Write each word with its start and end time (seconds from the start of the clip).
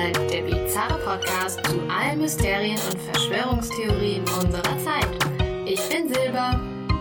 Mal, 0.00 0.12
der 0.12 0.42
bizarre 0.42 0.98
Podcast 1.04 1.62
zu 1.66 1.78
allen 1.90 2.22
Mysterien 2.22 2.78
und 2.90 2.98
Verschwörungstheorien 3.12 4.22
unserer 4.22 4.78
Zeit. 4.78 5.10
Ich 5.66 5.80
bin 5.90 6.08
Silber. 6.08 6.58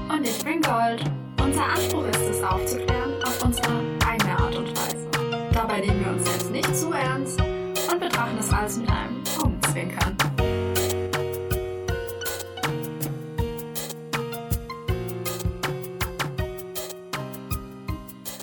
Und 0.10 0.28
ich 0.28 0.44
bin 0.44 0.62
Gold. 0.62 1.05
Unser 1.41 1.63
Anspruch 1.63 2.04
ist 2.07 2.29
es 2.29 2.43
aufzuklären 2.43 3.24
auf 3.24 3.42
unsere 3.42 3.71
eigene 4.06 4.38
Art 4.38 4.53
und 4.53 4.78
Weise. 4.78 5.07
Dabei 5.53 5.79
nehmen 5.79 6.03
wir 6.03 6.12
uns 6.12 6.29
selbst 6.29 6.51
nicht 6.51 6.75
zu 6.75 6.92
ernst 6.92 7.39
und 7.39 7.99
betrachten 8.01 8.35
das 8.35 8.51
alles 8.51 8.78
mit 8.78 8.89
einem 8.89 9.24
Augenzwinkern. 9.42 10.17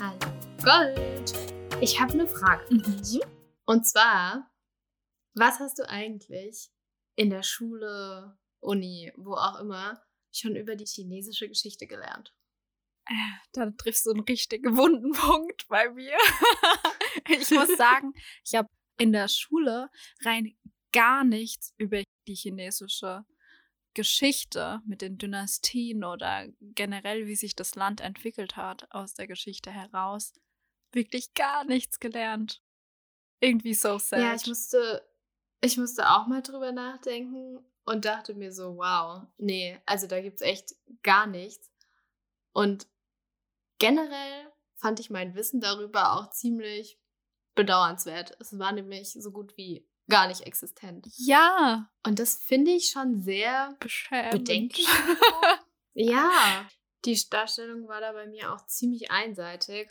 Hallo. 0.01 0.93
Gold. 0.95 1.33
Ich 1.79 2.01
habe 2.01 2.13
eine 2.13 2.25
Frage. 2.25 2.63
Mhm. 2.71 3.36
Und 3.67 3.85
zwar, 3.85 4.49
was 5.33 5.59
hast 5.59 5.77
du 5.77 5.87
eigentlich 5.89 6.71
in 7.15 7.29
der 7.29 7.43
Schule, 7.43 8.39
Uni, 8.59 9.11
wo 9.17 9.33
auch 9.33 9.59
immer, 9.59 10.01
schon 10.31 10.55
über 10.55 10.75
die 10.75 10.85
chinesische 10.85 11.49
Geschichte 11.49 11.85
gelernt? 11.85 12.33
Da 13.51 13.69
triffst 13.71 14.05
du 14.05 14.11
einen 14.11 14.21
richtigen 14.21 14.77
wunden 14.77 15.11
Punkt 15.11 15.67
bei 15.67 15.89
mir. 15.89 16.17
ich 17.27 17.51
muss 17.51 17.75
sagen, 17.77 18.13
ich 18.45 18.55
habe 18.55 18.69
in 18.97 19.11
der 19.11 19.27
Schule 19.27 19.89
rein 20.23 20.57
gar 20.93 21.25
nichts 21.25 21.73
über 21.77 22.01
die 22.27 22.35
chinesische 22.35 23.25
Geschichte 23.93 24.79
mit 24.85 25.01
den 25.01 25.17
Dynastien 25.17 26.05
oder 26.05 26.47
generell, 26.61 27.27
wie 27.27 27.35
sich 27.35 27.55
das 27.55 27.75
Land 27.75 27.99
entwickelt 27.99 28.55
hat 28.55 28.89
aus 28.91 29.13
der 29.13 29.27
Geschichte 29.27 29.71
heraus, 29.71 30.33
wirklich 30.93 31.33
gar 31.33 31.65
nichts 31.65 31.99
gelernt. 31.99 32.61
Irgendwie 33.39 33.73
so 33.73 33.97
sad. 33.97 34.19
Ja, 34.19 34.35
ich 34.35 34.47
musste, 34.47 35.07
ich 35.61 35.77
musste 35.77 36.09
auch 36.09 36.27
mal 36.27 36.41
drüber 36.41 36.71
nachdenken 36.71 37.59
und 37.85 38.05
dachte 38.05 38.33
mir 38.33 38.51
so, 38.51 38.77
wow, 38.77 39.23
nee, 39.37 39.79
also 39.85 40.07
da 40.07 40.21
gibt 40.21 40.41
es 40.41 40.47
echt 40.47 40.75
gar 41.03 41.27
nichts. 41.27 41.71
Und 42.51 42.87
generell 43.79 44.51
fand 44.75 44.99
ich 44.99 45.09
mein 45.09 45.35
Wissen 45.35 45.61
darüber 45.61 46.13
auch 46.13 46.29
ziemlich 46.31 46.99
bedauernswert. 47.55 48.35
Es 48.39 48.57
war 48.57 48.71
nämlich 48.71 49.13
so 49.13 49.31
gut 49.31 49.55
wie 49.57 49.87
gar 50.09 50.27
nicht 50.27 50.41
existent. 50.41 51.07
ja, 51.17 51.89
Und 52.05 52.19
das 52.19 52.35
finde 52.35 52.71
ich 52.71 52.89
schon 52.89 53.19
sehr 53.21 53.75
beschämend. 53.79 54.31
bedenklich. 54.31 54.87
ja, 55.93 56.67
die 57.05 57.19
Darstellung 57.29 57.87
war 57.87 58.01
da 58.01 58.13
bei 58.13 58.27
mir 58.27 58.53
auch 58.53 58.65
ziemlich 58.67 59.11
einseitig. 59.11 59.89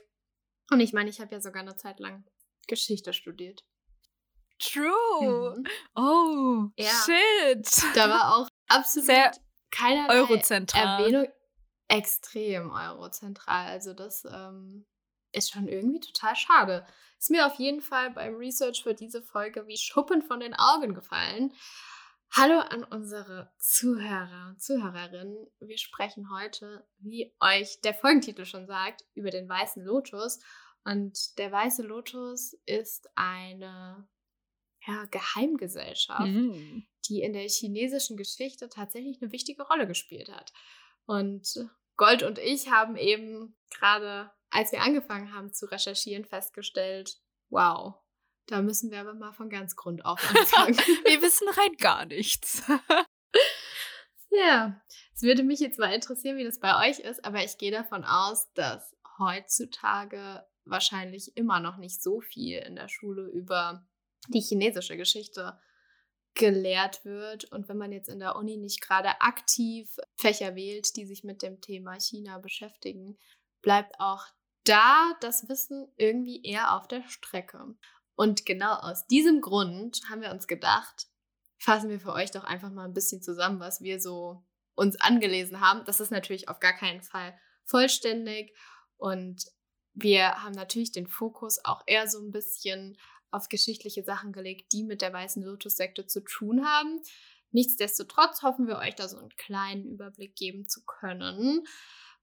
Und 0.71 0.81
ich 0.81 0.93
meine, 0.93 1.11
ich 1.11 1.21
habe 1.21 1.33
ja 1.33 1.41
sogar 1.41 1.63
eine 1.63 1.77
Zeit 1.77 2.01
lang 2.01 2.25
Geschichte 2.67 3.13
studiert. 3.13 3.65
True. 4.59 5.57
Mhm. 5.59 5.67
Oh, 5.95 6.69
Ja. 6.77 6.91
shit. 7.05 7.69
Da 7.95 8.09
war 8.09 8.37
auch 8.37 8.49
absolut 8.69 9.07
Sehr 9.07 9.33
keine 9.71 10.09
Eurozentral. 10.09 11.01
Erwähnung 11.01 11.27
extrem 11.89 12.71
eurozentral. 12.71 13.69
Also 13.69 13.93
das 13.93 14.25
ähm, 14.25 14.87
ist 15.33 15.51
schon 15.53 15.69
irgendwie 15.69 16.01
total 16.01 16.35
schade. 16.37 16.87
Ist 17.19 17.31
mir 17.31 17.47
auf 17.47 17.55
jeden 17.59 17.81
Fall 17.81 18.11
beim 18.11 18.35
Research 18.37 18.83
für 18.83 18.95
diese 18.95 19.23
Folge 19.23 19.67
wie 19.67 19.77
Schuppen 19.77 20.23
von 20.23 20.41
den 20.41 20.55
Augen 20.55 20.95
gefallen. 20.95 21.53
Hallo 22.35 22.59
an 22.59 22.83
unsere 22.85 23.53
Zuhörer 23.59 24.49
und 24.49 24.61
Zuhörerinnen. 24.61 25.47
Wir 25.61 25.79
sprechen 25.79 26.29
heute, 26.31 26.87
wie 26.99 27.33
euch 27.41 27.81
der 27.83 27.95
Folgentitel 27.95 28.45
schon 28.45 28.67
sagt, 28.67 29.05
über 29.15 29.31
den 29.31 29.49
weißen 29.49 29.85
Lotus. 29.85 30.41
Und 30.87 31.37
der 31.39 31.51
weiße 31.51 31.83
Lotus 31.83 32.53
ist 32.65 33.09
eine 33.17 34.09
ja, 34.87 35.05
Geheimgesellschaft, 35.07 36.21
Mhm. 36.29 36.87
die 37.09 37.23
in 37.23 37.33
der 37.33 37.49
chinesischen 37.49 38.17
Geschichte 38.17 38.69
tatsächlich 38.69 39.21
eine 39.21 39.33
wichtige 39.33 39.65
Rolle 39.65 39.89
gespielt 39.89 40.31
hat. 40.31 40.53
Und 41.05 41.69
Gold 41.97 42.23
und 42.23 42.39
ich 42.39 42.71
haben 42.71 42.97
eben 42.97 43.57
gerade, 43.71 44.31
als 44.51 44.71
wir 44.71 44.83
angefangen 44.83 45.35
haben 45.35 45.53
zu 45.53 45.67
recherchieren, 45.67 46.25
festgestellt, 46.25 47.19
wow, 47.49 47.95
da 48.47 48.63
müssen 48.63 48.93
wir 48.93 49.01
aber 49.01 49.15
mal 49.15 49.33
von 49.33 49.51
ganz 49.51 49.75
Grund 49.75 50.05
auf 50.05 50.21
anfangen. 50.31 50.77
Wir 50.77 51.21
wissen 51.21 51.49
rein 51.49 51.77
gar 51.79 52.05
nichts. 52.07 52.63
ja, 54.31 54.81
es 55.15 55.23
würde 55.23 55.43
mich 55.43 55.59
jetzt 55.59 55.81
mal 55.81 55.93
interessieren, 55.93 56.37
wie 56.37 56.45
das 56.45 56.61
bei 56.61 56.89
euch 56.89 57.01
ist, 57.01 57.25
aber 57.25 57.43
ich 57.43 57.59
gehe 57.59 57.73
davon 57.73 58.05
aus, 58.05 58.53
dass 58.55 58.95
heutzutage 59.19 60.47
wahrscheinlich 60.67 61.37
immer 61.37 61.61
noch 61.61 61.77
nicht 61.77 62.03
so 62.03 62.21
viel 62.21 62.59
in 62.59 62.77
der 62.77 62.89
Schule 62.89 63.27
über 63.29 63.87
die 64.29 64.41
chinesische 64.41 64.97
Geschichte 64.97 65.59
gelehrt 66.35 67.05
wird. 67.05 67.45
Und 67.47 67.69
wenn 67.69 67.79
man 67.79 67.93
jetzt 67.93 68.09
in 68.09 68.21
der 68.21 68.37
Uni 68.37 68.57
nicht 68.57 68.81
gerade 68.81 69.21
aktiv 69.21 69.97
Fächer 70.17 70.55
wählt, 70.55 70.97
die 70.97 71.07
sich 71.07 71.25
mit 71.25 71.43
dem 71.43 71.61
Thema 71.61 71.99
China 71.99 72.39
beschäftigen, 72.39 73.19
bleibt 73.63 73.99
auch 73.99 74.25
da 74.65 75.15
das 75.21 75.49
Wissen 75.49 75.89
irgendwie 75.97 76.43
eher 76.43 76.77
auf 76.77 76.89
der 76.89 77.03
Strecke. 77.09 77.75
Und 78.17 78.47
genau 78.47 78.75
aus 78.75 79.07
diesem 79.07 79.41
Grund 79.41 80.01
haben 80.09 80.23
wir 80.23 80.31
uns 80.31 80.47
gedacht, 80.47 81.07
fassen 81.59 81.89
wir 81.91 82.01
für 82.01 82.13
euch 82.13 82.31
doch 82.31 82.45
einfach 82.45 82.71
mal 82.71 82.85
ein 82.85 82.95
bisschen 82.95 83.23
zusammen, 83.23 83.61
was 83.61 83.81
wir 83.81 84.01
so 84.01 84.45
uns 84.75 85.01
angelesen 85.01 85.61
haben. 85.61 85.85
Das 85.85 86.01
ist 86.01 86.11
natürlich 86.11 86.49
auf 86.49 86.61
gar 86.61 86.75
keinen 86.75 87.03
Fall 87.03 87.39
vollständig 87.65 88.55
und 88.97 89.45
wir 89.97 90.43
haben 90.43 90.53
natürlich 90.53 90.93
den 90.93 91.07
Fokus 91.07 91.59
auch 91.65 91.83
eher 91.87 92.07
so 92.07 92.21
ein 92.21 92.31
bisschen 92.31 92.99
auf 93.31 93.49
geschichtliche 93.49 94.05
Sachen 94.05 94.33
gelegt, 94.33 94.73
die 94.73 94.85
mit 94.85 95.01
der 95.01 95.13
Weißen 95.13 95.43
Lotus-Sekte 95.43 96.07
zu 96.07 96.21
tun 96.21 96.65
haben. 96.65 97.01
Nichtsdestotrotz 97.51 98.43
hoffen 98.43 98.67
wir 98.67 98.77
euch 98.77 98.95
da 98.95 99.09
so 99.09 99.17
einen 99.17 99.35
kleinen 99.37 99.87
Überblick 99.87 100.37
geben 100.37 100.69
zu 100.69 100.85
können. 100.85 101.67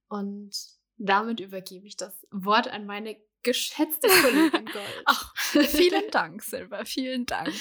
Und 0.07 0.55
damit 0.97 1.39
übergebe 1.39 1.87
ich 1.87 1.97
das 1.97 2.15
Wort 2.29 2.67
an 2.67 2.85
meine 2.85 3.17
geschätzte 3.41 4.07
Kollegin 4.07 4.65
Gold. 4.65 5.03
Ach, 5.05 5.35
vielen 5.35 6.11
Dank, 6.11 6.43
Silber, 6.43 6.85
vielen 6.85 7.25
Dank. 7.25 7.53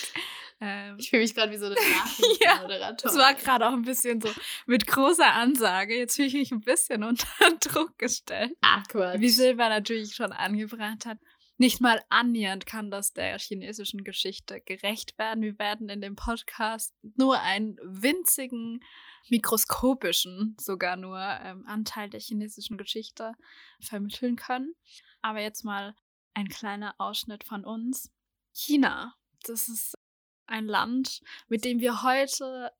Ähm, 0.65 0.97
Ich 0.99 1.11
fühle 1.11 1.23
mich 1.23 1.35
gerade 1.35 1.51
wie 1.53 1.57
so 1.59 1.67
eine 1.67 1.75
Ja, 2.41 2.55
Nachrichtenmoderatorin. 2.55 3.11
es 3.11 3.19
war 3.19 3.35
gerade 3.35 3.69
auch 3.69 3.73
ein 3.73 3.83
bisschen 3.83 4.21
so 4.21 4.31
mit 4.67 4.87
großer 4.87 5.33
Ansage. 5.35 5.97
Jetzt 5.99 6.15
fühle 6.17 6.29
ich 6.29 6.35
mich 6.35 6.53
ein 6.53 6.61
bisschen 6.61 7.03
unter 7.05 7.27
Druck 7.61 7.99
gestellt. 7.99 8.57
Ach, 8.61 8.87
Quatsch. 8.87 9.21
Wie 9.21 9.29
Silber 9.29 9.69
natürlich 9.69 10.15
schon 10.15 10.33
angebracht 10.33 11.05
hat. 11.05 11.19
Nicht 11.59 11.81
mal 11.81 12.01
annähernd 12.09 12.65
kann 12.67 12.91
das 12.91 13.13
der 13.13 13.39
chinesischen 13.39 14.05
Geschichte 14.05 14.61
gerecht 14.61 15.19
werden. 15.19 15.43
Wir 15.43 15.59
werden 15.59 15.89
in 15.89 16.01
dem 16.01 16.17
Podcast 16.17 16.95
nur 17.17 17.41
einen 17.41 17.77
winzigen, 17.83 18.81
mikroskopischen, 19.29 20.57
sogar 20.61 20.97
nur 20.97 21.19
ähm, 21.21 21.65
Anteil 21.67 22.09
der 22.09 22.21
chinesischen 22.21 22.79
Geschichte 22.79 23.33
vermitteln 23.81 24.37
können. 24.37 24.75
Aber 25.21 25.41
jetzt 25.41 25.65
mal 25.65 25.95
ein 26.35 26.49
kleiner 26.49 26.95
Ausschnitt 26.99 27.45
von 27.45 27.65
uns. 27.65 28.11
China, 28.53 29.15
das 29.45 29.69
ist 29.69 29.95
ein 30.47 30.67
Land, 30.67 31.23
mit 31.49 31.65
dem 31.65 31.81
wir 31.81 32.03
heute 32.03 32.73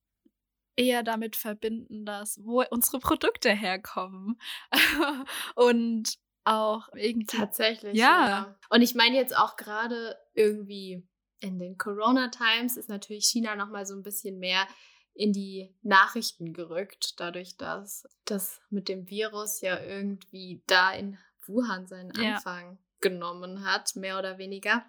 eher 0.77 1.03
damit 1.03 1.37
verbinden, 1.37 2.05
dass 2.05 2.39
wo 2.43 2.63
unsere 2.71 2.99
Produkte 2.99 3.51
herkommen 3.51 4.41
und 5.55 6.19
auch 6.45 6.89
irgendwie 6.95 7.37
Tatsächlich. 7.37 7.95
Ja. 7.95 8.57
Und 8.71 8.83
ich 8.83 8.95
meine 8.95 9.17
jetzt 9.17 9.37
auch 9.37 9.57
gerade 9.57 10.17
irgendwie 10.35 11.07
in 11.41 11.59
den 11.59 11.77
Corona-Times 11.77 12.77
ist 12.77 12.89
natürlich 12.89 13.27
China 13.27 13.55
noch 13.57 13.69
mal 13.69 13.85
so 13.85 13.95
ein 13.95 14.03
bisschen 14.03 14.39
mehr 14.39 14.67
in 15.15 15.33
die 15.33 15.75
Nachrichten 15.83 16.53
gerückt, 16.53 17.21
dadurch, 17.21 17.57
dass 17.57 18.07
das 18.25 18.61
mit 18.71 18.89
dem 18.89 19.11
Virus 19.11 19.61
ja 19.61 19.79
irgendwie 19.79 20.63
da 20.67 20.93
in 20.93 21.19
Wuhan 21.47 21.87
seinen 21.87 22.13
Ja. 22.15 22.37
Anfang 22.37 22.79
genommen 23.01 23.65
hat, 23.65 23.95
mehr 23.97 24.19
oder 24.19 24.39
weniger. 24.39 24.85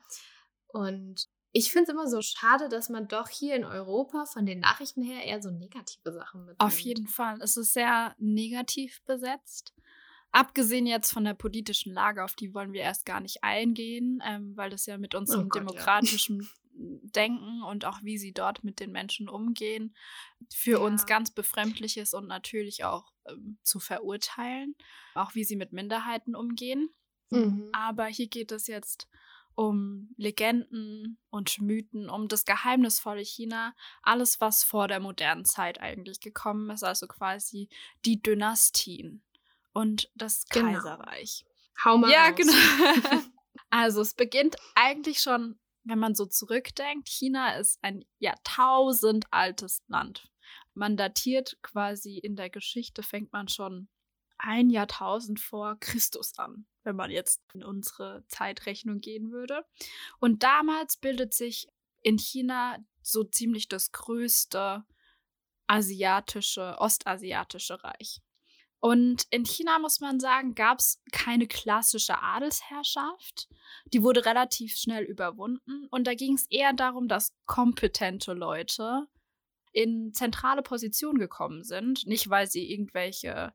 Und 0.68 1.28
ich 1.54 1.72
finde 1.72 1.84
es 1.84 1.90
immer 1.90 2.08
so 2.10 2.22
schade, 2.22 2.68
dass 2.68 2.90
man 2.90 3.08
doch 3.08 3.30
hier 3.30 3.56
in 3.56 3.64
Europa 3.64 4.26
von 4.26 4.46
den 4.46 4.60
Nachrichten 4.60 5.04
her 5.04 5.24
eher 5.24 5.42
so 5.42 5.52
negative 5.52 6.12
Sachen 6.12 6.42
mitnimmt. 6.42 6.60
Auf 6.60 6.80
jeden 6.80 7.08
Fall. 7.08 7.40
Es 7.42 7.56
ist 7.58 7.74
sehr 7.74 8.16
negativ 8.18 9.02
besetzt. 9.06 9.74
Abgesehen 10.32 10.88
jetzt 10.88 11.12
von 11.12 11.24
der 11.24 11.36
politischen 11.36 11.94
Lage, 11.94 12.24
auf 12.24 12.34
die 12.36 12.56
wollen 12.56 12.74
wir 12.74 12.82
erst 12.82 13.06
gar 13.06 13.20
nicht 13.20 13.44
eingehen, 13.44 14.22
ähm, 14.26 14.58
weil 14.58 14.72
das 14.72 14.88
ja 14.88 14.98
mit 14.98 15.14
unserem 15.14 15.46
Oh 15.46 15.50
Gott, 15.50 15.56
ja. 15.56 15.60
demokratischen 15.62 16.50
Denken 16.76 17.62
und 17.62 17.86
auch 17.86 18.02
wie 18.02 18.18
sie 18.18 18.34
dort 18.34 18.64
mit 18.64 18.80
den 18.80 18.92
Menschen 18.92 19.30
umgehen, 19.30 19.96
für 20.52 20.72
Ja. 20.72 20.78
uns 20.80 21.06
ganz 21.06 21.30
befremdlich 21.30 21.98
ist 21.98 22.16
und 22.16 22.26
natürlich 22.28 22.84
auch 22.84 23.14
ähm, 23.30 23.60
zu 23.62 23.80
verurteilen, 23.80 24.76
auch 25.14 25.36
wie 25.36 25.44
sie 25.44 25.56
mit 25.56 25.72
Minderheiten 25.72 26.36
umgehen. 26.36 26.90
Mhm. 27.30 27.70
Aber 27.74 28.08
hier 28.08 28.28
geht 28.28 28.52
es 28.52 28.66
jetzt 28.66 29.08
um 29.56 30.14
Legenden 30.18 31.20
und 31.30 31.60
Mythen, 31.62 32.10
um 32.10 32.28
das 32.28 32.46
geheimnisvolle 32.46 33.24
China, 33.24 33.76
alles, 34.02 34.42
was 34.42 34.64
vor 34.64 34.88
der 34.88 35.00
modernen 35.00 35.46
Zeit 35.46 35.80
eigentlich 35.80 36.20
gekommen 36.20 36.70
ist, 36.70 36.84
also 36.84 37.08
quasi 37.08 37.70
die 38.06 38.22
Dynastien 38.22 39.24
und 39.74 40.10
das 40.16 40.46
Genau. 40.50 40.74
Kaiserreich. 40.74 41.46
Hau 41.84 41.98
mal 41.98 42.12
Ja, 42.12 42.28
raus. 42.28 42.36
genau. 42.36 42.54
also 43.70 44.02
es 44.02 44.14
beginnt 44.14 44.56
eigentlich 44.76 45.20
schon 45.20 45.60
wenn 45.84 46.00
man 46.00 46.16
so 46.16 46.26
zurückdenkt, 46.26 47.10
China 47.10 47.56
ist 47.58 47.78
ein 47.84 48.06
jahrtausendaltes 48.20 49.84
Land. 49.88 50.30
Man 50.74 50.98
datiert 50.98 51.58
quasi 51.62 52.18
in 52.18 52.36
der 52.36 52.50
Geschichte, 52.50 53.04
fängt 53.04 53.32
man 53.34 53.48
schon 53.48 53.90
ein 54.38 54.70
Jahrtausend 54.70 55.40
vor 55.40 55.78
Christus 55.80 56.38
an, 56.38 56.66
wenn 56.84 56.96
man 56.96 57.12
jetzt 57.12 57.42
in 57.54 57.64
unsere 57.64 58.24
Zeitrechnung 58.28 59.00
gehen 59.00 59.32
würde. 59.32 59.66
Und 60.20 60.44
damals 60.44 60.98
bildet 60.98 61.34
sich 61.34 61.68
in 62.02 62.18
China 62.18 62.78
so 63.02 63.24
ziemlich 63.24 63.68
das 63.68 63.92
größte 63.92 64.84
asiatische, 65.68 66.76
ostasiatische 66.80 67.84
Reich. 67.84 68.22
Und 68.80 69.28
in 69.30 69.46
China 69.46 69.80
muss 69.80 70.02
man 70.02 70.20
sagen, 70.20 70.56
gab 70.56 70.80
es 70.80 71.02
keine 71.14 71.48
klassische 71.48 72.22
Adelsherrschaft. 72.22 73.48
Die 73.86 74.04
wurde 74.04 74.26
relativ 74.26 74.76
schnell 74.76 75.06
überwunden. 75.06 75.88
Und 75.90 76.06
da 76.06 76.14
ging 76.16 76.34
es 76.34 76.48
eher 76.50 76.74
darum, 76.74 77.08
dass 77.08 77.32
kompetente 77.46 78.34
Leute 78.34 79.08
in 79.72 80.14
zentrale 80.14 80.62
Positionen 80.62 81.18
gekommen 81.18 81.64
sind. 81.64 82.06
Nicht, 82.08 82.30
weil 82.30 82.48
sie 82.48 82.70
irgendwelche 82.70 83.54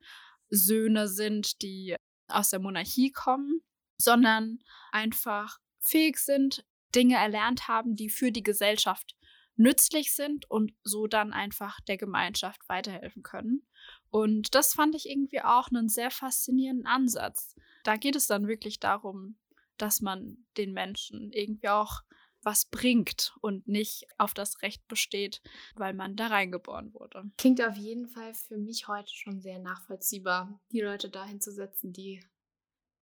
Söhne 0.48 1.08
sind, 1.08 1.60
die 1.60 1.94
aus 2.28 2.50
der 2.50 2.60
Monarchie 2.60 3.10
kommen, 3.10 3.60
sondern 3.98 4.58
einfach 4.92 5.58
fähig 5.78 6.18
sind, 6.18 6.64
Dinge 6.94 7.16
erlernt 7.16 7.68
haben, 7.68 7.96
die 7.96 8.08
für 8.08 8.32
die 8.32 8.42
Gesellschaft 8.42 9.16
nützlich 9.56 10.14
sind 10.14 10.48
und 10.50 10.72
so 10.84 11.06
dann 11.06 11.32
einfach 11.32 11.80
der 11.82 11.96
Gemeinschaft 11.96 12.68
weiterhelfen 12.68 13.22
können. 13.22 13.66
Und 14.10 14.54
das 14.54 14.72
fand 14.72 14.94
ich 14.94 15.08
irgendwie 15.08 15.42
auch 15.42 15.68
einen 15.68 15.88
sehr 15.88 16.10
faszinierenden 16.10 16.86
Ansatz. 16.86 17.56
Da 17.82 17.96
geht 17.96 18.16
es 18.16 18.26
dann 18.26 18.46
wirklich 18.46 18.78
darum, 18.78 19.36
dass 19.76 20.00
man 20.00 20.46
den 20.56 20.72
Menschen 20.72 21.32
irgendwie 21.32 21.68
auch 21.68 22.02
was 22.42 22.66
bringt 22.66 23.34
und 23.40 23.66
nicht 23.66 24.06
auf 24.18 24.34
das 24.34 24.62
Recht 24.62 24.86
besteht, 24.88 25.40
weil 25.74 25.94
man 25.94 26.16
da 26.16 26.28
reingeboren 26.28 26.92
wurde. 26.94 27.24
Klingt 27.36 27.62
auf 27.62 27.76
jeden 27.76 28.08
Fall 28.08 28.34
für 28.34 28.58
mich 28.58 28.88
heute 28.88 29.14
schon 29.14 29.40
sehr 29.40 29.58
nachvollziehbar, 29.58 30.60
die 30.72 30.80
Leute 30.80 31.10
dahin 31.10 31.40
zu 31.40 31.52
setzen, 31.52 31.92
die, 31.92 32.24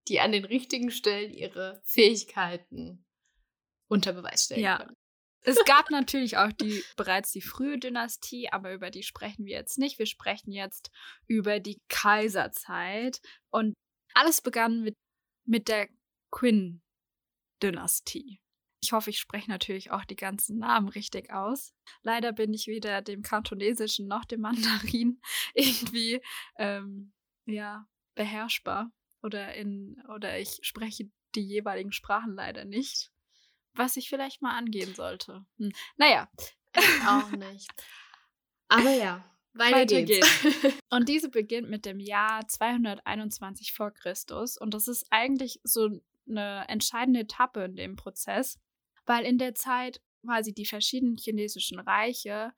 die 0.07 0.19
an 0.19 0.31
den 0.31 0.45
richtigen 0.45 0.91
Stellen 0.91 1.31
ihre 1.31 1.81
Fähigkeiten 1.85 3.05
unter 3.87 4.13
Beweis 4.13 4.45
stellen 4.45 4.61
ja. 4.61 4.77
können. 4.77 4.95
Es 5.41 5.57
gab 5.65 5.89
natürlich 5.91 6.37
auch 6.37 6.51
die 6.51 6.83
bereits 6.95 7.31
die 7.31 7.41
frühe 7.41 7.79
Dynastie, 7.79 8.51
aber 8.51 8.73
über 8.73 8.91
die 8.91 9.03
sprechen 9.03 9.45
wir 9.45 9.55
jetzt 9.55 9.77
nicht. 9.77 9.99
Wir 9.99 10.07
sprechen 10.07 10.51
jetzt 10.51 10.91
über 11.27 11.59
die 11.59 11.79
Kaiserzeit. 11.87 13.21
Und 13.49 13.73
alles 14.13 14.41
begann 14.41 14.81
mit, 14.81 14.95
mit 15.45 15.69
der 15.69 15.87
Qin-Dynastie. 16.31 18.41
Ich 18.81 18.91
hoffe, 18.91 19.09
ich 19.09 19.19
spreche 19.19 19.49
natürlich 19.49 19.91
auch 19.91 20.05
die 20.05 20.15
ganzen 20.15 20.59
Namen 20.59 20.89
richtig 20.89 21.31
aus. 21.31 21.73
Leider 22.03 22.31
bin 22.31 22.53
ich 22.53 22.67
weder 22.67 23.01
dem 23.01 23.23
Kantonesischen 23.23 24.07
noch 24.07 24.25
dem 24.25 24.41
Mandarin 24.41 25.19
irgendwie 25.53 26.21
ähm, 26.57 27.11
ja, 27.45 27.87
beherrschbar. 28.15 28.91
Oder 29.23 29.55
in 29.55 30.01
oder 30.13 30.39
ich 30.39 30.59
spreche 30.61 31.09
die 31.35 31.41
jeweiligen 31.41 31.91
Sprachen 31.91 32.35
leider 32.35 32.65
nicht 32.65 33.11
was 33.77 33.97
ich 33.97 34.09
vielleicht 34.09 34.41
mal 34.41 34.57
angehen 34.57 34.95
sollte. 34.95 35.45
Hm. 35.57 35.71
Naja. 35.97 36.29
Auch 37.07 37.31
nicht. 37.31 37.69
Aber 38.67 38.91
ja, 38.91 39.23
weiter, 39.53 39.77
weiter 39.77 40.03
geht's. 40.03 40.41
geht's. 40.41 40.75
Und 40.89 41.09
diese 41.09 41.29
beginnt 41.29 41.69
mit 41.69 41.85
dem 41.85 41.99
Jahr 41.99 42.47
221 42.47 43.73
vor 43.73 43.91
Christus. 43.91 44.57
Und 44.57 44.73
das 44.73 44.87
ist 44.87 45.07
eigentlich 45.09 45.59
so 45.63 45.89
eine 46.29 46.65
entscheidende 46.67 47.21
Etappe 47.21 47.63
in 47.63 47.75
dem 47.75 47.95
Prozess, 47.95 48.59
weil 49.07 49.25
in 49.25 49.37
der 49.37 49.55
Zeit 49.55 50.01
quasi 50.23 50.53
die 50.53 50.65
verschiedenen 50.65 51.17
chinesischen 51.17 51.79
Reiche 51.79 52.53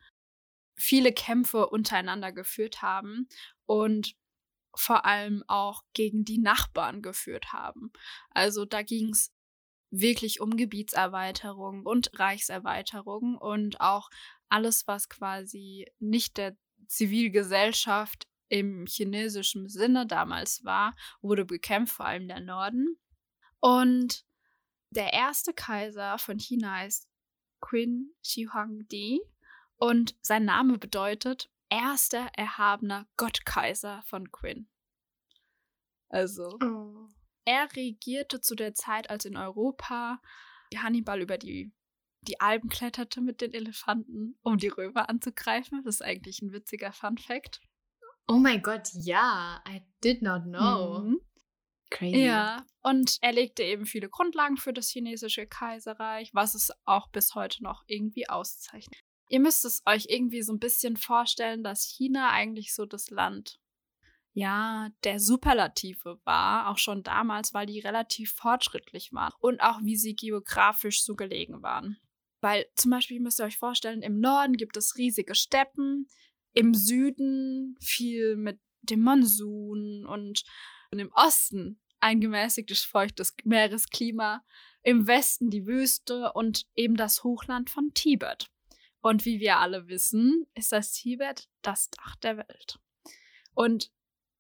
viele 0.76 1.14
Kämpfe 1.14 1.68
untereinander 1.70 2.32
geführt 2.32 2.82
haben 2.82 3.28
und 3.66 4.16
vor 4.76 5.06
allem 5.06 5.44
auch 5.48 5.84
gegen 5.94 6.26
die 6.26 6.40
Nachbarn 6.40 7.02
geführt 7.02 7.54
haben. 7.54 7.92
Also 8.32 8.66
da 8.66 8.82
ging 8.82 9.10
es 9.10 9.32
wirklich 9.92 10.42
um 10.42 10.56
Gebietserweiterung 10.56 11.86
und 11.86 12.18
Reichserweiterung 12.20 13.38
und 13.38 13.82
auch 13.82 14.10
alles, 14.48 14.88
was 14.88 15.10
quasi 15.10 15.86
nicht 16.00 16.38
der 16.38 16.56
Zivilgesellschaft 16.88 18.28
im 18.50 18.86
chinesischen 18.88 19.70
Sinne 19.70 20.08
damals 20.08 20.64
war, 20.64 20.96
wurde 21.22 21.46
bekämpft, 21.46 21.96
vor 21.96 22.06
allem 22.06 22.28
der 22.28 22.40
Norden. 22.40 23.00
Und 23.60 24.24
der 24.92 25.14
erste 25.14 25.54
Kaiser 25.54 26.18
von 26.18 26.40
China 26.40 26.78
heißt 26.78 27.08
Qin 27.62 28.14
Shi 28.24 28.48
Huangdi 28.52 29.22
und 29.78 30.16
sein 30.22 30.46
Name 30.46 30.78
bedeutet 30.78 31.50
erster 31.70 32.30
erhabener 32.36 33.08
Gottkaiser 33.18 34.02
von 34.06 34.32
Qin. 34.32 34.68
Also, 36.10 36.58
oh. 36.64 37.08
Er 37.46 37.68
regierte 37.76 38.42
zu 38.42 38.54
der 38.54 38.76
Zeit, 38.76 39.10
als 39.10 39.26
in 39.26 39.36
Europa 39.36 40.22
Hannibal 40.76 41.20
über 41.20 41.40
die, 41.40 41.74
die 42.22 42.40
Alpen 42.40 42.70
kletterte 42.70 43.22
mit 43.22 43.42
den 43.42 43.54
Elefanten, 43.54 44.38
um 44.44 44.58
die 44.58 44.68
Römer 44.68 45.10
anzugreifen. 45.10 45.82
Das 45.84 45.96
ist 45.96 46.02
eigentlich 46.04 46.44
ein 46.44 46.52
witziger 46.52 46.92
Fun 46.92 47.18
Fact. 47.18 47.62
Oh 48.28 48.38
mein 48.38 48.62
Gott, 48.62 48.90
ja. 48.94 49.64
I 49.68 49.82
did 50.04 50.22
not 50.22 50.44
know. 50.44 51.00
Mhm. 51.00 51.22
Crazy. 51.90 52.26
Ja, 52.26 52.66
und 52.82 53.18
er 53.22 53.32
legte 53.32 53.64
eben 53.64 53.86
viele 53.86 54.10
Grundlagen 54.10 54.58
für 54.58 54.74
das 54.74 54.90
chinesische 54.90 55.48
Kaiserreich, 55.48 56.30
was 56.34 56.54
es 56.54 56.72
auch 56.86 57.10
bis 57.10 57.36
heute 57.36 57.64
noch 57.64 57.84
irgendwie 57.88 58.30
auszeichnet. 58.30 59.00
Ihr 59.30 59.40
müsst 59.40 59.66
es 59.66 59.82
euch 59.86 60.08
irgendwie 60.10 60.42
so 60.42 60.54
ein 60.54 60.60
bisschen 60.60 60.98
vorstellen, 60.98 61.64
dass 61.64 61.84
China 61.84 62.32
eigentlich 62.32 62.74
so 62.74 62.86
das 62.86 63.10
Land 63.10 63.60
ja, 64.34 64.90
der 65.04 65.20
Superlative 65.20 66.20
war, 66.24 66.70
auch 66.70 66.78
schon 66.78 67.04
damals, 67.04 67.54
weil 67.54 67.66
die 67.66 67.80
relativ 67.80 68.32
fortschrittlich 68.32 69.12
waren 69.12 69.34
und 69.40 69.60
auch 69.62 69.80
wie 69.84 69.98
sie 69.98 70.16
geografisch 70.16 71.04
so 71.04 71.16
gelegen 71.16 71.62
waren. 71.62 71.98
Weil 72.42 72.66
zum 72.76 72.92
Beispiel 72.92 73.20
müsst 73.20 73.42
ihr 73.42 73.46
euch 73.46 73.58
vorstellen, 73.58 74.02
im 74.02 74.20
Norden 74.20 74.54
gibt 74.54 74.78
es 74.78 74.98
riesige 74.98 75.36
Steppen, 75.36 76.08
im 76.54 76.74
Süden 76.74 77.76
viel 77.82 78.38
mit 78.38 78.60
dem 78.82 79.02
Monsun 79.02 80.06
und 80.06 80.44
im 80.98 81.12
Osten 81.14 81.80
ein 82.00 82.22
gemäßigtes, 82.22 82.84
feuchtes 82.84 83.36
Meeresklima, 83.44 84.44
im 84.82 85.08
Westen 85.08 85.50
die 85.50 85.68
Wüste 85.68 86.32
und 86.34 86.66
eben 86.76 86.96
das 86.96 87.24
Hochland 87.24 87.70
von 87.70 87.94
Tibet. 87.94 88.50
Und 89.02 89.26
wie 89.26 89.40
wir 89.40 89.58
alle 89.58 89.88
wissen, 89.88 90.48
ist 90.56 90.72
das 90.72 90.94
Tibet 90.94 91.50
das 91.62 91.90
Dach 91.92 92.16
der 92.18 92.38
Welt. 92.38 92.80
Und 93.54 93.92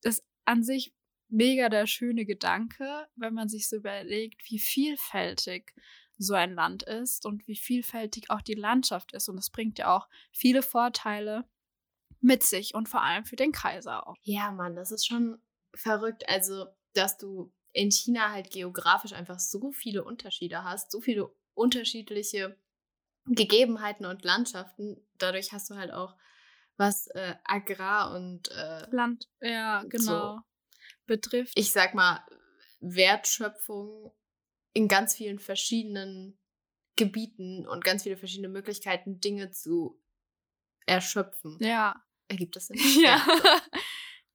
ist 0.03 0.25
an 0.46 0.63
sich 0.63 0.94
mega 1.27 1.70
der 1.70 1.86
schöne 1.86 2.25
Gedanke, 2.25 3.08
wenn 3.15 3.34
man 3.34 3.50
sich 3.50 3.68
so 3.68 3.75
überlegt, 3.75 4.50
wie 4.50 4.60
vielfältig 4.60 5.74
so 6.18 6.34
ein 6.34 6.53
Land 6.53 6.84
ist 6.84 7.25
und 7.25 7.48
wie 7.48 7.56
vielfältig 7.56 8.29
auch 8.29 8.41
die 8.41 8.56
Landschaft 8.56 9.13
ist. 9.13 9.29
Und 9.29 9.38
es 9.38 9.50
bringt 9.50 9.77
ja 9.77 9.96
auch 9.96 10.08
viele 10.32 10.62
Vorteile 10.62 11.46
mit 12.22 12.44
sich 12.44 12.74
und 12.74 12.89
vor 12.89 13.03
allem 13.03 13.25
für 13.25 13.38
den 13.38 13.51
Kaiser 13.51 14.08
auch. 14.08 14.15
Ja, 14.24 14.51
Mann, 14.51 14.75
das 14.75 14.91
ist 14.91 15.06
schon 15.06 15.41
verrückt. 15.74 16.28
Also, 16.28 16.68
dass 16.94 17.18
du 17.18 17.52
in 17.72 17.92
China 17.92 18.32
halt 18.32 18.52
geografisch 18.52 19.14
einfach 19.14 19.40
so 19.40 19.72
viele 19.72 20.04
Unterschiede 20.04 20.64
hast, 20.64 20.92
so 20.92 21.02
viele 21.02 21.30
unterschiedliche 21.54 22.58
Gegebenheiten 23.26 24.06
und 24.06 24.24
Landschaften. 24.24 25.06
Dadurch 25.18 25.52
hast 25.52 25.70
du 25.70 25.76
halt 25.76 25.92
auch 25.92 26.16
was 26.78 27.08
äh, 27.08 27.36
Agrar 27.44 28.16
und 28.16 28.50
äh, 28.52 28.88
Land, 28.90 29.30
ja, 29.42 29.84
genau, 29.84 30.38
so, 30.38 30.42
betrifft. 31.06 31.52
Ich 31.56 31.72
sag 31.72 31.94
mal, 31.94 32.26
Wertschöpfung 32.80 34.14
in 34.74 34.88
ganz 34.88 35.16
vielen 35.16 35.40
verschiedenen 35.40 36.40
Gebieten 36.96 37.68
und 37.68 37.84
ganz 37.84 38.04
viele 38.04 38.18
verschiedene 38.18 38.50
Möglichkeiten, 38.50 39.20
Dinge 39.20 39.52
zu 39.52 40.02
erschöpfen. 40.86 41.58
Ja. 41.60 42.02
Ergibt 42.30 42.56
das 42.56 42.68
Sinn? 42.68 42.78
Ja. 43.04 43.26
ja 43.28 43.62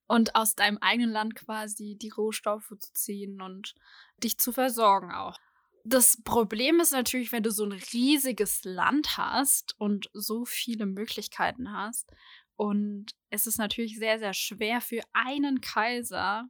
und 0.07 0.35
aus 0.35 0.55
deinem 0.55 0.79
eigenen 0.79 1.11
Land 1.11 1.35
quasi 1.35 1.97
die 2.01 2.11
Rohstoffe 2.11 2.73
zu 2.79 2.93
ziehen 2.93 3.41
und 3.41 3.75
dich 4.23 4.39
zu 4.39 4.53
versorgen 4.53 5.13
auch 5.13 5.39
das 5.85 6.21
Problem 6.25 6.81
ist 6.81 6.93
natürlich, 6.93 7.31
wenn 7.31 7.43
du 7.43 7.51
so 7.51 7.65
ein 7.65 7.73
riesiges 7.73 8.65
Land 8.65 9.19
hast 9.19 9.79
und 9.79 10.09
so 10.15 10.47
viele 10.47 10.87
Möglichkeiten 10.87 11.73
hast. 11.73 12.11
Und 12.57 13.15
es 13.31 13.47
ist 13.47 13.59
natürlich 13.59 13.99
sehr, 13.99 14.19
sehr 14.19 14.33
schwer 14.33 14.81
für 14.81 15.03
einen 15.13 15.61
Kaiser 15.61 16.49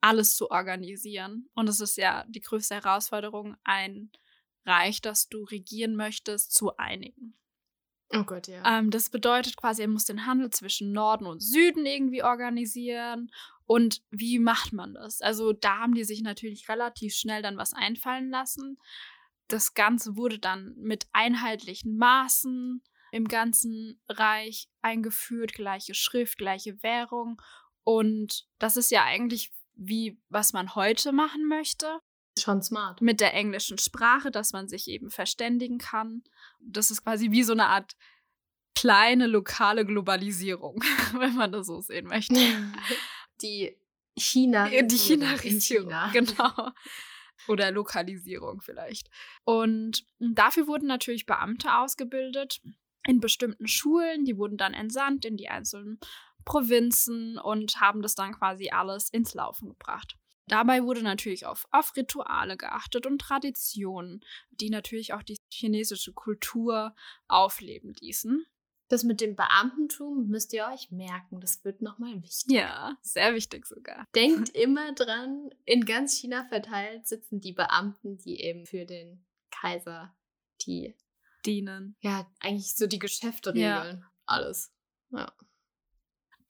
alles 0.00 0.36
zu 0.36 0.50
organisieren. 0.50 1.48
Und 1.54 1.68
es 1.68 1.80
ist 1.80 1.96
ja 1.96 2.24
die 2.28 2.40
größte 2.40 2.74
Herausforderung, 2.74 3.56
ein 3.64 4.10
Reich, 4.66 5.00
das 5.00 5.28
du 5.28 5.44
regieren 5.44 5.96
möchtest, 5.96 6.52
zu 6.52 6.76
einigen. 6.76 7.38
Oh 8.10 8.24
Gott, 8.24 8.48
ja. 8.48 8.78
Ähm, 8.78 8.90
das 8.90 9.10
bedeutet 9.10 9.56
quasi, 9.56 9.82
er 9.82 9.88
muss 9.88 10.06
den 10.06 10.26
Handel 10.26 10.50
zwischen 10.50 10.92
Norden 10.92 11.26
und 11.26 11.40
Süden 11.40 11.84
irgendwie 11.84 12.22
organisieren 12.22 13.30
und 13.66 14.02
wie 14.10 14.38
macht 14.38 14.72
man 14.72 14.94
das? 14.94 15.20
Also 15.20 15.52
da 15.52 15.80
haben 15.80 15.94
die 15.94 16.04
sich 16.04 16.22
natürlich 16.22 16.68
relativ 16.70 17.14
schnell 17.14 17.42
dann 17.42 17.58
was 17.58 17.74
einfallen 17.74 18.30
lassen. 18.30 18.78
das 19.48 19.74
Ganze 19.74 20.16
wurde 20.16 20.38
dann 20.38 20.74
mit 20.76 21.06
einheitlichen 21.12 21.96
Maßen 21.96 22.82
im 23.12 23.28
ganzen 23.28 24.00
Reich 24.08 24.68
eingeführt, 24.82 25.54
gleiche 25.54 25.94
Schrift, 25.94 26.38
gleiche 26.38 26.82
Währung. 26.82 27.40
Und 27.82 28.46
das 28.58 28.76
ist 28.76 28.90
ja 28.90 29.04
eigentlich 29.04 29.50
wie, 29.74 30.20
was 30.28 30.52
man 30.52 30.74
heute 30.74 31.12
machen 31.12 31.46
möchte. 31.46 32.00
Schon 32.42 32.62
smart. 32.62 33.00
Mit 33.00 33.20
der 33.20 33.34
englischen 33.34 33.78
Sprache, 33.78 34.30
dass 34.30 34.52
man 34.52 34.68
sich 34.68 34.88
eben 34.88 35.10
verständigen 35.10 35.78
kann. 35.78 36.22
Das 36.60 36.90
ist 36.90 37.04
quasi 37.04 37.30
wie 37.30 37.42
so 37.42 37.52
eine 37.52 37.66
Art 37.66 37.96
kleine 38.74 39.26
lokale 39.26 39.84
Globalisierung, 39.84 40.82
wenn 41.18 41.34
man 41.34 41.52
das 41.52 41.66
so 41.66 41.80
sehen 41.80 42.06
möchte. 42.06 42.34
Die 43.42 43.76
China. 44.16 44.68
Die 44.68 44.98
China-Region, 44.98 45.60
China. 45.60 46.10
genau. 46.12 46.72
Oder 47.46 47.70
Lokalisierung 47.70 48.60
vielleicht. 48.60 49.08
Und 49.44 50.04
dafür 50.18 50.66
wurden 50.66 50.86
natürlich 50.86 51.24
Beamte 51.24 51.76
ausgebildet 51.76 52.60
in 53.06 53.20
bestimmten 53.20 53.68
Schulen. 53.68 54.24
Die 54.24 54.36
wurden 54.36 54.56
dann 54.56 54.74
entsandt 54.74 55.24
in 55.24 55.36
die 55.36 55.48
einzelnen 55.48 55.98
Provinzen 56.44 57.38
und 57.38 57.80
haben 57.80 58.02
das 58.02 58.14
dann 58.14 58.32
quasi 58.32 58.70
alles 58.70 59.08
ins 59.10 59.34
Laufen 59.34 59.68
gebracht. 59.68 60.16
Dabei 60.48 60.82
wurde 60.82 61.02
natürlich 61.02 61.46
auf, 61.46 61.66
auf 61.70 61.96
Rituale 61.96 62.56
geachtet 62.56 63.06
und 63.06 63.20
Traditionen, 63.20 64.24
die 64.50 64.70
natürlich 64.70 65.12
auch 65.12 65.22
die 65.22 65.38
chinesische 65.52 66.12
Kultur 66.12 66.94
aufleben 67.28 67.94
ließen. 68.00 68.46
Das 68.88 69.04
mit 69.04 69.20
dem 69.20 69.36
Beamtentum 69.36 70.28
müsst 70.28 70.54
ihr 70.54 70.66
euch 70.72 70.90
merken. 70.90 71.40
Das 71.40 71.62
wird 71.62 71.82
nochmal 71.82 72.22
wichtig. 72.22 72.50
Ja, 72.50 72.96
sehr 73.02 73.34
wichtig 73.34 73.66
sogar. 73.66 74.06
Denkt 74.14 74.48
immer 74.54 74.92
dran, 74.94 75.50
in 75.66 75.84
ganz 75.84 76.18
China 76.18 76.46
verteilt 76.48 77.06
sitzen 77.06 77.40
die 77.40 77.52
Beamten, 77.52 78.16
die 78.16 78.40
eben 78.40 78.64
für 78.64 78.86
den 78.86 79.26
Kaiser 79.50 80.16
die 80.62 80.96
dienen. 81.44 81.96
Ja, 82.00 82.30
eigentlich 82.40 82.74
so 82.74 82.86
die 82.86 82.98
Geschäfte 82.98 83.50
regeln. 83.50 84.00
Ja. 84.00 84.12
Alles. 84.24 84.72
Ja. 85.10 85.32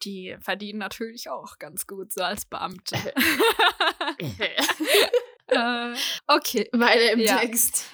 Die 0.02 0.36
verdienen 0.40 0.78
natürlich 0.78 1.28
auch 1.28 1.58
ganz 1.58 1.86
gut 1.86 2.12
so 2.12 2.22
als 2.22 2.46
Beamte. 2.46 2.96
äh, 5.48 5.94
okay. 6.26 6.68
Weiter 6.72 7.12
im 7.12 7.20
ja. 7.20 7.38
Text. 7.38 7.90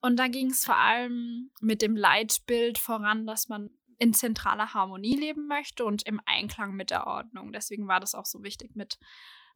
Und 0.00 0.16
da 0.16 0.28
ging 0.28 0.50
es 0.50 0.64
vor 0.64 0.76
allem 0.76 1.50
mit 1.60 1.82
dem 1.82 1.96
Leitbild 1.96 2.78
voran, 2.78 3.26
dass 3.26 3.48
man 3.48 3.70
in 3.98 4.12
zentraler 4.12 4.74
Harmonie 4.74 5.16
leben 5.16 5.46
möchte 5.46 5.84
und 5.84 6.06
im 6.06 6.20
Einklang 6.26 6.74
mit 6.74 6.90
der 6.90 7.06
Ordnung. 7.06 7.52
Deswegen 7.52 7.88
war 7.88 8.00
das 8.00 8.14
auch 8.14 8.26
so 8.26 8.42
wichtig 8.42 8.76
mit 8.76 8.98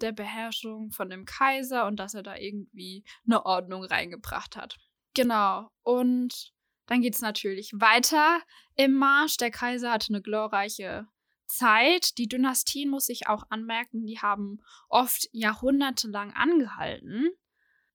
der 0.01 0.13
Beherrschung 0.13 0.91
von 0.93 1.11
dem 1.11 1.25
Kaiser 1.25 1.87
und 1.87 1.97
dass 1.97 2.15
er 2.15 2.23
da 2.23 2.37
irgendwie 2.37 3.05
eine 3.27 3.45
Ordnung 3.45 3.85
reingebracht 3.85 4.57
hat. 4.57 4.79
Genau. 5.15 5.69
Und 5.83 6.53
dann 6.87 7.03
geht 7.03 7.15
es 7.15 7.21
natürlich 7.21 7.73
weiter 7.75 8.41
im 8.77 8.95
Marsch. 8.95 9.37
Der 9.37 9.51
Kaiser 9.51 9.93
hatte 9.93 10.09
eine 10.13 10.23
glorreiche 10.23 11.07
Zeit. 11.51 12.19
Die 12.19 12.29
Dynastien, 12.29 12.91
muss 12.91 13.09
ich 13.09 13.29
auch 13.29 13.45
anmerken, 13.51 14.07
die 14.07 14.19
haben 14.19 14.61
oft 14.89 15.29
jahrhundertelang 15.33 16.33
angehalten 16.33 17.31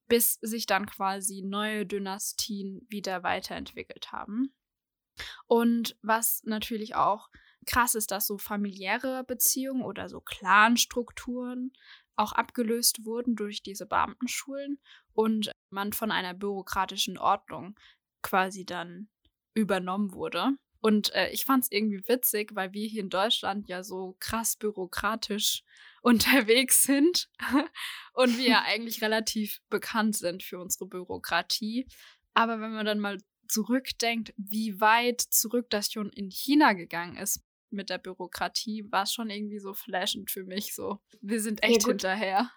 bis 0.07 0.33
sich 0.41 0.65
dann 0.65 0.85
quasi 0.85 1.41
neue 1.41 1.85
Dynastien 1.85 2.85
wieder 2.89 3.23
weiterentwickelt 3.23 4.11
haben. 4.11 4.53
Und 5.47 5.97
was 6.01 6.43
natürlich 6.43 6.95
auch 6.95 7.29
krass 7.65 7.95
ist, 7.95 8.11
dass 8.11 8.27
so 8.27 8.37
familiäre 8.37 9.23
Beziehungen 9.23 9.83
oder 9.83 10.09
so 10.09 10.19
Clanstrukturen 10.19 11.71
auch 12.15 12.33
abgelöst 12.33 13.05
wurden 13.05 13.35
durch 13.35 13.63
diese 13.63 13.85
Beamtenschulen 13.85 14.79
und 15.13 15.51
man 15.69 15.93
von 15.93 16.11
einer 16.11 16.33
bürokratischen 16.33 17.17
Ordnung 17.17 17.77
quasi 18.21 18.65
dann 18.65 19.09
übernommen 19.53 20.13
wurde. 20.13 20.57
Und 20.85 21.15
äh, 21.15 21.29
ich 21.31 21.45
fand 21.45 21.63
es 21.63 21.71
irgendwie 21.71 22.07
witzig, 22.07 22.51
weil 22.53 22.71
wir 22.73 22.87
hier 22.87 23.01
in 23.01 23.09
Deutschland 23.09 23.67
ja 23.67 23.83
so 23.83 24.15
krass 24.19 24.55
bürokratisch 24.55 25.63
unterwegs 26.03 26.83
sind 26.83 27.27
und 28.13 28.37
wir 28.37 28.47
ja 28.47 28.63
eigentlich 28.67 29.01
relativ 29.01 29.61
bekannt 29.71 30.15
sind 30.15 30.43
für 30.43 30.59
unsere 30.59 30.85
Bürokratie. 30.85 31.87
Aber 32.35 32.61
wenn 32.61 32.71
man 32.71 32.85
dann 32.85 32.99
mal 32.99 33.17
zurückdenkt, 33.47 34.31
wie 34.37 34.79
weit 34.79 35.21
zurück 35.21 35.71
das 35.71 35.91
schon 35.91 36.11
in 36.11 36.29
China 36.29 36.73
gegangen 36.73 37.17
ist 37.17 37.41
mit 37.71 37.89
der 37.89 37.97
Bürokratie, 37.97 38.85
war 38.91 39.03
es 39.03 39.11
schon 39.11 39.31
irgendwie 39.31 39.57
so 39.57 39.73
flashend 39.73 40.29
für 40.29 40.43
mich. 40.43 40.75
So, 40.75 40.99
wir 41.19 41.41
sind 41.41 41.63
echt 41.63 41.81
ja, 41.81 41.87
hinterher. 41.87 42.51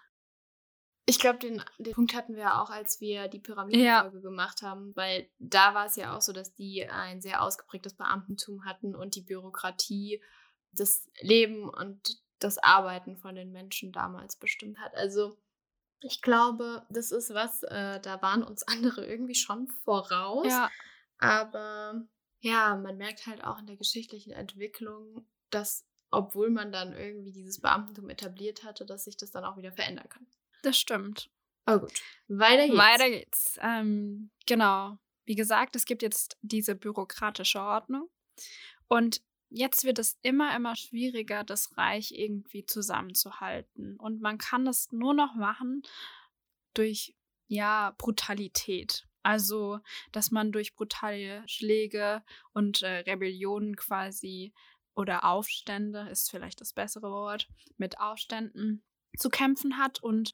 Ich 1.09 1.19
glaube, 1.19 1.39
den, 1.39 1.63
den 1.79 1.93
Punkt 1.93 2.13
hatten 2.13 2.35
wir 2.35 2.61
auch, 2.61 2.69
als 2.69 3.01
wir 3.01 3.27
die 3.27 3.39
Pyramidenfolge 3.39 4.17
ja. 4.17 4.21
gemacht 4.21 4.61
haben, 4.61 4.95
weil 4.95 5.27
da 5.39 5.73
war 5.73 5.87
es 5.87 5.95
ja 5.95 6.15
auch 6.15 6.21
so, 6.21 6.33
dass 6.33 6.53
die 6.53 6.87
ein 6.87 7.19
sehr 7.19 7.41
ausgeprägtes 7.41 7.95
Beamtentum 7.95 8.63
hatten 8.63 8.95
und 8.95 9.15
die 9.15 9.21
Bürokratie 9.21 10.21
das 10.71 11.09
Leben 11.19 11.67
und 11.67 12.21
das 12.37 12.59
Arbeiten 12.59 13.17
von 13.17 13.33
den 13.33 13.51
Menschen 13.51 13.91
damals 13.91 14.35
bestimmt 14.35 14.79
hat. 14.79 14.95
Also 14.95 15.35
ich 16.01 16.21
glaube, 16.21 16.85
das 16.89 17.11
ist 17.11 17.33
was, 17.33 17.63
äh, 17.63 17.99
da 17.99 18.21
waren 18.21 18.43
uns 18.43 18.63
andere 18.63 19.05
irgendwie 19.05 19.35
schon 19.35 19.67
voraus. 19.83 20.47
Ja. 20.47 20.69
Aber 21.17 22.01
ja, 22.39 22.75
man 22.75 22.97
merkt 22.97 23.25
halt 23.25 23.43
auch 23.43 23.57
in 23.59 23.65
der 23.65 23.75
geschichtlichen 23.75 24.31
Entwicklung, 24.31 25.27
dass 25.49 25.85
obwohl 26.11 26.49
man 26.49 26.71
dann 26.71 26.93
irgendwie 26.93 27.31
dieses 27.31 27.61
Beamtentum 27.61 28.09
etabliert 28.09 28.63
hatte, 28.63 28.85
dass 28.85 29.05
sich 29.05 29.17
das 29.17 29.31
dann 29.31 29.43
auch 29.43 29.57
wieder 29.57 29.71
verändern 29.71 30.09
kann. 30.09 30.25
Das 30.63 30.77
stimmt. 30.77 31.29
Oh 31.65 31.79
gut. 31.79 32.01
Weiter 32.27 32.65
geht's. 32.67 32.77
Weiter 32.77 33.09
geht's. 33.09 33.59
Ähm, 33.61 34.31
genau. 34.45 34.97
Wie 35.25 35.35
gesagt, 35.35 35.75
es 35.75 35.85
gibt 35.85 36.01
jetzt 36.01 36.37
diese 36.41 36.75
bürokratische 36.75 37.61
Ordnung. 37.61 38.09
Und 38.87 39.21
jetzt 39.49 39.83
wird 39.83 39.99
es 39.99 40.17
immer, 40.21 40.55
immer 40.55 40.75
schwieriger, 40.75 41.43
das 41.43 41.77
Reich 41.77 42.11
irgendwie 42.11 42.65
zusammenzuhalten. 42.65 43.97
Und 43.97 44.21
man 44.21 44.37
kann 44.37 44.67
es 44.67 44.91
nur 44.91 45.13
noch 45.13 45.35
machen 45.35 45.83
durch, 46.73 47.15
ja, 47.47 47.93
Brutalität. 47.97 49.07
Also, 49.21 49.79
dass 50.11 50.31
man 50.31 50.51
durch 50.51 50.73
brutale 50.75 51.43
Schläge 51.45 52.23
und 52.53 52.81
äh, 52.81 52.99
Rebellionen 52.99 53.75
quasi 53.75 54.53
oder 54.95 55.23
Aufstände 55.23 56.07
ist 56.09 56.31
vielleicht 56.31 56.61
das 56.61 56.73
bessere 56.73 57.11
Wort, 57.11 57.47
mit 57.77 57.99
Aufständen 57.99 58.83
zu 59.19 59.29
kämpfen 59.29 59.77
hat 59.77 60.01
und 60.01 60.33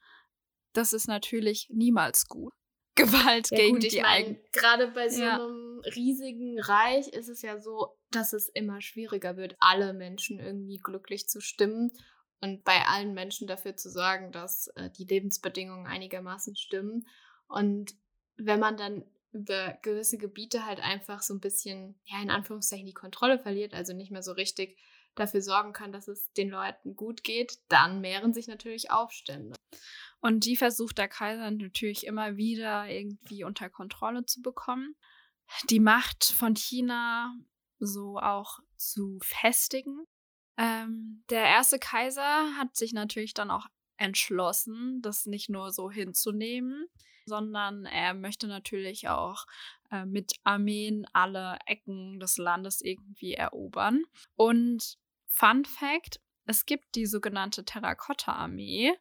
das 0.74 0.94
ist 0.94 1.08
natürlich 1.08 1.68
niemals 1.72 2.28
gut. 2.28 2.54
Gewalt 2.96 3.52
ja, 3.52 3.58
gegen 3.58 3.80
gut, 3.80 3.92
die 3.92 4.04
eigenen. 4.04 4.40
Gerade 4.54 4.88
bei 4.88 5.10
so 5.10 5.22
ja. 5.22 5.36
einem 5.36 5.82
riesigen 5.96 6.60
Reich 6.62 7.10
ist 7.10 7.28
es 7.28 7.42
ja 7.42 7.60
so, 7.60 7.98
dass 8.12 8.32
es 8.32 8.48
immer 8.48 8.82
schwieriger 8.82 9.36
wird, 9.36 9.56
alle 9.60 9.94
Menschen 9.94 10.40
irgendwie 10.40 10.78
glücklich 10.78 11.28
zu 11.28 11.42
stimmen 11.42 11.92
und 12.40 12.64
bei 12.64 12.86
allen 12.88 13.14
Menschen 13.14 13.48
dafür 13.48 13.76
zu 13.76 13.90
sorgen, 13.90 14.32
dass 14.32 14.68
äh, 14.76 14.90
die 14.92 15.04
Lebensbedingungen 15.04 15.88
einigermaßen 15.88 16.56
stimmen. 16.56 17.06
Und 17.48 17.96
wenn 18.38 18.60
man 18.60 18.78
dann 18.78 19.04
über 19.32 19.78
gewisse 19.82 20.18
Gebiete 20.18 20.66
halt 20.66 20.80
einfach 20.80 21.22
so 21.22 21.34
ein 21.34 21.42
bisschen, 21.42 22.00
ja, 22.06 22.22
in 22.22 22.30
Anführungszeichen 22.30 22.86
die 22.86 22.94
Kontrolle 22.94 23.40
verliert, 23.40 23.74
also 23.74 23.94
nicht 23.94 24.12
mehr 24.12 24.24
so 24.24 24.32
richtig 24.32 24.78
dafür 25.16 25.42
sorgen 25.42 25.74
kann, 25.74 25.92
dass 25.92 26.08
es 26.08 26.32
den 26.34 26.50
Leuten 26.50 26.96
gut 26.96 27.24
geht, 27.24 27.60
dann 27.70 28.02
mehren 28.02 28.34
sich 28.34 28.48
natürlich 28.48 28.92
Aufstände. 28.92 29.56
Und 30.22 30.46
die 30.46 30.56
versucht 30.56 30.98
der 30.98 31.08
Kaiser 31.08 31.52
natürlich 31.52 32.06
immer 32.06 32.38
wieder 32.38 32.90
irgendwie 32.90 33.44
unter 33.44 33.70
Kontrolle 33.70 34.26
zu 34.26 34.42
bekommen. 34.42 34.96
Die 35.70 35.80
Macht 35.80 36.24
von 36.24 36.56
China 36.56 37.36
so 37.80 38.18
auch 38.18 38.60
zu 38.78 39.20
festigen. 39.22 40.06
Ähm, 40.58 41.24
der 41.30 41.44
erste 41.44 41.80
Kaiser 41.80 42.56
hat 42.58 42.76
sich 42.76 42.94
natürlich 42.94 43.34
dann 43.34 43.52
auch 43.52 43.68
entschlossen, 43.98 45.02
das 45.02 45.26
nicht 45.26 45.50
nur 45.50 45.72
so 45.72 45.92
hinzunehmen, 45.92 46.88
sondern 47.26 47.86
er 47.86 48.14
möchte 48.14 48.48
natürlich 48.48 49.10
auch 49.10 49.46
äh, 49.92 50.06
mit 50.06 50.34
Armeen 50.44 51.06
alle 51.14 51.60
Ecken 51.66 52.20
des 52.20 52.38
Landes 52.38 52.82
irgendwie 52.82 53.34
erobern. 53.34 54.04
Und 54.36 54.98
Fun 55.36 55.66
Fact: 55.66 56.22
Es 56.46 56.66
gibt 56.66 56.96
die 56.96 57.06
sogenannte 57.06 57.66
Terrakotta-Armee. 57.66 58.94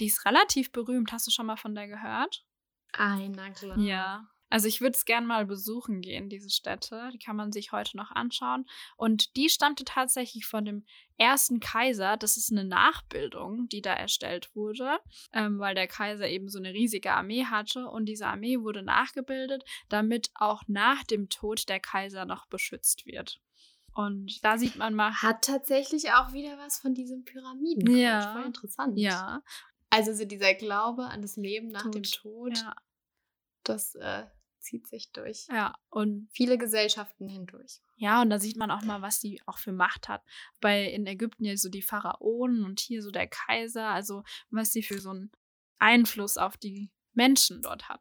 Die 0.00 0.06
ist 0.06 0.24
relativ 0.24 0.72
berühmt. 0.72 1.12
Hast 1.12 1.28
du 1.28 1.30
schon 1.30 1.46
mal 1.46 1.56
von 1.56 1.76
der 1.76 1.86
gehört? 1.86 2.44
Einer, 2.92 3.52
klar. 3.52 3.78
Ja. 3.78 4.28
Also 4.48 4.66
ich 4.66 4.80
würde 4.80 4.96
es 4.96 5.04
gerne 5.04 5.28
mal 5.28 5.46
besuchen 5.46 6.00
gehen, 6.00 6.28
diese 6.28 6.50
Städte. 6.50 7.10
Die 7.14 7.20
kann 7.20 7.36
man 7.36 7.52
sich 7.52 7.70
heute 7.70 7.96
noch 7.96 8.10
anschauen. 8.10 8.66
Und 8.96 9.36
die 9.36 9.48
stammte 9.48 9.84
tatsächlich 9.84 10.44
von 10.44 10.64
dem 10.64 10.84
ersten 11.18 11.60
Kaiser. 11.60 12.16
Das 12.16 12.36
ist 12.36 12.50
eine 12.50 12.64
Nachbildung, 12.64 13.68
die 13.68 13.80
da 13.80 13.92
erstellt 13.92 14.50
wurde, 14.56 14.98
ähm, 15.32 15.60
weil 15.60 15.76
der 15.76 15.86
Kaiser 15.86 16.26
eben 16.26 16.48
so 16.48 16.58
eine 16.58 16.74
riesige 16.74 17.12
Armee 17.12 17.44
hatte. 17.44 17.86
Und 17.86 18.06
diese 18.06 18.26
Armee 18.26 18.58
wurde 18.58 18.82
nachgebildet, 18.82 19.62
damit 19.88 20.30
auch 20.34 20.64
nach 20.66 21.04
dem 21.04 21.28
Tod 21.28 21.68
der 21.68 21.78
Kaiser 21.78 22.24
noch 22.24 22.46
beschützt 22.48 23.06
wird. 23.06 23.40
Und 24.06 24.42
da 24.44 24.56
sieht 24.58 24.76
man 24.76 24.94
mal. 24.94 25.12
Hat 25.14 25.44
tatsächlich 25.44 26.12
auch 26.12 26.32
wieder 26.32 26.56
was 26.58 26.78
von 26.78 26.94
diesen 26.94 27.24
Pyramiden. 27.24 27.96
Ja. 27.96 28.32
Voll 28.32 28.44
interessant. 28.44 28.98
Ja. 28.98 29.42
Also 29.90 30.12
so 30.14 30.24
dieser 30.24 30.54
Glaube 30.54 31.04
an 31.04 31.20
das 31.22 31.36
Leben 31.36 31.68
nach 31.68 31.82
Tod. 31.82 31.94
dem 31.94 32.02
Tod. 32.04 32.56
Ja. 32.58 32.74
Das 33.64 33.94
äh, 33.96 34.26
zieht 34.60 34.86
sich 34.86 35.12
durch 35.12 35.46
Ja, 35.50 35.74
und 35.90 36.28
viele 36.32 36.56
Gesellschaften 36.58 37.28
hindurch. 37.28 37.80
ja, 37.96 38.22
und 38.22 38.30
da 38.30 38.38
sieht 38.38 38.56
man 38.56 38.70
auch 38.70 38.82
mal, 38.82 39.02
was 39.02 39.20
die 39.20 39.40
auch 39.46 39.58
für 39.58 39.72
Macht 39.72 40.08
hat. 40.08 40.22
Bei 40.60 40.84
in 40.84 41.06
Ägypten 41.06 41.44
ja 41.44 41.56
so 41.56 41.68
die 41.68 41.82
Pharaonen 41.82 42.64
und 42.64 42.80
hier 42.80 43.02
so 43.02 43.10
der 43.10 43.26
Kaiser, 43.26 43.86
also 43.88 44.22
was 44.50 44.72
sie 44.72 44.82
für 44.82 44.98
so 44.98 45.10
einen 45.10 45.30
Einfluss 45.78 46.36
auf 46.38 46.56
die 46.56 46.90
Menschen 47.12 47.60
dort 47.62 47.88
hat. 47.88 48.00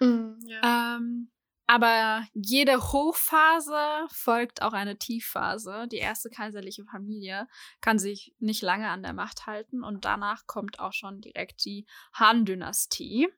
ja. 0.00 0.96
Ähm, 0.96 1.30
aber 1.70 2.26
jede 2.32 2.80
Hochphase 2.92 4.08
folgt 4.08 4.62
auch 4.62 4.72
eine 4.72 4.96
Tiefphase. 4.96 5.86
Die 5.92 5.98
erste 5.98 6.30
kaiserliche 6.30 6.86
Familie 6.86 7.46
kann 7.82 7.98
sich 7.98 8.34
nicht 8.38 8.62
lange 8.62 8.88
an 8.88 9.02
der 9.02 9.12
Macht 9.12 9.46
halten 9.46 9.84
und 9.84 10.06
danach 10.06 10.46
kommt 10.46 10.80
auch 10.80 10.94
schon 10.94 11.20
direkt 11.20 11.66
die 11.66 11.84
Han-Dynastie. 12.14 13.28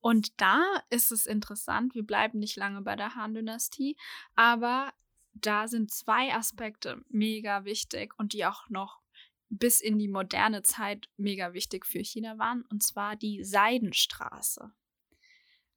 Und 0.00 0.38
da 0.38 0.62
ist 0.90 1.12
es 1.12 1.24
interessant, 1.24 1.94
wir 1.94 2.02
bleiben 2.02 2.40
nicht 2.40 2.56
lange 2.56 2.82
bei 2.82 2.94
der 2.94 3.14
Han-Dynastie, 3.14 3.96
aber 4.34 4.92
da 5.32 5.66
sind 5.66 5.90
zwei 5.90 6.34
Aspekte 6.34 7.02
mega 7.08 7.64
wichtig 7.64 8.12
und 8.18 8.34
die 8.34 8.44
auch 8.44 8.68
noch 8.68 9.00
bis 9.48 9.80
in 9.80 9.98
die 9.98 10.08
moderne 10.08 10.62
Zeit 10.62 11.08
mega 11.16 11.54
wichtig 11.54 11.86
für 11.86 12.00
China 12.00 12.36
waren, 12.36 12.66
und 12.70 12.82
zwar 12.82 13.16
die 13.16 13.42
Seidenstraße. 13.42 14.74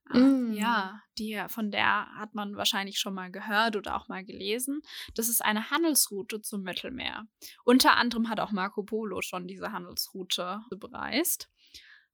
Mm. 0.09 0.53
Ja, 0.53 1.01
die, 1.17 1.41
von 1.47 1.71
der 1.71 2.07
hat 2.15 2.35
man 2.35 2.55
wahrscheinlich 2.55 3.00
schon 3.00 3.13
mal 3.13 3.31
gehört 3.31 3.75
oder 3.75 3.95
auch 3.95 4.07
mal 4.07 4.24
gelesen. 4.24 4.81
Das 5.15 5.29
ist 5.29 5.43
eine 5.43 5.71
Handelsroute 5.71 6.41
zum 6.41 6.62
Mittelmeer. 6.62 7.27
Unter 7.63 7.97
anderem 7.97 8.29
hat 8.29 8.39
auch 8.39 8.51
Marco 8.51 8.83
Polo 8.83 9.21
schon 9.21 9.47
diese 9.47 9.71
Handelsroute 9.71 10.62
bereist. 10.77 11.50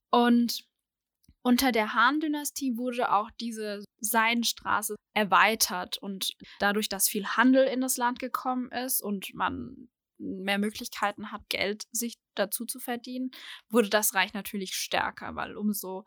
Und 0.10 0.66
unter 1.44 1.72
der 1.72 1.94
Han-Dynastie 1.94 2.78
wurde 2.78 3.12
auch 3.12 3.32
diese 3.40 3.84
Seidenstraße 4.00 4.96
erweitert 5.14 5.98
und 5.98 6.34
dadurch, 6.60 6.88
dass 6.88 7.10
viel 7.10 7.26
Handel 7.26 7.66
in 7.66 7.82
das 7.82 7.98
Land 7.98 8.20
gekommen 8.20 8.72
ist 8.72 9.02
und 9.02 9.34
man 9.34 9.90
mehr 10.18 10.60
Möglichkeiten 10.60 11.32
hat, 11.32 11.42
Geld 11.50 11.84
sich 11.92 12.20
dazu 12.36 12.66
zu 12.66 12.80
verdienen, 12.80 13.32
wurde 13.70 13.90
das 13.90 14.14
Reich 14.14 14.34
natürlich 14.34 14.76
stärker, 14.76 15.36
weil 15.36 15.58
umso 15.58 16.06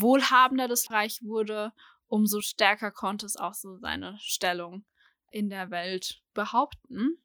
wohlhabender 0.00 0.68
das 0.68 0.90
Reich 0.90 1.22
wurde, 1.22 1.72
umso 2.08 2.40
stärker 2.40 2.90
konnte 2.90 3.26
es 3.26 3.36
auch 3.36 3.54
so 3.54 3.78
seine 3.78 4.16
Stellung 4.20 4.84
in 5.30 5.50
der 5.50 5.70
Welt 5.70 6.22
behaupten. 6.34 7.18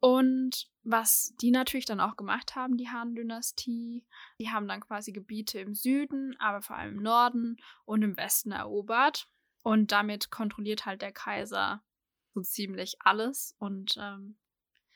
Und 0.00 0.68
was 0.82 1.32
die 1.40 1.52
natürlich 1.52 1.86
dann 1.86 2.00
auch 2.00 2.16
gemacht 2.16 2.56
haben, 2.56 2.76
die 2.76 2.88
Han-Dynastie, 2.88 4.04
die 4.38 4.50
haben 4.50 4.66
dann 4.66 4.80
quasi 4.80 5.12
Gebiete 5.12 5.60
im 5.60 5.74
Süden, 5.74 6.34
aber 6.40 6.60
vor 6.60 6.76
allem 6.76 6.96
im 6.96 7.02
Norden 7.02 7.56
und 7.84 8.02
im 8.02 8.16
Westen 8.16 8.50
erobert. 8.52 9.28
Und 9.62 9.92
damit 9.92 10.30
kontrolliert 10.30 10.86
halt 10.86 11.02
der 11.02 11.12
Kaiser 11.12 11.84
so 12.34 12.40
ziemlich 12.40 12.96
alles 13.00 13.54
und 13.58 13.96
ähm, 14.00 14.36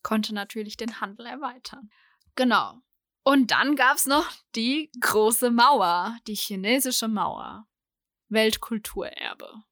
konnte 0.02 0.34
natürlich 0.34 0.76
den 0.76 1.00
Handel 1.00 1.26
erweitern. 1.26 1.90
Genau. 2.34 2.82
Und 3.26 3.50
dann 3.50 3.74
gab 3.74 3.96
es 3.96 4.06
noch 4.06 4.30
die 4.54 4.88
große 5.00 5.50
Mauer, 5.50 6.16
die 6.28 6.36
chinesische 6.36 7.08
Mauer. 7.08 7.66
Weltkulturerbe. 8.28 9.64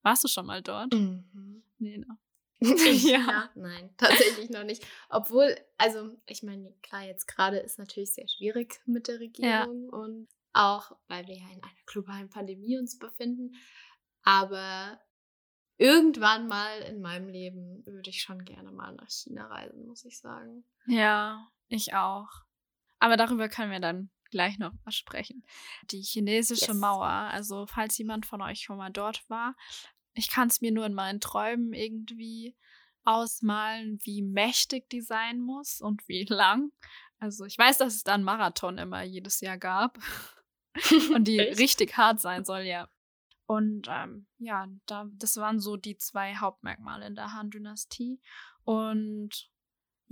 Warst 0.00 0.24
du 0.24 0.28
schon 0.28 0.46
mal 0.46 0.62
dort? 0.62 0.94
Mhm. 0.94 1.62
Nee, 1.76 1.98
ne? 1.98 2.18
Ja. 2.62 3.18
ja. 3.18 3.50
nein, 3.56 3.90
tatsächlich 3.98 4.48
noch 4.48 4.64
nicht. 4.64 4.86
Obwohl, 5.10 5.54
also 5.76 6.16
ich 6.24 6.42
meine, 6.42 6.72
klar, 6.80 7.04
jetzt 7.04 7.26
gerade 7.26 7.58
ist 7.58 7.78
natürlich 7.78 8.14
sehr 8.14 8.26
schwierig 8.26 8.80
mit 8.86 9.06
der 9.06 9.20
Regierung 9.20 9.90
und 9.90 10.28
auch, 10.54 10.96
weil 11.06 11.26
wir 11.26 11.36
ja 11.36 11.48
in 11.52 11.62
einer 11.62 11.84
globalen 11.84 12.30
Pandemie 12.30 12.78
uns 12.78 12.98
befinden. 12.98 13.54
Aber 14.22 14.98
irgendwann 15.76 16.48
mal 16.48 16.80
in 16.88 17.02
meinem 17.02 17.28
Leben 17.28 17.84
würde 17.84 18.08
ich 18.08 18.22
schon 18.22 18.46
gerne 18.46 18.72
mal 18.72 18.94
nach 18.94 19.10
China 19.10 19.46
reisen, 19.48 19.86
muss 19.86 20.06
ich 20.06 20.18
sagen. 20.18 20.64
Ja, 20.86 21.50
ich 21.68 21.92
auch. 21.92 22.43
Aber 23.04 23.18
darüber 23.18 23.50
können 23.50 23.70
wir 23.70 23.80
dann 23.80 24.08
gleich 24.30 24.58
noch 24.58 24.72
mal 24.82 24.90
sprechen. 24.90 25.44
Die 25.90 26.00
chinesische 26.00 26.68
Yes. 26.68 26.76
Mauer, 26.76 27.04
also 27.06 27.66
falls 27.66 27.98
jemand 27.98 28.24
von 28.24 28.40
euch 28.40 28.60
schon 28.60 28.78
mal 28.78 28.88
dort 28.88 29.28
war, 29.28 29.54
ich 30.14 30.30
kann 30.30 30.48
es 30.48 30.62
mir 30.62 30.72
nur 30.72 30.86
in 30.86 30.94
meinen 30.94 31.20
Träumen 31.20 31.74
irgendwie 31.74 32.56
ausmalen, 33.04 33.98
wie 34.04 34.22
mächtig 34.22 34.88
die 34.88 35.02
sein 35.02 35.38
muss 35.38 35.82
und 35.82 36.08
wie 36.08 36.24
lang. 36.30 36.72
Also 37.18 37.44
ich 37.44 37.58
weiß, 37.58 37.76
dass 37.76 37.94
es 37.94 38.04
da 38.04 38.14
einen 38.14 38.24
Marathon 38.24 38.78
immer 38.78 39.02
jedes 39.02 39.42
Jahr 39.42 39.58
gab 39.58 39.98
und 41.14 41.28
die 41.28 41.40
richtig 41.60 41.98
hart 41.98 42.20
sein 42.20 42.46
soll, 42.46 42.62
ja. 42.62 42.88
Und 43.44 43.86
ähm, 43.90 44.26
ja, 44.38 44.66
da, 44.86 45.10
das 45.12 45.36
waren 45.36 45.60
so 45.60 45.76
die 45.76 45.98
zwei 45.98 46.36
Hauptmerkmale 46.36 47.06
in 47.06 47.16
der 47.16 47.34
Han-Dynastie. 47.34 48.22
Und 48.62 49.50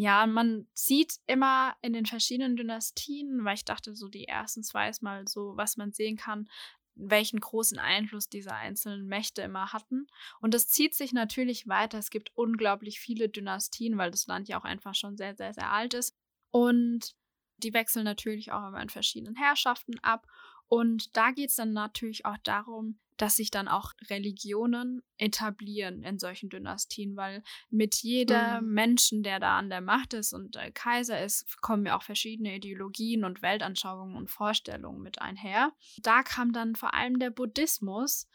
ja, 0.03 0.27
man 0.27 0.67
sieht 0.75 1.21
immer 1.29 1.77
in 1.81 1.93
den 1.93 2.07
verschiedenen 2.07 2.57
Dynastien, 2.57 3.45
weil 3.45 3.55
ich 3.55 3.65
dachte, 3.65 3.95
so 3.95 4.09
die 4.09 4.27
ersten 4.27 4.65
zwei 4.65 4.89
ist 4.89 5.01
mal 5.01 5.29
so, 5.29 5.57
was 5.57 5.77
man 5.77 5.93
sehen 5.93 6.17
kann, 6.17 6.49
welchen 6.97 7.39
großen 7.39 7.79
Einfluss 7.79 8.29
diese 8.29 8.53
einzelnen 8.53 9.07
Mächte 9.07 9.43
immer 9.43 9.73
hatten. 9.73 10.09
Und 10.41 10.55
das 10.55 10.67
zieht 10.67 10.95
sich 10.95 11.13
natürlich 11.13 11.69
weiter. 11.69 11.99
Es 11.99 12.11
gibt 12.11 12.33
unglaublich 12.35 12.99
viele 12.99 13.29
Dynastien, 13.29 13.97
weil 13.97 14.11
das 14.11 14.27
Land 14.27 14.49
ja 14.49 14.59
auch 14.59 14.65
einfach 14.65 14.97
schon 14.97 15.17
sehr, 15.17 15.37
sehr, 15.37 15.55
sehr 15.55 15.71
alt 15.71 15.95
ist. 15.95 16.17
Und 16.51 17.15
die 17.59 17.73
wechseln 17.73 18.05
natürlich 18.05 18.51
auch 18.51 18.67
immer 18.67 18.83
in 18.83 18.89
verschiedenen 18.89 19.37
Herrschaften 19.37 20.01
ab. 20.01 20.27
Und 20.67 21.17
da 21.17 21.31
geht 21.31 21.51
es 21.51 21.57
dann 21.57 21.73
natürlich 21.73 22.27
auch 22.27 22.39
darum, 22.43 22.99
dass 23.23 23.37
sich 23.37 23.53
dann 23.53 23.69
auch 23.69 23.93
Religionen 24.11 25.01
etablieren 25.17 26.03
in 26.03 26.19
solchen 26.19 26.51
Dynastien, 26.51 27.17
weil 27.17 27.45
mit 27.71 27.95
jedem 28.03 28.65
Mhm. 28.65 28.75
Menschen, 28.75 29.23
der 29.23 29.39
da 29.39 29.59
an 29.59 29.71
der 29.71 29.81
Macht 29.81 30.13
ist 30.13 30.33
und 30.33 30.57
äh, 30.57 30.73
Kaiser 30.73 31.23
ist, 31.25 31.61
kommen 31.63 31.87
ja 31.87 31.97
auch 31.97 32.03
verschiedene 32.03 32.57
Ideologien 32.57 33.25
und 33.25 33.41
Weltanschauungen 33.41 34.17
und 34.17 34.29
Vorstellungen 34.29 35.03
mit 35.03 35.23
einher. 35.23 35.73
Da 35.99 36.25
kam 36.25 36.53
dann 36.53 36.75
vor 36.75 36.95
allem 36.95 37.21
der 37.21 37.31
Buddhismus 37.31 38.29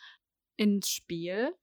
ins 0.55 0.89
Spiel 0.89 1.53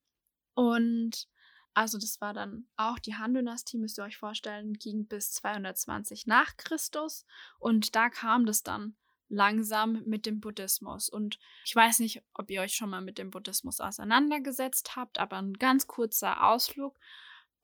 und 0.54 1.26
also 1.74 1.98
das 1.98 2.20
war 2.20 2.34
dann 2.34 2.68
auch 2.76 2.98
die 2.98 3.16
Han-Dynastie, 3.16 3.78
müsst 3.78 3.98
ihr 3.98 4.04
euch 4.04 4.18
vorstellen, 4.18 4.74
ging 4.74 5.06
bis 5.08 5.32
220 5.32 6.26
nach 6.26 6.56
Christus 6.58 7.24
und 7.58 7.96
da 7.96 8.10
kam 8.10 8.46
das 8.46 8.62
dann 8.62 8.96
langsam 9.28 10.02
mit 10.06 10.26
dem 10.26 10.40
Buddhismus. 10.40 11.08
Und 11.08 11.38
ich 11.64 11.74
weiß 11.74 12.00
nicht, 12.00 12.22
ob 12.34 12.50
ihr 12.50 12.60
euch 12.60 12.74
schon 12.74 12.90
mal 12.90 13.00
mit 13.00 13.18
dem 13.18 13.30
Buddhismus 13.30 13.80
auseinandergesetzt 13.80 14.96
habt, 14.96 15.18
aber 15.18 15.36
ein 15.36 15.54
ganz 15.54 15.86
kurzer 15.86 16.46
Ausflug. 16.46 16.98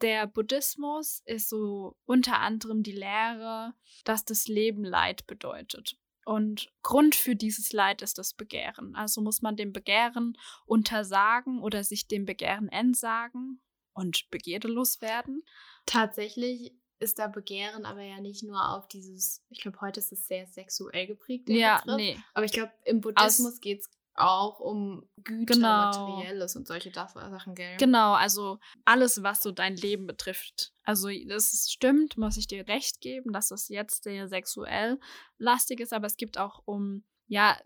Der 0.01 0.27
Buddhismus 0.27 1.23
ist 1.27 1.49
so 1.49 1.96
unter 2.07 2.40
anderem 2.40 2.83
die 2.83 2.92
Lehre, 2.92 3.75
dass 4.05 4.25
das 4.25 4.49
Leben 4.49 4.85
Leid 4.85 5.27
bedeutet. 5.27 5.99
Und 6.25 6.73
Grund 6.83 7.14
für 7.14 7.35
dieses 7.35 7.73
Leid 7.73 8.03
ist 8.03 8.18
das 8.18 8.35
Begehren. 8.35 8.94
Also 8.94 9.20
muss 9.20 9.42
man 9.42 9.57
dem 9.57 9.73
Begehren 9.73 10.38
untersagen 10.64 11.61
oder 11.61 11.83
sich 11.85 12.07
dem 12.07 12.25
Begehren 12.25 12.68
entsagen 12.68 13.61
und 13.92 14.31
begierdelos 14.31 15.01
werden. 15.01 15.42
Tatsächlich 15.87 16.73
ist 17.01 17.19
da 17.19 17.27
Begehren 17.27 17.85
aber 17.87 18.03
ja 18.03 18.21
nicht 18.21 18.43
nur 18.43 18.71
auf 18.77 18.87
dieses, 18.89 19.43
ich 19.49 19.61
glaube, 19.61 19.81
heute 19.81 20.01
ist 20.01 20.13
es 20.13 20.27
sehr 20.27 20.47
sexuell 20.47 21.07
geprägt, 21.07 21.49
Ja, 21.49 21.79
Begriff. 21.81 21.97
nee. 21.97 22.19
Aber 22.35 22.45
ich 22.45 22.53
glaube, 22.53 22.73
im 22.85 23.01
Buddhismus 23.01 23.61
geht 23.61 23.81
es 23.81 23.91
auch 24.15 24.61
um 24.61 25.09
Güter, 25.25 25.55
Genau. 25.55 25.69
Materielles 25.69 26.55
und 26.57 26.67
solche 26.69 26.93
Sachen, 26.93 27.55
gell? 27.55 27.77
Genau, 27.79 28.13
also 28.13 28.59
alles, 28.85 29.23
was 29.23 29.41
so 29.43 29.51
dein 29.51 29.77
Leben 29.77 30.07
betrifft. 30.07 30.73
Also 30.83 31.09
das 31.27 31.71
stimmt, 31.71 32.19
muss 32.19 32.37
ich 32.37 32.47
dir 32.47 32.67
recht 32.69 33.01
geben, 33.01 33.33
dass 33.33 33.49
das 33.49 33.69
jetzt 33.69 34.05
sehr 34.05 34.29
sexuell 34.29 34.99
lastig 35.39 35.81
ist, 35.81 35.93
aber 35.93 36.07
es 36.07 36.17
gibt 36.17 36.37
auch 36.39 36.61
um, 36.67 37.05
ja, 37.29 37.59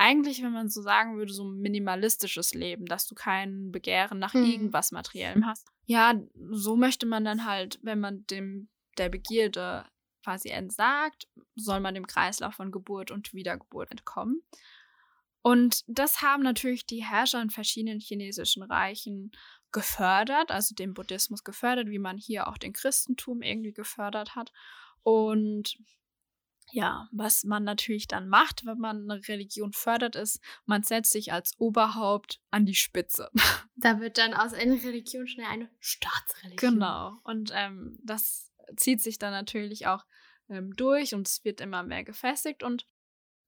eigentlich, 0.00 0.42
wenn 0.42 0.52
man 0.52 0.70
so 0.70 0.80
sagen 0.80 1.18
würde, 1.18 1.30
so 1.30 1.44
ein 1.44 1.60
minimalistisches 1.60 2.54
Leben, 2.54 2.86
dass 2.86 3.06
du 3.06 3.14
kein 3.14 3.70
Begehren 3.70 4.18
nach 4.18 4.32
Mhm. 4.32 4.44
irgendwas 4.46 4.92
Materiellem 4.92 5.46
hast. 5.46 5.68
Ja, 5.84 6.14
so 6.52 6.74
möchte 6.74 7.04
man 7.04 7.22
dann 7.22 7.44
halt, 7.44 7.78
wenn 7.82 8.00
man 8.00 8.26
dem 8.28 8.70
der 8.96 9.10
Begierde 9.10 9.84
quasi 10.24 10.48
entsagt, 10.48 11.28
soll 11.54 11.80
man 11.80 11.94
dem 11.94 12.06
Kreislauf 12.06 12.54
von 12.54 12.70
Geburt 12.72 13.10
und 13.10 13.34
Wiedergeburt 13.34 13.90
entkommen. 13.90 14.42
Und 15.42 15.82
das 15.86 16.22
haben 16.22 16.42
natürlich 16.42 16.86
die 16.86 17.04
Herrscher 17.04 17.42
in 17.42 17.50
verschiedenen 17.50 18.00
chinesischen 18.00 18.62
Reichen 18.62 19.32
gefördert, 19.70 20.50
also 20.50 20.74
den 20.74 20.94
Buddhismus 20.94 21.44
gefördert, 21.44 21.88
wie 21.88 21.98
man 21.98 22.16
hier 22.16 22.48
auch 22.48 22.56
den 22.56 22.72
Christentum 22.72 23.42
irgendwie 23.42 23.72
gefördert 23.72 24.34
hat. 24.34 24.50
Und 25.02 25.76
ja, 26.72 27.08
was 27.12 27.44
man 27.44 27.64
natürlich 27.64 28.06
dann 28.06 28.28
macht, 28.28 28.64
wenn 28.66 28.78
man 28.78 29.10
eine 29.10 29.26
Religion 29.28 29.72
fördert, 29.72 30.16
ist, 30.16 30.40
man 30.66 30.82
setzt 30.82 31.12
sich 31.12 31.32
als 31.32 31.58
Oberhaupt 31.58 32.40
an 32.50 32.66
die 32.66 32.74
Spitze. 32.74 33.30
Da 33.82 33.98
wird 33.98 34.18
dann 34.18 34.34
aus 34.34 34.52
einer 34.52 34.74
Religion 34.74 35.26
schnell 35.26 35.46
eine 35.46 35.70
Staatsreligion. 35.78 36.74
Genau. 36.74 37.16
Und 37.24 37.50
ähm, 37.54 37.98
das 38.04 38.52
zieht 38.76 39.00
sich 39.00 39.18
dann 39.18 39.30
natürlich 39.30 39.86
auch 39.86 40.04
ähm, 40.50 40.76
durch 40.76 41.14
und 41.14 41.26
es 41.26 41.46
wird 41.46 41.62
immer 41.62 41.82
mehr 41.82 42.04
gefestigt. 42.04 42.62
Und 42.62 42.84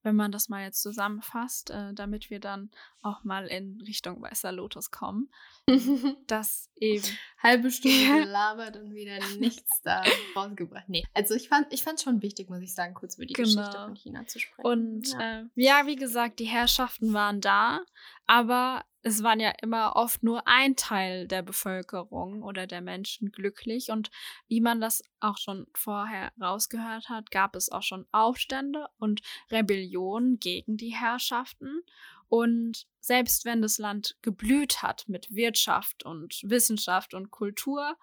wenn 0.03 0.17
man 0.17 0.33
das 0.33 0.49
mal 0.49 0.62
jetzt 0.62 0.83
zusammenfasst, 0.83 1.71
äh, 1.71 1.95
damit 1.95 2.31
wir 2.31 2.41
dann 2.41 2.71
auch 3.03 3.25
mal 3.25 3.47
in 3.47 3.81
Richtung 3.87 4.21
Weißer 4.21 4.53
Lotus 4.53 4.91
kommen, 4.91 5.31
dass 6.27 6.71
eben 6.77 7.05
halbe 7.43 7.71
Stunde 7.71 8.25
labert 8.25 8.77
und 8.77 8.93
wieder 8.93 9.19
nichts 9.38 9.81
da 9.83 10.03
rausgebracht. 10.37 10.88
Nee, 10.88 11.05
also 11.15 11.35
ich 11.35 11.49
fand 11.49 11.73
ich 11.73 11.83
fand 11.83 12.01
schon 12.01 12.23
wichtig, 12.23 12.49
muss 12.49 12.61
ich 12.61 12.75
sagen, 12.75 12.95
kurz 12.95 13.17
über 13.17 13.27
die 13.27 13.35
genau. 13.35 13.49
Geschichte 13.49 13.79
von 13.79 13.95
China 13.95 14.27
zu 14.27 14.38
sprechen. 14.38 14.67
Und 14.67 15.12
ja. 15.12 15.41
Äh, 15.41 15.45
ja, 15.55 15.87
wie 15.87 15.97
gesagt, 15.97 16.38
die 16.38 16.47
Herrschaften 16.47 17.12
waren 17.12 17.41
da, 17.41 17.81
aber 18.27 18.85
es 19.03 19.23
waren 19.23 19.41
ja 19.41 19.53
immer 19.62 19.97
oft 19.97 20.23
nur 20.23 20.47
ein 20.47 20.77
Teil 20.77 21.27
der 21.27 21.43
Bevölkerung 21.43 22.43
oder 22.43 22.67
der 22.67 22.81
Menschen 22.81 23.33
glücklich. 23.33 23.91
Und 23.91 24.11
wie 24.47 24.61
man 24.61 24.81
das 24.81 25.03
auch 25.21 25.38
schon 25.38 25.67
vorher 25.75 26.33
rausgehört 26.41 27.09
hat, 27.09 27.31
gab 27.31 27.57
es 27.57 27.71
auch 27.71 27.83
schon 27.83 28.07
Aufstände 28.12 28.87
und 28.99 29.21
Rebellionen 29.51 30.38
gegen 30.38 30.77
die 30.77 30.95
Herrschaften. 30.95 31.83
Und 32.29 32.87
selbst 33.01 33.45
wenn 33.45 33.61
das 33.61 33.79
Land 33.79 34.17
geblüht 34.23 34.83
hat 34.83 35.09
mit 35.09 35.35
Wirtschaft 35.35 36.05
und 36.05 36.41
Wissenschaft 36.45 37.12
und 37.12 37.31
Kultur, 37.31 37.97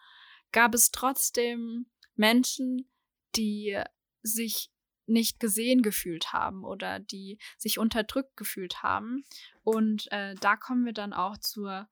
gab 0.51 0.75
es 0.75 0.91
trotzdem 0.91 1.85
Menschen, 2.15 2.89
die 3.35 3.81
sich 4.21 4.69
nicht 5.09 5.39
gesehen 5.39 5.81
gefühlt 5.81 6.33
haben 6.33 6.63
oder 6.63 6.99
die 6.99 7.37
sich 7.57 7.79
unterdrückt 7.79 8.37
gefühlt 8.37 8.83
haben. 8.83 9.23
Und 9.63 10.11
äh, 10.11 10.35
da 10.35 10.55
kommen 10.55 10.85
wir 10.85 10.93
dann 10.93 11.13
auch 11.13 11.37
zur 11.37 11.89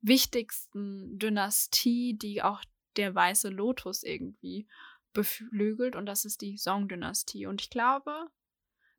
wichtigsten 0.00 1.18
Dynastie, 1.18 2.16
die 2.16 2.42
auch 2.42 2.62
der 2.96 3.14
weiße 3.14 3.48
Lotus 3.48 4.02
irgendwie 4.02 4.66
beflügelt. 5.12 5.96
Und 5.96 6.06
das 6.06 6.24
ist 6.24 6.40
die 6.40 6.56
Song-Dynastie. 6.56 7.46
Und 7.46 7.60
ich 7.60 7.70
glaube, 7.70 8.28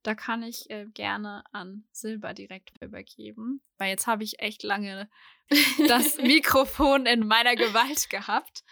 da 0.04 0.16
kann 0.16 0.44
ich 0.44 0.70
äh, 0.70 0.88
gerne 0.94 1.44
an 1.52 1.86
Silber 1.92 2.34
direkt 2.34 2.82
übergeben, 2.82 3.62
weil 3.78 3.90
jetzt 3.90 4.08
habe 4.08 4.24
ich 4.24 4.40
echt 4.40 4.64
lange 4.64 5.10
das 5.88 6.18
Mikrofon 6.18 7.06
in 7.06 7.28
meiner 7.28 7.56
Gewalt 7.56 8.10
gehabt. 8.10 8.64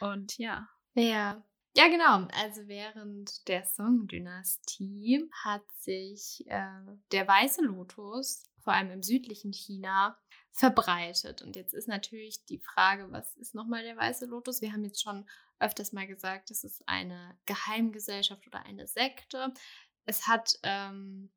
Und 0.00 0.38
ja. 0.38 0.68
Ja, 0.94 1.44
ja, 1.76 1.88
genau. 1.88 2.26
Also 2.32 2.66
während 2.68 3.46
der 3.48 3.64
Song-Dynastie 3.64 5.28
hat 5.44 5.62
sich 5.78 6.44
äh, 6.48 6.80
der 7.12 7.28
weiße 7.28 7.62
Lotus, 7.62 8.44
vor 8.60 8.72
allem 8.72 8.90
im 8.90 9.02
südlichen 9.02 9.52
China, 9.52 10.18
verbreitet. 10.52 11.42
Und 11.42 11.54
jetzt 11.54 11.74
ist 11.74 11.86
natürlich 11.86 12.44
die 12.46 12.60
Frage, 12.60 13.12
was 13.12 13.36
ist 13.36 13.54
nochmal 13.54 13.82
der 13.82 13.96
weiße 13.96 14.24
Lotus? 14.24 14.62
Wir 14.62 14.72
haben 14.72 14.84
jetzt 14.84 15.02
schon 15.02 15.28
öfters 15.58 15.92
mal 15.92 16.06
gesagt, 16.06 16.50
es 16.50 16.64
ist 16.64 16.82
eine 16.88 17.36
Geheimgesellschaft 17.44 18.46
oder 18.46 18.64
eine 18.64 18.86
Sekte. 18.86 19.52
Es 20.06 20.26
hat 20.26 20.58
ähm, 20.62 21.30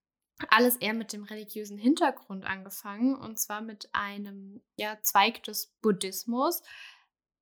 alles 0.50 0.78
eher 0.78 0.94
mit 0.94 1.12
dem 1.12 1.24
religiösen 1.24 1.78
Hintergrund 1.78 2.46
angefangen 2.46 3.16
und 3.16 3.38
zwar 3.40 3.62
mit 3.62 3.90
einem 3.92 4.62
ja, 4.78 4.98
Zweig 5.02 5.44
des 5.44 5.68
Buddhismus, 5.82 6.62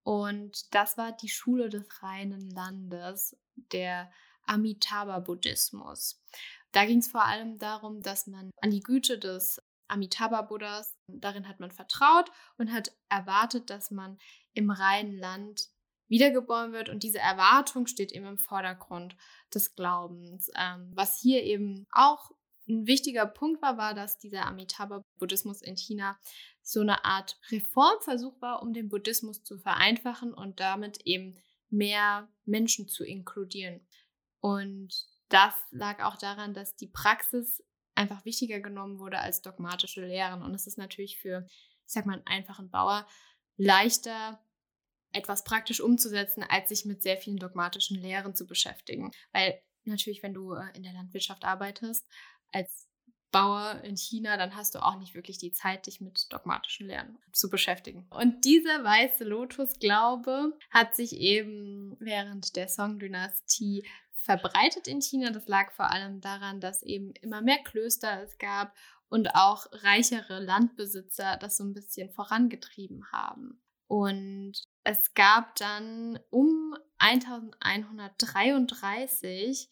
und 0.08 0.74
das 0.74 0.98
war 0.98 1.12
die 1.12 1.28
Schule 1.28 1.68
des 1.68 2.02
reinen 2.02 2.50
Landes, 2.52 3.36
der 3.74 4.10
Amitabha-Buddhismus. 4.46 6.24
Da 6.72 6.86
ging 6.86 7.00
es 7.00 7.10
vor 7.10 7.26
allem 7.26 7.60
darum, 7.60 8.02
dass 8.02 8.26
man 8.26 8.52
an 8.62 8.72
die 8.72 8.80
Güte 8.80 9.20
des 9.20 9.62
Amitabha-Buddhas, 9.90 10.96
darin 11.08 11.46
hat 11.50 11.60
man 11.60 11.74
vertraut 11.74 12.32
und 12.58 12.72
hat 12.72 12.94
erwartet, 13.10 13.70
dass 13.70 13.92
man 13.92 14.18
im 14.54 14.72
reinen 14.72 15.12
Land 15.12 15.68
wiedergeboren 16.08 16.72
wird. 16.72 16.88
Und 16.88 17.04
diese 17.04 17.20
Erwartung 17.20 17.86
steht 17.86 18.14
eben 18.14 18.28
im 18.28 18.38
Vordergrund 18.38 19.18
des 19.54 19.76
Glaubens. 19.76 20.50
Ähm, 20.56 20.90
was 20.96 21.20
hier 21.20 21.44
eben 21.44 21.86
auch 21.92 22.32
ein 22.68 22.88
wichtiger 22.88 23.26
Punkt 23.26 23.62
war, 23.62 23.78
war, 23.78 23.94
dass 23.94 24.18
dieser 24.18 24.46
Amitabha-Buddhismus 24.46 25.62
in 25.62 25.78
China 25.78 26.20
so 26.62 26.82
eine 26.82 27.06
Art 27.06 27.40
Reformversuch 27.50 28.42
war, 28.42 28.62
um 28.62 28.74
den 28.74 28.90
Buddhismus 28.90 29.44
zu 29.44 29.58
vereinfachen 29.58 30.34
und 30.34 30.60
damit 30.60 31.02
eben 31.06 31.36
mehr 31.70 32.30
Menschen 32.46 32.88
zu 32.88 33.04
inkludieren. 33.04 33.88
Und 34.40 34.94
das 35.30 35.54
lag 35.72 36.04
auch 36.04 36.18
daran, 36.18 36.54
dass 36.54 36.76
die 36.76 36.88
Praxis 36.88 37.64
einfach 37.96 38.26
wichtiger 38.26 38.60
genommen 38.60 39.00
wurde 39.00 39.20
als 39.20 39.42
dogmatische 39.42 40.06
Lehren. 40.06 40.44
Und 40.44 40.54
es 40.54 40.68
ist 40.68 40.78
natürlich 40.78 41.20
für, 41.20 41.46
ich 41.50 41.94
sag 41.94 42.06
mal, 42.06 42.14
einen 42.14 42.28
einfachen 42.28 42.70
Bauer 42.70 43.08
leichter, 43.58 44.40
etwas 45.14 45.44
praktisch 45.44 45.82
umzusetzen, 45.82 46.44
als 46.44 46.70
sich 46.70 46.86
mit 46.86 47.02
sehr 47.02 47.18
vielen 47.18 47.38
dogmatischen 47.38 48.00
Lehren 48.00 48.36
zu 48.36 48.46
beschäftigen. 48.46 49.12
Weil 49.32 49.62
natürlich, 49.84 50.22
wenn 50.22 50.34
du 50.34 50.54
äh, 50.54 50.66
in 50.76 50.84
der 50.84 50.94
Landwirtschaft 50.94 51.44
arbeitest, 51.44 52.08
als 52.52 52.88
Bauer 53.32 53.82
in 53.84 53.98
China, 53.98 54.38
dann 54.38 54.56
hast 54.56 54.76
du 54.76 54.80
auch 54.80 54.98
nicht 54.98 55.14
wirklich 55.14 55.38
die 55.38 55.52
Zeit, 55.52 55.86
dich 55.86 56.02
mit 56.02 56.32
dogmatischen 56.32 56.88
Lehren 56.88 57.20
zu 57.34 57.50
beschäftigen. 57.50 58.08
Und 58.10 58.46
dieser 58.46 58.84
weiße 58.84 59.26
Lotus-Glaube 59.26 60.58
hat 60.70 60.96
sich 60.96 61.18
eben 61.18 61.98
während 62.00 62.56
der 62.56 62.70
Song-Dynastie 62.70 63.86
verbreitet 64.14 64.88
in 64.88 65.02
China. 65.02 65.32
Das 65.32 65.48
lag 65.48 65.74
vor 65.74 65.92
allem 65.92 66.22
daran, 66.22 66.62
dass 66.62 66.84
eben 66.84 67.12
immer 67.22 67.42
mehr 67.42 67.62
Klöster 67.64 68.24
es 68.24 68.38
gab 68.38 68.74
und 69.10 69.36
auch 69.36 69.68
reichere 69.72 70.40
Landbesitzer 70.40 71.38
das 71.38 71.58
so 71.58 71.64
ein 71.64 71.74
bisschen 71.74 72.10
vorangetrieben 72.10 73.12
haben. 73.12 73.62
Und 73.88 74.54
es 74.84 75.14
gab 75.14 75.56
dann 75.56 76.20
um 76.30 76.76
1133 76.98 79.70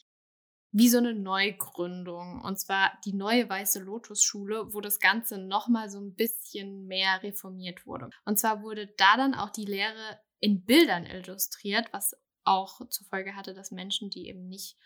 wie 0.77 0.89
so 0.89 0.97
eine 0.97 1.13
Neugründung. 1.13 2.41
Und 2.41 2.59
zwar 2.59 2.91
die 3.05 3.13
neue 3.13 3.47
Weiße 3.47 3.79
Lotus-Schule, 3.79 4.73
wo 4.73 4.81
das 4.81 4.99
Ganze 4.99 5.37
nochmal 5.37 5.89
so 5.89 6.01
ein 6.01 6.15
bisschen 6.15 6.85
mehr 6.85 7.23
reformiert 7.23 7.87
wurde. 7.87 8.09
Und 8.25 8.37
zwar 8.37 8.61
wurde 8.61 8.87
da 8.97 9.15
dann 9.15 9.35
auch 9.35 9.51
die 9.51 9.63
Lehre 9.63 10.19
in 10.41 10.65
Bildern 10.65 11.05
illustriert, 11.05 11.87
was 11.93 12.17
auch 12.43 12.85
zur 12.89 13.07
Folge 13.07 13.37
hatte, 13.37 13.53
dass 13.53 13.71
Menschen, 13.71 14.09
die 14.09 14.27
eben 14.27 14.49
nicht 14.49 14.77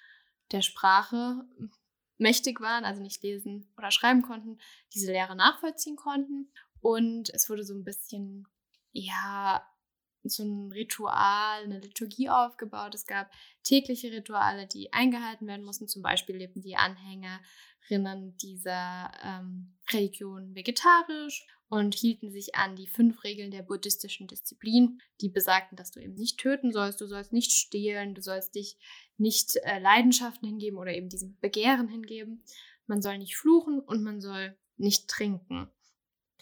der 0.51 0.61
Sprache 0.61 1.41
mächtig 2.19 2.61
waren, 2.61 2.85
also 2.85 3.01
nicht 3.01 3.23
lesen 3.23 3.73
oder 3.75 3.89
schreiben 3.89 4.21
konnten, 4.21 4.59
diese 4.93 5.11
Lehre 5.11 5.35
nachvollziehen 5.35 5.95
konnten. 5.95 6.51
Und 6.81 7.31
es 7.31 7.49
wurde 7.49 7.63
so 7.63 7.73
ein 7.73 7.83
bisschen, 7.83 8.47
ja, 8.91 9.67
so 10.23 10.43
ein 10.43 10.71
Ritual, 10.71 11.63
eine 11.63 11.79
Liturgie 11.79 12.29
aufgebaut. 12.29 12.93
Es 12.93 13.05
gab 13.05 13.31
tägliche 13.63 14.11
Rituale, 14.11 14.67
die 14.67 14.91
eingehalten 14.93 15.47
werden 15.47 15.65
mussten. 15.65 15.87
Zum 15.87 16.01
Beispiel 16.01 16.35
lebten 16.35 16.61
die 16.61 16.75
Anhängerinnen 16.75 18.35
dieser 18.37 19.11
ähm, 19.23 19.77
Religion 19.91 20.55
vegetarisch 20.55 21.47
und 21.69 21.93
hielten 21.93 22.31
sich 22.31 22.55
an 22.55 22.75
die 22.75 22.87
fünf 22.87 23.23
Regeln 23.23 23.51
der 23.51 23.61
buddhistischen 23.61 24.27
Disziplin, 24.27 24.99
die 25.21 25.29
besagten, 25.29 25.75
dass 25.75 25.91
du 25.91 25.99
eben 25.99 26.15
nicht 26.15 26.39
töten 26.39 26.71
sollst, 26.71 26.99
du 26.99 27.07
sollst 27.07 27.31
nicht 27.31 27.51
stehlen, 27.51 28.15
du 28.15 28.21
sollst 28.21 28.55
dich 28.55 28.77
nicht 29.17 29.55
äh, 29.57 29.79
Leidenschaften 29.79 30.47
hingeben 30.47 30.79
oder 30.79 30.93
eben 30.93 31.09
diesem 31.09 31.37
Begehren 31.39 31.87
hingeben. 31.87 32.43
Man 32.87 33.01
soll 33.01 33.19
nicht 33.19 33.37
fluchen 33.37 33.79
und 33.79 34.03
man 34.03 34.19
soll 34.19 34.57
nicht 34.77 35.07
trinken. 35.07 35.69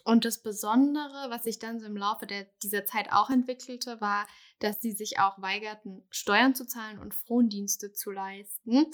Und 0.07 0.23
das 0.23 0.41
Besondere, 0.41 1.29
was 1.29 1.43
sich 1.43 1.59
dann 1.59 1.81
so 1.81 1.85
im 1.85 1.97
Laufe 1.97 2.25
der, 2.25 2.45
dieser 2.63 2.85
Zeit 2.85 3.11
auch 3.11 3.29
entwickelte, 3.29 3.99
war, 3.99 4.25
dass 4.59 4.79
sie 4.79 4.93
sich 4.93 5.19
auch 5.19 5.41
weigerten, 5.41 6.07
Steuern 6.11 6.55
zu 6.55 6.65
zahlen 6.65 6.97
und 6.97 7.13
Frondienste 7.13 7.91
zu 7.91 8.11
leisten. 8.11 8.85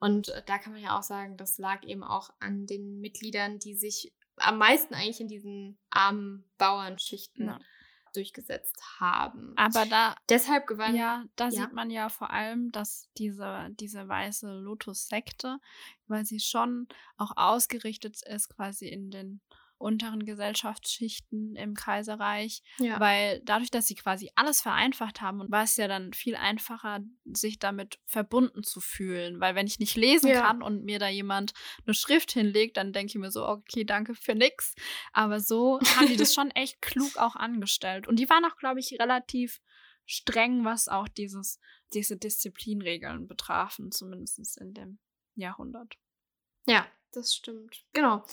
Und 0.00 0.30
äh, 0.30 0.42
da 0.46 0.58
kann 0.58 0.72
man 0.72 0.82
ja 0.82 0.98
auch 0.98 1.04
sagen, 1.04 1.36
das 1.36 1.58
lag 1.58 1.84
eben 1.84 2.02
auch 2.02 2.30
an 2.40 2.66
den 2.66 2.98
Mitgliedern, 2.98 3.60
die 3.60 3.76
sich 3.76 4.12
am 4.38 4.58
meisten 4.58 4.94
eigentlich 4.94 5.20
in 5.20 5.28
diesen 5.28 5.78
armen 5.90 6.44
Bauernschichten 6.58 7.46
ja. 7.46 7.60
durchgesetzt 8.14 8.82
haben. 8.98 9.52
Aber 9.54 9.86
da 9.86 10.16
deshalb 10.28 10.66
gewann 10.66 10.96
ja, 10.96 11.24
da 11.36 11.44
ja. 11.44 11.50
sieht 11.52 11.72
man 11.72 11.88
ja 11.88 12.08
vor 12.08 12.30
allem, 12.30 12.72
dass 12.72 13.08
diese 13.16 13.68
diese 13.78 14.08
weiße 14.08 14.50
Lotus-Sekte, 14.58 15.60
weil 16.08 16.26
sie 16.26 16.40
schon 16.40 16.88
auch 17.16 17.36
ausgerichtet 17.36 18.22
ist, 18.22 18.48
quasi 18.48 18.88
in 18.88 19.12
den 19.12 19.40
unteren 19.78 20.24
Gesellschaftsschichten 20.24 21.54
im 21.56 21.74
Kaiserreich, 21.74 22.62
ja. 22.78 22.98
weil 22.98 23.40
dadurch, 23.44 23.70
dass 23.70 23.86
sie 23.86 23.94
quasi 23.94 24.30
alles 24.34 24.60
vereinfacht 24.60 25.20
haben, 25.20 25.50
war 25.50 25.62
es 25.62 25.76
ja 25.76 25.88
dann 25.88 26.12
viel 26.12 26.36
einfacher, 26.36 27.00
sich 27.24 27.58
damit 27.58 27.98
verbunden 28.04 28.64
zu 28.64 28.80
fühlen, 28.80 29.40
weil 29.40 29.54
wenn 29.54 29.66
ich 29.66 29.78
nicht 29.78 29.96
lesen 29.96 30.28
ja. 30.28 30.42
kann 30.42 30.62
und 30.62 30.84
mir 30.84 30.98
da 30.98 31.08
jemand 31.08 31.52
eine 31.86 31.94
Schrift 31.94 32.32
hinlegt, 32.32 32.76
dann 32.76 32.92
denke 32.92 33.10
ich 33.10 33.14
mir 33.16 33.30
so, 33.30 33.46
okay, 33.46 33.84
danke 33.84 34.14
für 34.14 34.34
nix. 34.34 34.74
Aber 35.12 35.40
so 35.40 35.78
haben 35.96 36.08
die 36.08 36.16
das 36.16 36.34
schon 36.34 36.50
echt 36.50 36.82
klug 36.82 37.16
auch 37.16 37.36
angestellt 37.36 38.08
und 38.08 38.16
die 38.18 38.28
waren 38.28 38.44
auch, 38.44 38.56
glaube 38.56 38.80
ich, 38.80 38.98
relativ 39.00 39.60
streng, 40.06 40.64
was 40.64 40.88
auch 40.88 41.06
dieses, 41.06 41.60
diese 41.92 42.16
Disziplinregeln 42.16 43.28
betrafen, 43.28 43.92
zumindest 43.92 44.58
in 44.58 44.74
dem 44.74 44.98
Jahrhundert. 45.34 45.96
Ja, 46.66 46.86
das 47.12 47.34
stimmt. 47.34 47.84
Genau. 47.92 48.24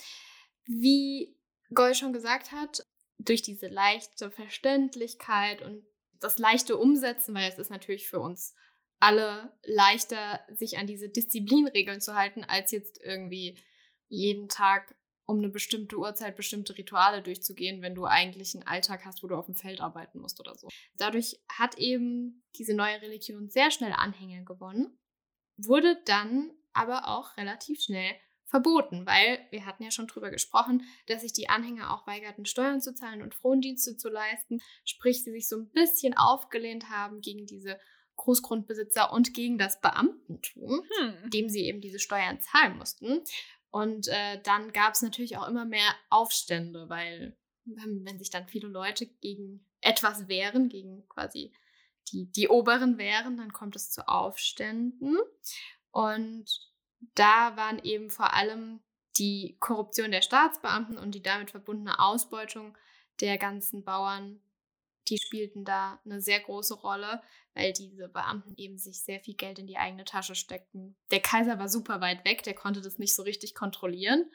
Wie 0.66 1.36
Goy 1.72 1.94
schon 1.94 2.12
gesagt 2.12 2.52
hat, 2.52 2.86
durch 3.18 3.42
diese 3.42 3.68
leichte 3.68 4.30
Verständlichkeit 4.30 5.62
und 5.62 5.84
das 6.20 6.38
leichte 6.38 6.76
Umsetzen, 6.76 7.34
weil 7.34 7.50
es 7.50 7.58
ist 7.58 7.70
natürlich 7.70 8.08
für 8.08 8.20
uns 8.20 8.54
alle 8.98 9.52
leichter, 9.64 10.40
sich 10.54 10.78
an 10.78 10.86
diese 10.86 11.08
Disziplinregeln 11.08 12.00
zu 12.00 12.14
halten, 12.14 12.44
als 12.44 12.70
jetzt 12.70 13.00
irgendwie 13.02 13.58
jeden 14.08 14.48
Tag 14.48 14.94
um 15.26 15.38
eine 15.38 15.48
bestimmte 15.48 15.98
Uhrzeit 15.98 16.36
bestimmte 16.36 16.78
Rituale 16.78 17.20
durchzugehen, 17.20 17.82
wenn 17.82 17.96
du 17.96 18.04
eigentlich 18.04 18.54
einen 18.54 18.66
Alltag 18.66 19.04
hast, 19.04 19.22
wo 19.22 19.26
du 19.26 19.34
auf 19.34 19.46
dem 19.46 19.56
Feld 19.56 19.80
arbeiten 19.80 20.20
musst 20.20 20.38
oder 20.40 20.54
so. 20.54 20.68
Dadurch 20.94 21.40
hat 21.48 21.78
eben 21.78 22.44
diese 22.56 22.74
neue 22.74 23.02
Religion 23.02 23.50
sehr 23.50 23.72
schnell 23.72 23.92
Anhänger 23.92 24.44
gewonnen, 24.44 24.96
wurde 25.56 26.00
dann 26.04 26.52
aber 26.72 27.08
auch 27.08 27.36
relativ 27.36 27.82
schnell 27.82 28.14
verboten, 28.46 29.06
weil 29.06 29.44
wir 29.50 29.66
hatten 29.66 29.82
ja 29.82 29.90
schon 29.90 30.06
drüber 30.06 30.30
gesprochen, 30.30 30.82
dass 31.06 31.22
sich 31.22 31.32
die 31.32 31.48
Anhänger 31.48 31.92
auch 31.92 32.06
weigerten, 32.06 32.46
Steuern 32.46 32.80
zu 32.80 32.94
zahlen 32.94 33.22
und 33.22 33.34
Frondienste 33.34 33.96
zu 33.96 34.08
leisten, 34.08 34.60
sprich 34.84 35.24
sie 35.24 35.32
sich 35.32 35.48
so 35.48 35.56
ein 35.56 35.68
bisschen 35.70 36.16
aufgelehnt 36.16 36.88
haben 36.88 37.20
gegen 37.20 37.46
diese 37.46 37.78
Großgrundbesitzer 38.16 39.12
und 39.12 39.34
gegen 39.34 39.58
das 39.58 39.80
Beamtentum, 39.80 40.82
hm. 40.98 41.30
dem 41.30 41.48
sie 41.48 41.64
eben 41.64 41.80
diese 41.80 41.98
Steuern 41.98 42.40
zahlen 42.40 42.78
mussten. 42.78 43.22
Und 43.70 44.08
äh, 44.08 44.40
dann 44.42 44.72
gab 44.72 44.94
es 44.94 45.02
natürlich 45.02 45.36
auch 45.36 45.48
immer 45.48 45.66
mehr 45.66 45.94
Aufstände, 46.08 46.88
weil 46.88 47.36
wenn, 47.64 48.18
sich 48.18 48.30
dann 48.30 48.48
viele 48.48 48.68
Leute 48.68 49.06
gegen 49.06 49.66
etwas 49.80 50.28
wehren, 50.28 50.68
gegen 50.68 51.06
quasi 51.08 51.52
die, 52.12 52.30
die 52.30 52.48
Oberen 52.48 52.96
wehren, 52.96 53.36
dann 53.36 53.52
kommt 53.52 53.76
es 53.76 53.90
zu 53.90 54.08
Aufständen. 54.08 55.18
Und 55.90 56.65
da 57.14 57.56
waren 57.56 57.78
eben 57.82 58.10
vor 58.10 58.34
allem 58.34 58.80
die 59.18 59.56
Korruption 59.60 60.10
der 60.10 60.22
Staatsbeamten 60.22 60.98
und 60.98 61.14
die 61.14 61.22
damit 61.22 61.50
verbundene 61.50 61.98
Ausbeutung 61.98 62.76
der 63.20 63.38
ganzen 63.38 63.84
Bauern 63.84 64.40
die 65.08 65.18
spielten 65.18 65.64
da 65.64 66.00
eine 66.04 66.20
sehr 66.20 66.40
große 66.40 66.74
Rolle, 66.74 67.22
weil 67.54 67.72
diese 67.72 68.08
Beamten 68.08 68.54
eben 68.56 68.78
sich 68.78 69.00
sehr 69.00 69.20
viel 69.20 69.34
Geld 69.34 69.58
in 69.58 69.66
die 69.66 69.76
eigene 69.76 70.04
Tasche 70.04 70.34
steckten. 70.34 70.96
Der 71.10 71.20
Kaiser 71.20 71.58
war 71.58 71.68
super 71.68 72.00
weit 72.00 72.24
weg, 72.24 72.42
der 72.42 72.54
konnte 72.54 72.80
das 72.80 72.98
nicht 72.98 73.14
so 73.14 73.22
richtig 73.22 73.54
kontrollieren. 73.54 74.30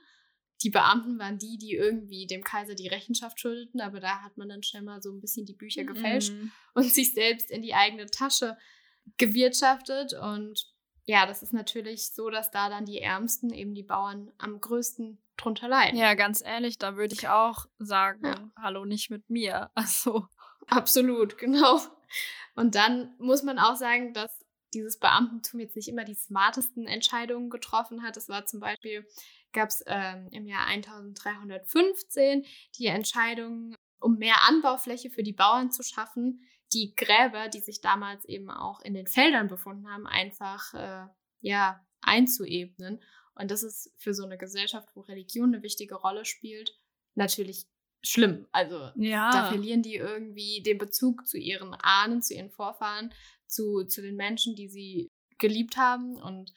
Die 0.64 0.70
Beamten 0.70 1.18
waren 1.18 1.40
die, 1.40 1.58
die 1.58 1.74
irgendwie 1.74 2.28
dem 2.28 2.44
Kaiser 2.44 2.76
die 2.76 2.88
Rechenschaft 2.88 3.40
schuldeten, 3.40 3.82
aber 3.82 4.00
da 4.00 4.22
hat 4.22 4.38
man 4.38 4.48
dann 4.48 4.64
schnell 4.64 4.84
mal 4.84 5.02
so 5.02 5.12
ein 5.12 5.20
bisschen 5.20 5.46
die 5.46 5.56
Bücher 5.56 5.84
gefälscht 5.84 6.34
mm. 6.34 6.52
und 6.76 6.94
sich 6.94 7.14
selbst 7.14 7.50
in 7.50 7.64
die 7.64 7.74
eigene 7.74 8.06
Tasche 8.06 8.58
gewirtschaftet. 9.18 10.14
Und 10.14 10.71
ja, 11.12 11.26
das 11.26 11.44
ist 11.44 11.52
natürlich 11.52 12.08
so, 12.08 12.30
dass 12.30 12.52
da 12.52 12.70
dann 12.70 12.86
die 12.86 13.02
Ärmsten, 13.02 13.52
eben 13.52 13.76
die 13.76 13.84
Bauern, 13.84 14.32
am 14.38 14.62
größten 14.62 15.22
drunter 15.36 15.68
leiden. 15.68 16.00
Ja, 16.00 16.14
ganz 16.14 16.42
ehrlich, 16.42 16.78
da 16.78 16.96
würde 16.96 17.14
ich 17.14 17.28
auch 17.28 17.66
sagen, 17.80 18.26
ja. 18.26 18.50
hallo, 18.56 18.86
nicht 18.86 19.10
mit 19.10 19.30
mir. 19.30 19.70
Also. 19.76 20.28
Absolut, 20.68 21.38
genau. 21.38 21.82
Und 22.56 22.76
dann 22.76 23.14
muss 23.18 23.44
man 23.44 23.60
auch 23.60 23.76
sagen, 23.76 24.14
dass 24.14 24.46
dieses 24.74 25.00
Beamtentum 25.00 25.60
jetzt 25.60 25.76
nicht 25.76 25.90
immer 25.90 26.06
die 26.06 26.16
smartesten 26.16 26.88
Entscheidungen 26.88 27.50
getroffen 27.50 28.04
hat. 28.04 28.16
Es 28.16 28.30
war 28.30 28.46
zum 28.46 28.62
Beispiel, 28.62 29.06
gab 29.52 29.68
es 29.68 29.84
ähm, 29.88 30.30
im 30.32 30.48
Jahr 30.48 30.66
1315 30.68 32.46
die 32.78 32.86
Entscheidung, 32.86 33.76
um 34.00 34.18
mehr 34.18 34.48
Anbaufläche 34.48 35.10
für 35.10 35.24
die 35.24 35.34
Bauern 35.34 35.72
zu 35.72 35.84
schaffen, 35.84 36.48
die 36.74 36.94
Gräber, 36.96 37.50
die 37.50 37.60
sich 37.60 37.82
damals 37.82 38.26
eben 38.26 38.50
auch 38.50 38.82
in 38.82 38.94
den 38.94 39.08
Feldern 39.08 39.48
befunden 39.48 39.90
haben, 39.90 40.08
einfach 40.08 40.74
äh, 40.74 41.08
ja, 41.42 41.86
einzuebnen. 42.02 43.02
Und 43.36 43.52
das 43.52 43.64
ist 43.64 43.94
für 43.98 44.14
so 44.14 44.24
eine 44.24 44.38
Gesellschaft, 44.38 44.90
wo 44.96 45.02
Religion 45.02 45.54
eine 45.54 45.64
wichtige 45.64 45.96
Rolle 45.96 46.26
spielt, 46.26 46.78
natürlich 47.16 47.68
schlimm. 48.04 48.48
Also 48.52 48.92
ja. 48.96 49.32
da 49.32 49.50
verlieren 49.50 49.84
die 49.84 49.96
irgendwie 49.96 50.62
den 50.64 50.78
Bezug 50.78 51.28
zu 51.28 51.38
ihren 51.38 51.74
Ahnen, 51.76 52.22
zu 52.22 52.34
ihren 52.34 52.52
Vorfahren, 52.52 53.14
zu, 53.48 53.84
zu 53.84 54.02
den 54.02 54.16
Menschen, 54.16 54.56
die 54.56 54.70
sie 54.70 55.10
geliebt 55.38 55.78
haben. 55.78 56.16
Und 56.16 56.54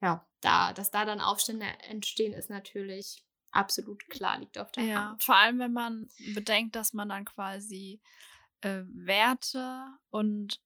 ja, 0.00 0.26
da, 0.40 0.72
dass 0.72 0.90
da 0.90 1.04
dann 1.04 1.20
Aufstände 1.20 1.66
entstehen, 1.88 2.32
ist 2.32 2.50
natürlich 2.50 3.24
absolut 3.50 4.08
klar, 4.08 4.38
liegt 4.38 4.58
auf 4.58 4.72
der 4.72 4.84
ja, 4.84 5.10
Hand. 5.10 5.22
Vor 5.22 5.36
allem, 5.36 5.58
wenn 5.58 5.72
man 5.72 6.08
bedenkt, 6.34 6.74
dass 6.76 6.92
man 6.92 7.08
dann 7.08 7.24
quasi 7.24 8.00
äh, 8.62 8.82
Werte 8.86 9.86
und 10.10 10.60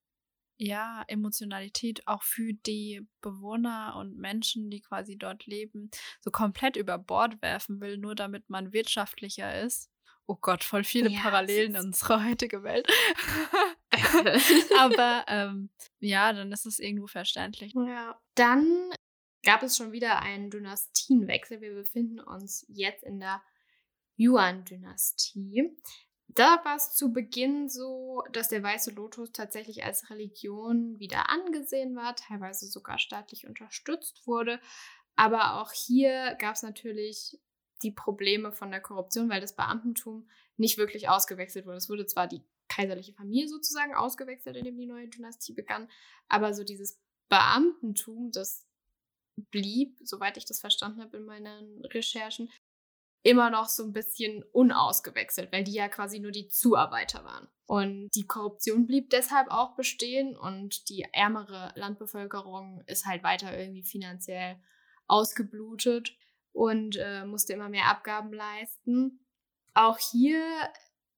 ja, 0.59 1.05
Emotionalität 1.09 2.07
auch 2.07 2.23
für 2.23 2.55
die 2.55 3.07
Bewohner 3.21 3.97
und 3.99 4.17
Menschen, 4.17 4.71
die 4.71 4.81
quasi 4.81 5.19
dort 5.19 5.45
leben, 5.47 5.91
so 6.21 6.31
komplett 6.31 6.77
über 6.77 6.97
Bord 6.99 7.43
werfen 7.43 7.81
will, 7.81 7.99
nur 7.99 8.15
damit 8.15 8.49
man 8.49 8.73
wirtschaftlicher 8.73 9.61
ist. 9.61 9.91
Oh 10.27 10.37
Gott, 10.41 10.65
voll 10.65 10.83
viele 10.83 11.11
ja, 11.11 11.21
Parallelen 11.21 11.75
in 11.75 11.87
unserer 11.87 12.25
heutigen 12.25 12.63
Welt. 12.63 12.87
Aber 14.79 15.25
ähm, 15.29 15.71
ja, 16.01 16.33
dann 16.33 16.51
ist 16.53 16.67
es 16.67 16.79
irgendwo 16.79 17.07
verständlich. 17.07 17.75
Ja. 17.75 18.21
Dann 18.35 18.91
gab 19.45 19.63
es 19.63 19.77
schon 19.77 19.93
wieder 19.93 20.23
einen 20.23 20.51
Dynastienwechsel. 20.51 21.61
Wir 21.61 21.75
befinden 21.75 22.19
uns 22.19 22.67
jetzt 22.69 23.05
in 23.05 23.21
der 23.21 23.43
Yuan-Dynastie. 24.19 25.77
Da 26.37 26.63
war 26.67 26.77
es 26.77 26.93
zu 26.93 27.15
Beginn 27.15 27.71
so, 27.71 28.23
dass 28.31 28.49
der 28.49 28.63
Weiße 28.63 28.91
Lotus 28.91 29.33
tatsächlich 29.33 29.85
als 29.85 30.11
Religion 30.11 30.99
wieder 30.99 31.31
angesehen 31.31 31.97
war, 31.97 32.15
teilweise 32.15 32.67
sogar 32.67 32.99
staatlich 32.99 33.47
unterstützt 33.47 34.27
wurde. 34.27 34.61
Aber 35.17 35.61
auch 35.61 35.73
hier 35.73 36.37
gab 36.39 36.55
es 36.55 36.63
natürlich 36.63 37.41
die 37.83 37.91
Probleme 37.91 38.53
von 38.53 38.71
der 38.71 38.83
Korruption, 38.83 39.31
weil 39.31 39.41
das 39.41 39.57
Beamtentum 39.57 40.29
nicht 40.59 40.77
wirklich 40.77 41.09
ausgewechselt 41.09 41.65
wurde. 41.65 41.79
Es 41.79 41.89
wurde 41.89 42.05
zwar 42.05 42.27
die 42.27 42.43
kaiserliche 42.69 43.15
Familie 43.15 43.49
sozusagen 43.49 43.95
ausgewechselt, 43.95 44.57
indem 44.57 44.77
die 44.77 44.87
neue 44.87 45.09
Dynastie 45.09 45.55
begann, 45.55 45.91
aber 46.29 46.53
so 46.53 46.65
dieses 46.65 47.01
Beamtentum, 47.31 48.31
das 48.31 48.67
blieb, 49.37 49.97
soweit 50.03 50.37
ich 50.37 50.45
das 50.45 50.61
verstanden 50.61 51.01
habe 51.01 51.17
in 51.17 51.25
meinen 51.25 51.83
Recherchen, 51.87 52.51
immer 53.27 53.51
noch 53.51 53.69
so 53.69 53.83
ein 53.83 53.93
bisschen 53.93 54.45
unausgewechselt, 54.53 55.51
weil 55.51 55.65
die 55.65 55.73
ja 55.73 55.89
quasi 55.89 56.21
nur 56.21 56.31
die 56.31 56.49
Zuarbeiter 56.49 57.25
waren. 57.25 57.49
Und 57.67 58.11
die 58.15 58.25
Korruption 58.25 58.87
blieb 58.87 59.11
deshalb 59.11 59.51
auch 59.51 59.75
bestehen 59.75 60.37
und 60.37 60.89
die 60.89 61.05
ärmere 61.13 61.73
Landbevölkerung 61.75 62.85
ist 62.87 63.05
halt 63.05 63.25
weiter 63.25 63.59
irgendwie 63.59 63.83
finanziell 63.83 64.61
ausgeblutet 65.09 66.17
und 66.53 66.99
äh, 66.99 67.25
musste 67.25 67.55
immer 67.55 67.69
mehr 67.69 67.89
Abgaben 67.89 68.33
leisten. 68.33 69.27
Auch 69.75 69.99
hier 69.99 70.41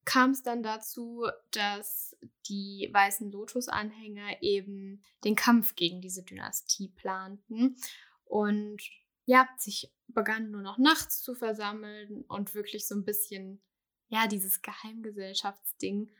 kam 0.03 0.31
es 0.31 0.41
dann 0.41 0.63
dazu, 0.63 1.27
dass 1.51 2.17
die 2.47 2.89
weißen 2.91 3.31
Lotus-Anhänger 3.31 4.41
eben 4.41 5.03
den 5.23 5.35
Kampf 5.35 5.75
gegen 5.75 6.01
diese 6.01 6.23
Dynastie 6.23 6.87
planten 6.87 7.77
und 8.25 8.81
ja, 9.29 9.47
sich 9.57 9.93
begannen 10.07 10.49
nur 10.49 10.63
noch 10.63 10.79
nachts 10.79 11.21
zu 11.21 11.35
versammeln 11.35 12.23
und 12.29 12.55
wirklich 12.55 12.87
so 12.87 12.95
ein 12.95 13.05
bisschen, 13.05 13.61
ja, 14.07 14.25
dieses 14.25 14.63
Geheimgesellschaftsding 14.63 16.11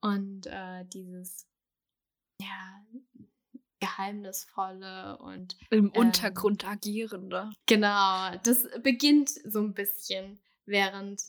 und 0.00 0.46
äh, 0.46 0.84
dieses, 0.84 1.48
ja, 2.38 2.86
Geheimnisvolle 3.80 5.18
und 5.18 5.56
im 5.70 5.86
ähm, 5.86 5.92
Untergrund 5.96 6.64
agierende. 6.64 7.50
Genau, 7.66 8.36
das 8.44 8.68
beginnt 8.84 9.30
so 9.30 9.58
ein 9.58 9.74
bisschen 9.74 10.40
während 10.64 11.20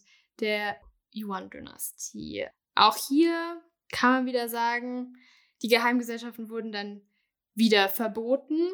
der 0.41 0.79
Yuan-Dynastie. 1.11 2.45
Auch 2.75 2.97
hier 3.07 3.63
kann 3.91 4.11
man 4.11 4.25
wieder 4.27 4.47
sagen, 4.47 5.17
die 5.63 5.69
Geheimgesellschaften 5.69 6.49
wurden 6.49 6.71
dann 6.71 7.01
wieder 7.55 7.89
verboten. 7.89 8.69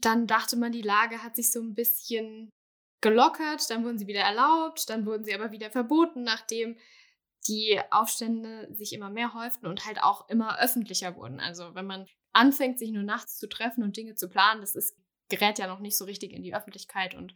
Dann 0.00 0.26
dachte 0.26 0.56
man, 0.56 0.72
die 0.72 0.82
Lage 0.82 1.22
hat 1.22 1.36
sich 1.36 1.50
so 1.50 1.60
ein 1.60 1.74
bisschen 1.74 2.50
gelockert, 3.00 3.68
dann 3.70 3.84
wurden 3.84 3.98
sie 3.98 4.06
wieder 4.06 4.20
erlaubt, 4.20 4.88
dann 4.90 5.06
wurden 5.06 5.24
sie 5.24 5.34
aber 5.34 5.52
wieder 5.52 5.70
verboten, 5.70 6.22
nachdem 6.22 6.76
die 7.46 7.80
Aufstände 7.90 8.68
sich 8.74 8.92
immer 8.92 9.10
mehr 9.10 9.34
häuften 9.34 9.66
und 9.66 9.86
halt 9.86 10.02
auch 10.02 10.28
immer 10.28 10.58
öffentlicher 10.58 11.16
wurden. 11.16 11.38
Also 11.38 11.74
wenn 11.74 11.86
man 11.86 12.06
anfängt, 12.32 12.78
sich 12.78 12.90
nur 12.90 13.04
nachts 13.04 13.38
zu 13.38 13.48
treffen 13.48 13.84
und 13.84 13.96
Dinge 13.96 14.14
zu 14.14 14.28
planen, 14.28 14.60
das 14.60 14.74
ist, 14.74 14.96
gerät 15.28 15.58
ja 15.58 15.66
noch 15.66 15.80
nicht 15.80 15.96
so 15.96 16.04
richtig 16.04 16.32
in 16.32 16.42
die 16.42 16.54
Öffentlichkeit 16.54 17.14
und 17.14 17.34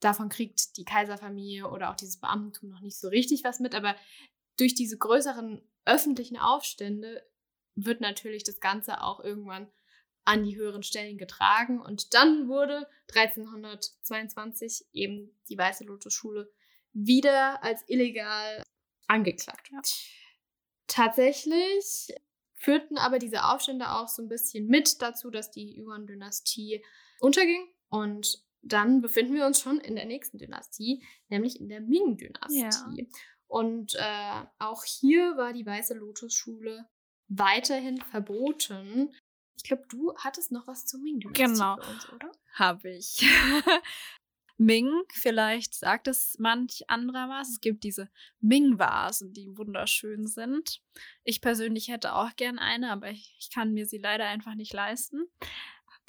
davon 0.00 0.28
kriegt 0.28 0.76
die 0.76 0.84
Kaiserfamilie 0.84 1.68
oder 1.68 1.90
auch 1.90 1.96
dieses 1.96 2.18
Beamtentum 2.18 2.70
noch 2.70 2.80
nicht 2.80 2.98
so 2.98 3.08
richtig 3.08 3.44
was 3.44 3.60
mit. 3.60 3.74
Aber 3.74 3.94
durch 4.58 4.74
diese 4.74 4.98
größeren 4.98 5.62
öffentlichen 5.84 6.36
Aufstände 6.36 7.22
wird 7.74 8.00
natürlich 8.00 8.44
das 8.44 8.60
Ganze 8.60 9.02
auch 9.02 9.20
irgendwann 9.20 9.70
an 10.24 10.44
die 10.44 10.56
höheren 10.56 10.82
Stellen 10.82 11.18
getragen. 11.18 11.80
Und 11.80 12.14
dann 12.14 12.48
wurde 12.48 12.88
1322 13.14 14.86
eben 14.92 15.34
die 15.48 15.58
Weiße 15.58 15.84
Lotus-Schule 15.84 16.50
wieder 16.92 17.62
als 17.62 17.82
illegal 17.88 18.62
angeklagt. 19.08 19.70
Ja. 19.70 19.80
Tatsächlich 20.86 22.14
führten 22.54 22.98
aber 22.98 23.18
diese 23.18 23.44
Aufstände 23.44 23.90
auch 23.90 24.08
so 24.08 24.22
ein 24.22 24.28
bisschen 24.28 24.66
mit 24.66 25.02
dazu, 25.02 25.30
dass 25.30 25.50
die 25.50 25.80
Yuan-Dynastie 25.80 26.84
unterging. 27.18 27.66
Und 27.88 28.44
dann 28.62 29.02
befinden 29.02 29.34
wir 29.34 29.46
uns 29.46 29.60
schon 29.60 29.80
in 29.80 29.96
der 29.96 30.06
nächsten 30.06 30.38
Dynastie, 30.38 31.02
nämlich 31.28 31.60
in 31.60 31.68
der 31.68 31.80
Ming-Dynastie. 31.80 32.60
Ja. 32.60 33.06
Und 33.48 33.94
äh, 33.96 34.44
auch 34.58 34.84
hier 34.84 35.36
war 35.36 35.52
die 35.52 35.66
Weiße 35.66 35.94
Lotus-Schule 35.94 36.88
weiterhin 37.28 37.98
verboten. 37.98 39.14
Ich 39.62 39.68
glaube, 39.68 39.84
du 39.88 40.12
hattest 40.16 40.50
noch 40.50 40.66
was 40.66 40.86
zu 40.86 40.98
Ming-Dynastie 40.98 41.44
Genau. 41.44 41.74
uns, 41.74 42.12
oder? 42.12 42.32
Habe 42.54 42.90
ich. 42.90 43.24
Ming, 44.58 44.90
vielleicht 45.12 45.74
sagt 45.74 46.08
es 46.08 46.36
manch 46.38 46.82
anderer 46.88 47.28
was. 47.28 47.48
Es 47.48 47.60
gibt 47.60 47.84
diese 47.84 48.10
Ming-Vasen, 48.40 49.32
die 49.32 49.56
wunderschön 49.56 50.26
sind. 50.26 50.80
Ich 51.24 51.40
persönlich 51.40 51.88
hätte 51.88 52.14
auch 52.14 52.34
gern 52.36 52.58
eine, 52.58 52.90
aber 52.90 53.10
ich, 53.10 53.34
ich 53.38 53.50
kann 53.50 53.72
mir 53.72 53.86
sie 53.86 53.98
leider 53.98 54.26
einfach 54.26 54.54
nicht 54.54 54.72
leisten. 54.72 55.26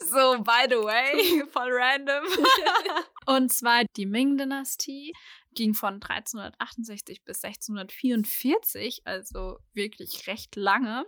so, 0.00 0.38
by 0.42 0.66
the 0.68 0.76
way, 0.76 1.44
voll 1.50 1.70
random. 1.72 2.24
Und 3.26 3.52
zwar 3.52 3.84
die 3.96 4.06
Ming-Dynastie 4.06 5.14
ging 5.54 5.72
von 5.74 5.94
1368 5.94 7.24
bis 7.24 7.42
1644, 7.42 9.02
also 9.04 9.58
wirklich 9.72 10.26
recht 10.26 10.54
lange. 10.56 11.06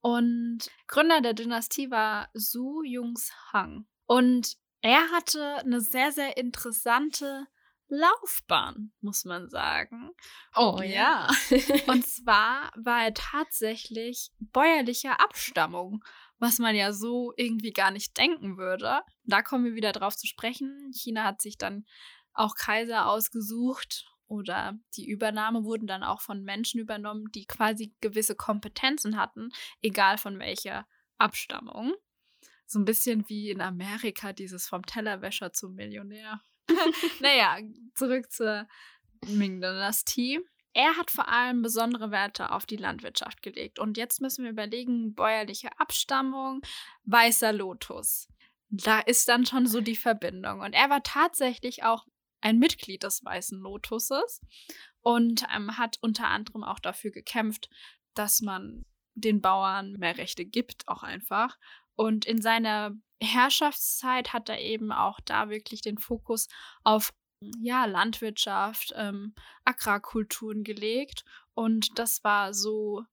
Und 0.00 0.70
Gründer 0.86 1.20
der 1.20 1.34
Dynastie 1.34 1.90
war 1.90 2.30
Su 2.34 2.82
Jungs-Hang. 2.82 3.86
Und 4.06 4.56
er 4.82 5.10
hatte 5.10 5.56
eine 5.58 5.80
sehr, 5.80 6.10
sehr 6.12 6.36
interessante 6.36 7.46
Laufbahn, 7.88 8.92
muss 9.00 9.24
man 9.24 9.48
sagen. 9.50 10.10
Oh 10.54 10.80
ja. 10.82 11.28
Und 11.86 12.06
zwar 12.06 12.70
war 12.76 13.04
er 13.04 13.14
tatsächlich 13.14 14.30
bäuerlicher 14.38 15.20
Abstammung, 15.20 16.02
was 16.38 16.58
man 16.58 16.76
ja 16.76 16.92
so 16.92 17.32
irgendwie 17.36 17.72
gar 17.72 17.90
nicht 17.90 18.16
denken 18.16 18.56
würde. 18.56 19.02
Da 19.24 19.42
kommen 19.42 19.64
wir 19.64 19.74
wieder 19.74 19.92
drauf 19.92 20.16
zu 20.16 20.26
sprechen. 20.26 20.92
China 20.94 21.24
hat 21.24 21.42
sich 21.42 21.58
dann 21.58 21.84
auch 22.32 22.54
Kaiser 22.54 23.06
ausgesucht 23.06 24.09
oder 24.30 24.78
die 24.96 25.08
Übernahme 25.08 25.64
wurden 25.64 25.88
dann 25.88 26.04
auch 26.04 26.20
von 26.20 26.44
Menschen 26.44 26.80
übernommen, 26.80 27.32
die 27.34 27.46
quasi 27.46 27.92
gewisse 28.00 28.36
Kompetenzen 28.36 29.16
hatten, 29.16 29.50
egal 29.82 30.18
von 30.18 30.38
welcher 30.38 30.86
Abstammung. 31.18 31.94
So 32.64 32.78
ein 32.78 32.84
bisschen 32.84 33.28
wie 33.28 33.50
in 33.50 33.60
Amerika 33.60 34.32
dieses 34.32 34.68
vom 34.68 34.86
Tellerwäscher 34.86 35.52
zum 35.52 35.74
Millionär. 35.74 36.40
naja, 37.20 37.58
zurück 37.94 38.30
zur 38.30 38.68
Ming-Dynastie. 39.26 40.38
Er 40.74 40.96
hat 40.96 41.10
vor 41.10 41.28
allem 41.28 41.62
besondere 41.62 42.12
Werte 42.12 42.52
auf 42.52 42.66
die 42.66 42.76
Landwirtschaft 42.76 43.42
gelegt. 43.42 43.80
Und 43.80 43.96
jetzt 43.96 44.20
müssen 44.20 44.44
wir 44.44 44.52
überlegen, 44.52 45.16
bäuerliche 45.16 45.70
Abstammung, 45.80 46.62
weißer 47.02 47.52
Lotus. 47.52 48.28
Da 48.68 49.00
ist 49.00 49.28
dann 49.28 49.44
schon 49.44 49.66
so 49.66 49.80
die 49.80 49.96
Verbindung. 49.96 50.60
Und 50.60 50.72
er 50.74 50.88
war 50.88 51.02
tatsächlich 51.02 51.82
auch 51.82 52.06
ein 52.40 52.58
Mitglied 52.58 53.02
des 53.02 53.24
Weißen 53.24 53.58
Lotuses 53.58 54.40
und 55.02 55.44
ähm, 55.54 55.76
hat 55.78 55.98
unter 56.00 56.28
anderem 56.28 56.64
auch 56.64 56.78
dafür 56.78 57.10
gekämpft, 57.10 57.68
dass 58.14 58.40
man 58.40 58.84
den 59.14 59.40
Bauern 59.40 59.92
mehr 59.92 60.16
Rechte 60.16 60.44
gibt, 60.44 60.88
auch 60.88 61.02
einfach. 61.02 61.58
Und 61.94 62.24
in 62.24 62.40
seiner 62.40 62.92
Herrschaftszeit 63.22 64.32
hat 64.32 64.48
er 64.48 64.60
eben 64.60 64.92
auch 64.92 65.20
da 65.20 65.50
wirklich 65.50 65.82
den 65.82 65.98
Fokus 65.98 66.48
auf 66.82 67.12
ja, 67.60 67.84
Landwirtschaft, 67.86 68.92
ähm, 68.96 69.34
Agrarkulturen 69.64 70.64
gelegt. 70.64 71.24
Und 71.54 71.98
das 71.98 72.22
war 72.24 72.54
so 72.54 73.04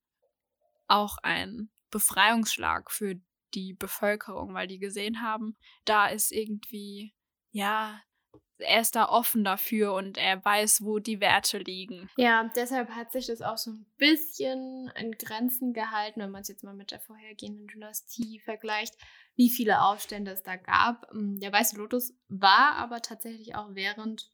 auch 0.87 1.17
ein 1.23 1.69
Befreiungsschlag 1.91 2.91
für 2.91 3.15
die 3.53 3.73
Bevölkerung, 3.73 4.53
weil 4.53 4.67
die 4.67 4.79
gesehen 4.79 5.21
haben, 5.21 5.57
da 5.85 6.07
ist 6.07 6.31
irgendwie, 6.31 7.13
ja, 7.51 8.01
er 8.59 8.81
ist 8.81 8.95
da 8.95 9.09
offen 9.09 9.43
dafür 9.43 9.93
und 9.93 10.17
er 10.17 10.43
weiß, 10.43 10.83
wo 10.83 10.99
die 10.99 11.19
Werte 11.19 11.57
liegen. 11.59 12.09
Ja, 12.17 12.49
deshalb 12.55 12.89
hat 12.89 13.11
sich 13.11 13.27
das 13.27 13.41
auch 13.41 13.57
so 13.57 13.71
ein 13.71 13.85
bisschen 13.97 14.91
in 14.95 15.11
Grenzen 15.11 15.73
gehalten, 15.73 16.21
wenn 16.21 16.31
man 16.31 16.41
es 16.41 16.47
jetzt 16.47 16.63
mal 16.63 16.73
mit 16.73 16.91
der 16.91 16.99
vorhergehenden 16.99 17.67
Dynastie 17.67 18.39
vergleicht, 18.39 18.95
wie 19.35 19.49
viele 19.49 19.81
Aufstände 19.81 20.31
es 20.31 20.43
da 20.43 20.55
gab. 20.55 21.07
Ähm, 21.13 21.39
der 21.39 21.51
Weiße 21.51 21.77
Lotus 21.77 22.13
war 22.27 22.75
aber 22.75 23.01
tatsächlich 23.01 23.55
auch 23.55 23.69
während 23.71 24.31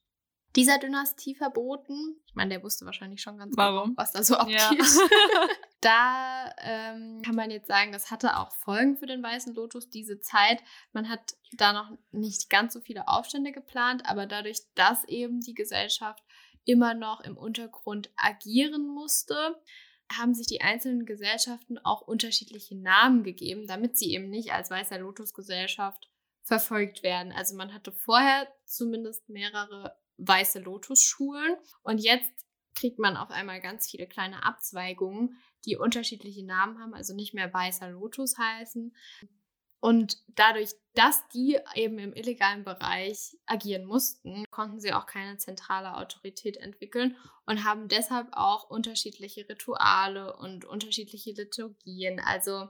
dieser 0.55 0.77
Dynastie 0.77 1.35
verboten. 1.35 2.21
Ich 2.27 2.35
meine, 2.35 2.51
der 2.51 2.63
wusste 2.63 2.85
wahrscheinlich 2.85 3.21
schon 3.21 3.37
ganz 3.37 3.55
Warum? 3.57 3.89
genau, 3.89 3.97
was 3.97 4.11
da 4.11 4.23
so 4.23 4.35
abgeht. 4.35 4.59
Ja. 4.59 4.71
da 5.81 6.53
ähm, 6.59 7.21
kann 7.23 7.35
man 7.35 7.49
jetzt 7.49 7.67
sagen, 7.67 7.91
das 7.91 8.11
hatte 8.11 8.37
auch 8.37 8.51
Folgen 8.51 8.97
für 8.97 9.07
den 9.07 9.23
Weißen 9.23 9.53
Lotus, 9.55 9.89
diese 9.89 10.19
Zeit. 10.19 10.63
Man 10.91 11.09
hat 11.09 11.35
da 11.53 11.73
noch 11.73 11.91
nicht 12.11 12.49
ganz 12.49 12.73
so 12.73 12.81
viele 12.81 13.07
Aufstände 13.07 13.51
geplant, 13.51 14.03
aber 14.05 14.25
dadurch, 14.25 14.59
dass 14.75 15.03
eben 15.05 15.39
die 15.39 15.55
Gesellschaft 15.55 16.23
immer 16.65 16.93
noch 16.93 17.21
im 17.21 17.37
Untergrund 17.37 18.09
agieren 18.15 18.87
musste, 18.87 19.59
haben 20.17 20.33
sich 20.33 20.47
die 20.47 20.61
einzelnen 20.61 21.05
Gesellschaften 21.05 21.79
auch 21.79 22.01
unterschiedliche 22.01 22.75
Namen 22.75 23.23
gegeben, 23.23 23.65
damit 23.67 23.97
sie 23.97 24.13
eben 24.13 24.29
nicht 24.29 24.53
als 24.53 24.69
Weißer 24.69 24.99
Lotus 24.99 25.33
Gesellschaft 25.33 26.09
verfolgt 26.43 27.03
werden. 27.03 27.31
Also 27.31 27.55
man 27.55 27.73
hatte 27.73 27.91
vorher 27.91 28.47
zumindest 28.65 29.27
mehrere 29.29 29.95
Weiße 30.17 30.59
Lotus-Schulen 30.59 31.55
und 31.81 31.99
jetzt 31.99 32.31
kriegt 32.75 32.99
man 32.99 33.17
auf 33.17 33.29
einmal 33.29 33.61
ganz 33.61 33.89
viele 33.89 34.07
kleine 34.07 34.43
Abzweigungen, 34.43 35.37
die 35.65 35.77
unterschiedliche 35.77 36.45
Namen 36.45 36.79
haben, 36.79 36.93
also 36.93 37.13
nicht 37.15 37.33
mehr 37.33 37.53
Weißer 37.53 37.89
Lotus 37.89 38.37
heißen. 38.37 38.95
Und 39.79 40.17
dadurch, 40.29 40.69
dass 40.93 41.27
die 41.33 41.59
eben 41.75 41.99
im 41.99 42.13
illegalen 42.13 42.63
Bereich 42.63 43.37
agieren 43.45 43.83
mussten, 43.83 44.45
konnten 44.49 44.79
sie 44.79 44.93
auch 44.93 45.05
keine 45.05 45.37
zentrale 45.37 45.97
Autorität 45.97 46.55
entwickeln 46.55 47.17
und 47.45 47.65
haben 47.65 47.89
deshalb 47.89 48.29
auch 48.31 48.69
unterschiedliche 48.69 49.47
Rituale 49.49 50.37
und 50.37 50.63
unterschiedliche 50.63 51.31
Liturgien. 51.31 52.21
Also 52.21 52.69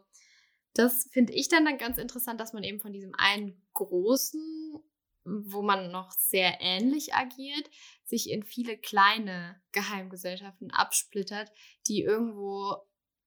das 0.73 1.07
finde 1.11 1.33
ich 1.33 1.49
dann, 1.49 1.65
dann 1.65 1.77
ganz 1.77 1.99
interessant, 1.99 2.39
dass 2.39 2.53
man 2.53 2.63
eben 2.63 2.79
von 2.79 2.93
diesem 2.93 3.13
einen 3.15 3.61
großen, 3.73 4.79
wo 5.25 5.61
man 5.61 5.91
noch 5.91 6.11
sehr 6.11 6.57
ähnlich 6.59 7.13
agiert, 7.13 7.69
sich 8.03 8.29
in 8.29 8.43
viele 8.43 8.77
kleine 8.77 9.61
Geheimgesellschaften 9.71 10.71
absplittert, 10.71 11.49
die 11.87 12.01
irgendwo 12.01 12.75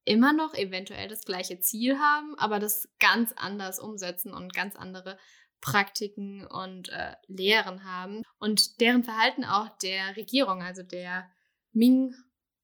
immer 0.05 0.33
noch 0.33 0.55
eventuell 0.55 1.09
das 1.09 1.25
gleiche 1.25 1.59
Ziel 1.59 1.99
haben, 1.99 2.35
aber 2.39 2.59
das 2.61 2.89
ganz 2.99 3.33
anders 3.37 3.79
umsetzen 3.79 4.33
und 4.33 4.55
ganz 4.55 4.77
andere 4.77 5.19
Praktiken 5.61 6.47
und 6.47 6.91
äh, 6.91 7.15
Lehren 7.27 7.85
haben. 7.85 8.23
Und 8.39 8.81
deren 8.81 9.03
Verhalten 9.03 9.45
auch 9.45 9.69
der 9.79 10.17
Regierung, 10.17 10.63
also 10.63 10.83
der 10.83 11.29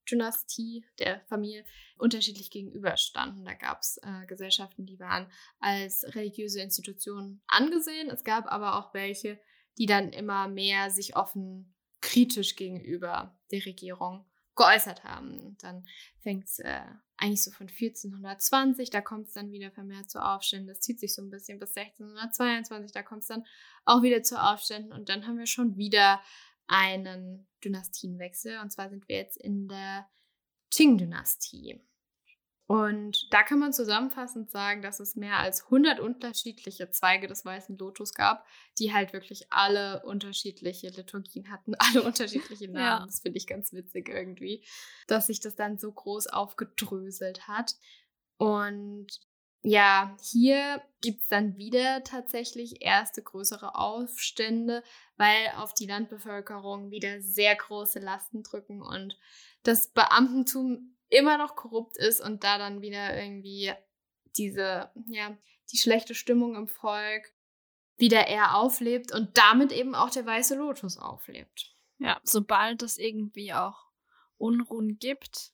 Ming-Dynastie, 0.03 0.85
der 0.99 1.21
Familie, 1.27 1.65
unterschiedlich 1.97 2.51
gegenüberstanden. 2.51 3.45
Da 3.45 3.53
gab 3.53 3.81
es 3.81 3.99
äh, 4.03 4.25
Gesellschaften, 4.27 4.85
die 4.85 4.99
waren 4.99 5.31
als 5.59 6.03
religiöse 6.15 6.61
Institutionen 6.61 7.41
angesehen. 7.47 8.09
Es 8.09 8.23
gab 8.23 8.51
aber 8.51 8.77
auch 8.77 8.93
welche, 8.93 9.39
die 9.77 9.85
dann 9.85 10.11
immer 10.11 10.47
mehr 10.47 10.89
sich 10.89 11.15
offen 11.15 11.75
kritisch 12.01 12.55
gegenüber 12.55 13.37
der 13.51 13.65
Regierung 13.65 14.25
geäußert 14.55 15.03
haben. 15.03 15.39
Und 15.39 15.63
dann 15.63 15.87
fängt 16.21 16.45
es 16.45 16.59
äh, 16.59 16.81
eigentlich 17.17 17.43
so 17.43 17.51
von 17.51 17.67
1420, 17.67 18.89
da 18.89 19.01
kommt 19.01 19.27
es 19.27 19.33
dann 19.33 19.51
wieder 19.51 19.71
vermehrt 19.71 20.11
zu 20.11 20.23
Aufständen. 20.23 20.67
Das 20.67 20.81
zieht 20.81 20.99
sich 20.99 21.15
so 21.15 21.21
ein 21.21 21.29
bisschen 21.29 21.59
bis 21.59 21.75
1622, 21.75 22.91
da 22.91 23.01
kommt 23.01 23.21
es 23.21 23.27
dann 23.27 23.45
auch 23.85 24.03
wieder 24.03 24.21
zu 24.21 24.41
Aufständen. 24.41 24.91
Und 24.91 25.09
dann 25.09 25.25
haben 25.25 25.39
wir 25.39 25.47
schon 25.47 25.77
wieder 25.77 26.21
einen 26.67 27.47
Dynastienwechsel. 27.63 28.59
Und 28.59 28.71
zwar 28.71 28.89
sind 28.89 29.07
wir 29.07 29.17
jetzt 29.17 29.37
in 29.37 29.67
der 29.67 30.07
Qing-Dynastie. 30.71 31.81
Und 32.65 33.31
da 33.31 33.43
kann 33.43 33.59
man 33.59 33.73
zusammenfassend 33.73 34.49
sagen, 34.49 34.81
dass 34.81 34.99
es 34.99 35.15
mehr 35.15 35.37
als 35.37 35.65
100 35.65 35.99
unterschiedliche 35.99 36.89
Zweige 36.89 37.27
des 37.27 37.43
Weißen 37.43 37.77
Lotus 37.77 38.13
gab, 38.13 38.47
die 38.79 38.93
halt 38.93 39.11
wirklich 39.11 39.51
alle 39.51 40.01
unterschiedliche 40.03 40.87
Liturgien 40.87 41.51
hatten, 41.51 41.75
alle 41.77 42.03
unterschiedliche 42.03 42.67
Namen. 42.71 43.01
Ja. 43.01 43.05
Das 43.05 43.19
finde 43.19 43.37
ich 43.37 43.47
ganz 43.47 43.73
witzig 43.73 44.09
irgendwie, 44.09 44.65
dass 45.07 45.27
sich 45.27 45.41
das 45.41 45.55
dann 45.55 45.77
so 45.77 45.91
groß 45.91 46.27
aufgedröselt 46.27 47.47
hat. 47.47 47.75
Und 48.37 49.19
ja, 49.63 50.15
hier 50.21 50.81
gibt 51.01 51.21
es 51.21 51.27
dann 51.29 51.57
wieder 51.57 52.03
tatsächlich 52.03 52.81
erste 52.81 53.23
größere 53.23 53.75
Aufstände, 53.75 54.83
weil 55.15 55.53
auf 55.55 55.73
die 55.73 55.87
Landbevölkerung 55.87 56.91
wieder 56.91 57.21
sehr 57.21 57.55
große 57.55 57.99
Lasten 57.99 58.43
drücken 58.43 58.81
und 58.81 59.17
das 59.63 59.87
Beamtentum 59.87 60.97
immer 61.07 61.37
noch 61.37 61.55
korrupt 61.55 61.95
ist 61.97 62.19
und 62.19 62.43
da 62.43 62.57
dann 62.57 62.81
wieder 62.81 63.17
irgendwie 63.17 63.71
diese, 64.35 64.91
ja, 65.07 65.37
die 65.71 65.77
schlechte 65.77 66.13
Stimmung 66.13 66.55
im 66.55 66.67
Volk 66.67 67.33
wieder 67.97 68.27
eher 68.27 68.57
auflebt 68.57 69.13
und 69.13 69.37
damit 69.37 69.71
eben 69.71 69.95
auch 69.95 70.09
der 70.09 70.25
weiße 70.25 70.55
Lotus 70.55 70.97
auflebt. 70.97 71.73
Ja, 71.99 72.19
sobald 72.23 72.81
es 72.81 72.97
irgendwie 72.97 73.53
auch 73.53 73.85
Unruhen 74.37 74.99
gibt 74.99 75.52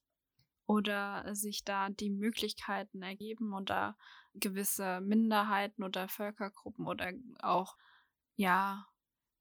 oder 0.70 1.34
sich 1.34 1.66
da 1.66 1.90
die 1.90 2.12
Möglichkeiten 2.12 3.02
ergeben 3.02 3.56
oder 3.56 3.98
gewisse 4.36 5.02
Minderheiten 5.02 5.84
oder 5.84 6.08
Völkergruppen 6.08 6.86
oder 6.86 7.12
auch 7.42 7.76
ja 8.36 8.86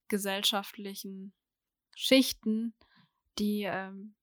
gesellschaftlichen 0.09 1.35
Schichten, 1.95 2.75
die 3.39 3.65
ähm, 3.65 4.15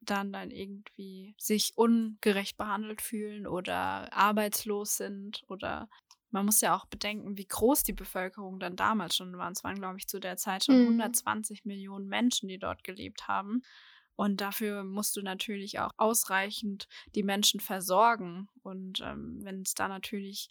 dann 0.00 0.32
dann 0.32 0.50
irgendwie 0.50 1.34
sich 1.38 1.76
ungerecht 1.76 2.56
behandelt 2.56 3.02
fühlen 3.02 3.46
oder 3.46 4.10
arbeitslos 4.14 4.96
sind 4.96 5.44
oder 5.48 5.90
man 6.30 6.46
muss 6.46 6.62
ja 6.62 6.74
auch 6.74 6.86
bedenken, 6.86 7.36
wie 7.36 7.46
groß 7.46 7.82
die 7.82 7.92
Bevölkerung 7.92 8.60
dann 8.60 8.76
damals 8.76 9.16
schon 9.16 9.36
war. 9.36 9.50
Es 9.50 9.62
waren, 9.62 9.76
glaube 9.76 9.98
ich, 9.98 10.08
zu 10.08 10.20
der 10.20 10.38
Zeit 10.38 10.64
schon 10.64 10.76
mhm. 10.76 11.00
120 11.00 11.66
Millionen 11.66 12.08
Menschen, 12.08 12.48
die 12.48 12.58
dort 12.58 12.82
gelebt 12.82 13.28
haben. 13.28 13.62
Und 14.16 14.40
dafür 14.40 14.82
musst 14.82 15.16
du 15.16 15.22
natürlich 15.22 15.78
auch 15.78 15.90
ausreichend 15.98 16.88
die 17.14 17.22
Menschen 17.22 17.60
versorgen. 17.60 18.48
Und 18.62 19.00
ähm, 19.02 19.38
wenn 19.42 19.62
es 19.62 19.74
da 19.74 19.88
natürlich, 19.88 20.48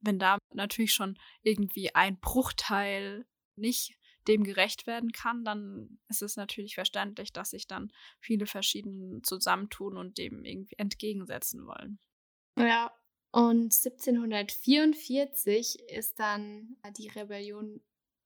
wenn 0.00 0.18
da 0.18 0.38
natürlich 0.54 0.92
schon 0.92 1.18
irgendwie 1.42 1.94
ein 1.94 2.18
Bruchteil 2.20 3.26
nicht 3.56 3.96
dem 4.28 4.44
gerecht 4.44 4.86
werden 4.86 5.12
kann, 5.12 5.44
dann 5.44 5.98
ist 6.08 6.22
es 6.22 6.36
natürlich 6.36 6.74
verständlich, 6.74 7.32
dass 7.32 7.50
sich 7.50 7.66
dann 7.66 7.90
viele 8.20 8.46
verschiedene 8.46 9.22
zusammentun 9.22 9.96
und 9.96 10.18
dem 10.18 10.44
irgendwie 10.44 10.76
entgegensetzen 10.76 11.66
wollen. 11.66 11.98
Ja, 12.56 12.92
und 13.32 13.72
1744 13.72 15.80
ist 15.88 16.18
dann 16.18 16.76
die 16.96 17.08
Rebellion 17.08 17.80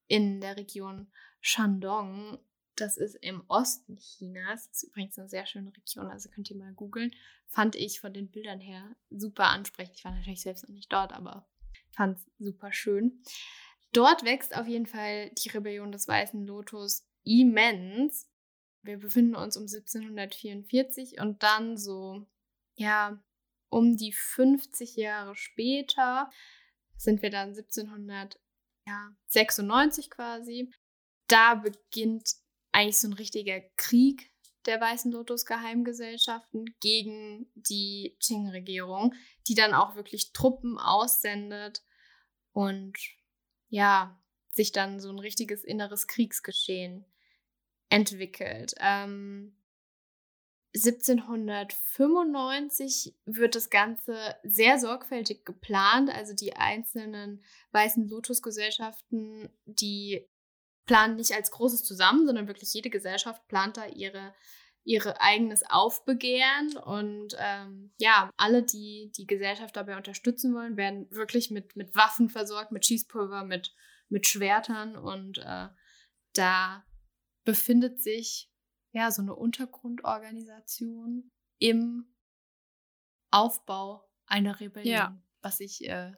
in 0.06 0.40
der 0.40 0.56
Region 0.56 1.12
Shandong. 1.40 2.38
Das 2.76 2.96
ist 2.96 3.16
im 3.16 3.42
Osten 3.48 3.96
Chinas. 3.96 4.68
Das 4.68 4.82
ist 4.82 4.90
übrigens 4.90 5.18
eine 5.18 5.28
sehr 5.28 5.46
schöne 5.46 5.72
Region, 5.76 6.06
also 6.06 6.30
könnt 6.30 6.50
ihr 6.50 6.56
mal 6.56 6.72
googeln. 6.72 7.12
Fand 7.46 7.76
ich 7.76 8.00
von 8.00 8.12
den 8.12 8.30
Bildern 8.30 8.60
her 8.60 8.96
super 9.10 9.46
ansprechend. 9.46 9.96
Ich 9.96 10.04
war 10.04 10.12
natürlich 10.12 10.42
selbst 10.42 10.68
noch 10.68 10.74
nicht 10.74 10.92
dort, 10.92 11.12
aber 11.12 11.48
fand 11.92 12.18
es 12.18 12.26
super 12.38 12.72
schön. 12.72 13.22
Dort 13.92 14.24
wächst 14.24 14.56
auf 14.56 14.66
jeden 14.66 14.86
Fall 14.86 15.30
die 15.30 15.50
Rebellion 15.50 15.92
des 15.92 16.08
Weißen 16.08 16.44
Lotus 16.44 17.06
immens. 17.22 18.28
Wir 18.82 18.98
befinden 18.98 19.36
uns 19.36 19.56
um 19.56 19.62
1744 19.62 21.20
und 21.20 21.44
dann 21.44 21.76
so, 21.76 22.26
ja, 22.74 23.22
um 23.68 23.96
die 23.96 24.12
50 24.12 24.96
Jahre 24.96 25.36
später 25.36 26.28
sind 26.96 27.22
wir 27.22 27.30
dann 27.30 27.50
1796 27.50 30.10
quasi. 30.10 30.74
Da 31.28 31.54
beginnt 31.54 32.34
eigentlich 32.74 32.98
so 32.98 33.08
ein 33.08 33.14
richtiger 33.14 33.60
Krieg 33.76 34.30
der 34.66 34.80
Weißen 34.80 35.12
Lotus 35.12 35.46
Geheimgesellschaften 35.46 36.74
gegen 36.80 37.50
die 37.54 38.16
Qing-Regierung, 38.20 39.14
die 39.46 39.54
dann 39.54 39.74
auch 39.74 39.94
wirklich 39.94 40.32
Truppen 40.32 40.78
aussendet 40.78 41.84
und 42.52 42.98
ja, 43.68 44.18
sich 44.52 44.72
dann 44.72 44.98
so 45.00 45.10
ein 45.10 45.18
richtiges 45.18 45.64
inneres 45.64 46.06
Kriegsgeschehen 46.06 47.04
entwickelt. 47.90 48.74
Ähm, 48.80 49.54
1795 50.74 53.14
wird 53.26 53.54
das 53.54 53.68
Ganze 53.70 54.34
sehr 54.42 54.80
sorgfältig 54.80 55.44
geplant. 55.44 56.10
Also 56.10 56.34
die 56.34 56.56
einzelnen 56.56 57.44
weißen 57.70 58.08
Lotus-Gesellschaften, 58.08 59.48
die 59.66 60.26
planen 60.86 61.16
nicht 61.16 61.32
als 61.32 61.50
Großes 61.50 61.84
zusammen, 61.84 62.26
sondern 62.26 62.46
wirklich 62.46 62.72
jede 62.72 62.90
Gesellschaft 62.90 63.46
plant 63.48 63.76
da 63.76 63.86
ihre, 63.86 64.34
ihre 64.84 65.20
eigenes 65.20 65.62
Aufbegehren. 65.68 66.76
Und 66.76 67.36
ähm, 67.38 67.92
ja, 67.98 68.30
alle, 68.36 68.62
die 68.62 69.12
die 69.16 69.26
Gesellschaft 69.26 69.76
dabei 69.76 69.96
unterstützen 69.96 70.54
wollen, 70.54 70.76
werden 70.76 71.10
wirklich 71.10 71.50
mit, 71.50 71.76
mit 71.76 71.94
Waffen 71.94 72.28
versorgt, 72.28 72.72
mit 72.72 72.84
Schießpulver, 72.86 73.44
mit, 73.44 73.74
mit 74.08 74.26
Schwertern. 74.26 74.96
Und 74.96 75.38
äh, 75.38 75.68
da 76.34 76.84
befindet 77.44 78.02
sich 78.02 78.50
ja 78.92 79.10
so 79.10 79.22
eine 79.22 79.34
Untergrundorganisation 79.34 81.30
im 81.58 82.14
Aufbau 83.30 84.08
einer 84.26 84.60
Rebellion. 84.60 84.92
Ja. 84.92 85.20
Was 85.42 85.60
ich 85.60 85.86
äh, 85.88 86.12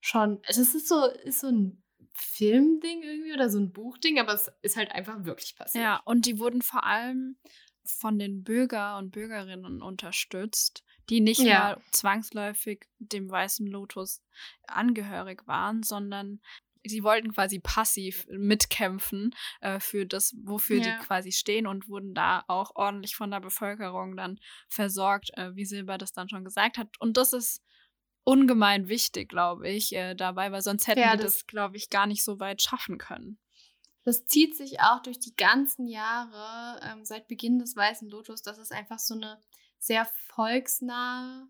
schon, 0.00 0.40
das 0.46 0.56
ist 0.56 0.88
so, 0.88 1.06
ist 1.06 1.40
so 1.40 1.48
ein 1.48 1.81
Filmding 2.12 3.02
irgendwie 3.02 3.32
oder 3.32 3.48
so 3.48 3.58
ein 3.58 3.72
Buchding, 3.72 4.18
aber 4.18 4.34
es 4.34 4.50
ist 4.62 4.76
halt 4.76 4.92
einfach 4.92 5.24
wirklich 5.24 5.56
passiert. 5.56 5.82
Ja, 5.82 6.00
und 6.04 6.26
die 6.26 6.38
wurden 6.38 6.62
vor 6.62 6.84
allem 6.84 7.36
von 7.84 8.18
den 8.18 8.44
Bürger 8.44 8.98
und 8.98 9.10
Bürgerinnen 9.10 9.82
unterstützt, 9.82 10.84
die 11.08 11.20
nicht 11.20 11.40
ja. 11.40 11.58
mal 11.58 11.80
zwangsläufig 11.90 12.86
dem 12.98 13.30
Weißen 13.30 13.66
Lotus 13.66 14.22
angehörig 14.66 15.46
waren, 15.46 15.82
sondern 15.82 16.40
sie 16.84 17.02
wollten 17.02 17.32
quasi 17.32 17.60
passiv 17.60 18.26
mitkämpfen 18.30 19.34
äh, 19.60 19.80
für 19.80 20.06
das, 20.06 20.34
wofür 20.42 20.78
ja. 20.78 20.82
die 20.82 21.04
quasi 21.04 21.32
stehen 21.32 21.66
und 21.66 21.88
wurden 21.88 22.14
da 22.14 22.44
auch 22.48 22.72
ordentlich 22.74 23.14
von 23.14 23.30
der 23.30 23.40
Bevölkerung 23.40 24.16
dann 24.16 24.38
versorgt, 24.68 25.30
äh, 25.36 25.54
wie 25.54 25.64
Silber 25.64 25.98
das 25.98 26.12
dann 26.12 26.28
schon 26.28 26.44
gesagt 26.44 26.78
hat. 26.78 26.88
Und 26.98 27.16
das 27.16 27.32
ist 27.32 27.62
ungemein 28.24 28.88
wichtig, 28.88 29.28
glaube 29.28 29.68
ich, 29.68 29.94
äh, 29.94 30.14
dabei, 30.14 30.52
weil 30.52 30.62
sonst 30.62 30.86
hätten 30.86 31.00
ja, 31.00 31.16
das, 31.16 31.38
das 31.38 31.46
glaube 31.46 31.76
ich, 31.76 31.90
gar 31.90 32.06
nicht 32.06 32.22
so 32.22 32.40
weit 32.40 32.62
schaffen 32.62 32.98
können. 32.98 33.38
Das 34.04 34.24
zieht 34.26 34.56
sich 34.56 34.80
auch 34.80 35.00
durch 35.02 35.20
die 35.20 35.34
ganzen 35.36 35.86
Jahre 35.86 36.80
ähm, 36.84 37.04
seit 37.04 37.28
Beginn 37.28 37.58
des 37.58 37.76
Weißen 37.76 38.08
Lotus, 38.08 38.42
dass 38.42 38.58
es 38.58 38.72
einfach 38.72 38.98
so 38.98 39.14
eine 39.14 39.40
sehr 39.78 40.06
volksnahe 40.28 41.48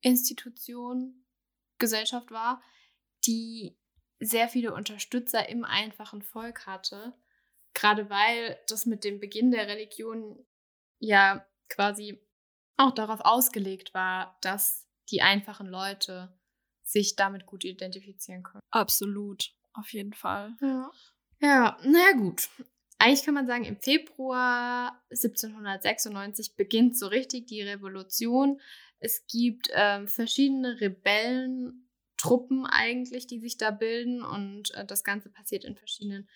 Institution, 0.00 1.24
Gesellschaft 1.78 2.30
war, 2.30 2.62
die 3.26 3.76
sehr 4.20 4.48
viele 4.48 4.72
Unterstützer 4.74 5.48
im 5.48 5.64
einfachen 5.64 6.22
Volk 6.22 6.66
hatte. 6.66 7.14
Gerade 7.72 8.08
weil 8.10 8.58
das 8.68 8.86
mit 8.86 9.02
dem 9.02 9.18
Beginn 9.18 9.50
der 9.50 9.66
Religion 9.66 10.46
ja 10.98 11.44
quasi 11.68 12.20
auch 12.76 12.92
darauf 12.92 13.20
ausgelegt 13.20 13.94
war, 13.94 14.38
dass 14.40 14.83
die 15.10 15.22
einfachen 15.22 15.66
Leute 15.66 16.32
sich 16.82 17.16
damit 17.16 17.46
gut 17.46 17.64
identifizieren 17.64 18.42
können. 18.42 18.62
Absolut, 18.70 19.54
auf 19.72 19.92
jeden 19.92 20.12
Fall. 20.12 20.54
Ja, 20.60 20.90
ja 21.40 21.78
naja 21.82 22.12
gut. 22.12 22.48
Eigentlich 22.98 23.24
kann 23.24 23.34
man 23.34 23.46
sagen, 23.46 23.64
im 23.64 23.80
Februar 23.80 25.02
1796 25.10 26.56
beginnt 26.56 26.96
so 26.96 27.06
richtig 27.08 27.46
die 27.46 27.62
Revolution. 27.62 28.60
Es 29.00 29.26
gibt 29.26 29.68
ähm, 29.72 30.06
verschiedene 30.08 30.80
Rebellentruppen 30.80 32.66
eigentlich, 32.66 33.26
die 33.26 33.40
sich 33.40 33.58
da 33.58 33.70
bilden 33.70 34.22
und 34.22 34.72
äh, 34.74 34.86
das 34.86 35.04
Ganze 35.04 35.28
passiert 35.28 35.64
in 35.64 35.76
verschiedenen 35.76 36.28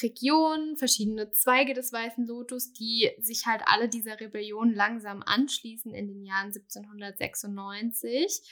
Regionen, 0.00 0.76
verschiedene 0.76 1.30
Zweige 1.32 1.74
des 1.74 1.92
Weißen 1.92 2.26
Lotus, 2.26 2.72
die 2.72 3.10
sich 3.20 3.46
halt 3.46 3.62
alle 3.66 3.88
dieser 3.88 4.20
Rebellion 4.20 4.72
langsam 4.72 5.22
anschließen 5.22 5.92
in 5.92 6.08
den 6.08 6.24
Jahren 6.24 6.46
1796. 6.46 8.42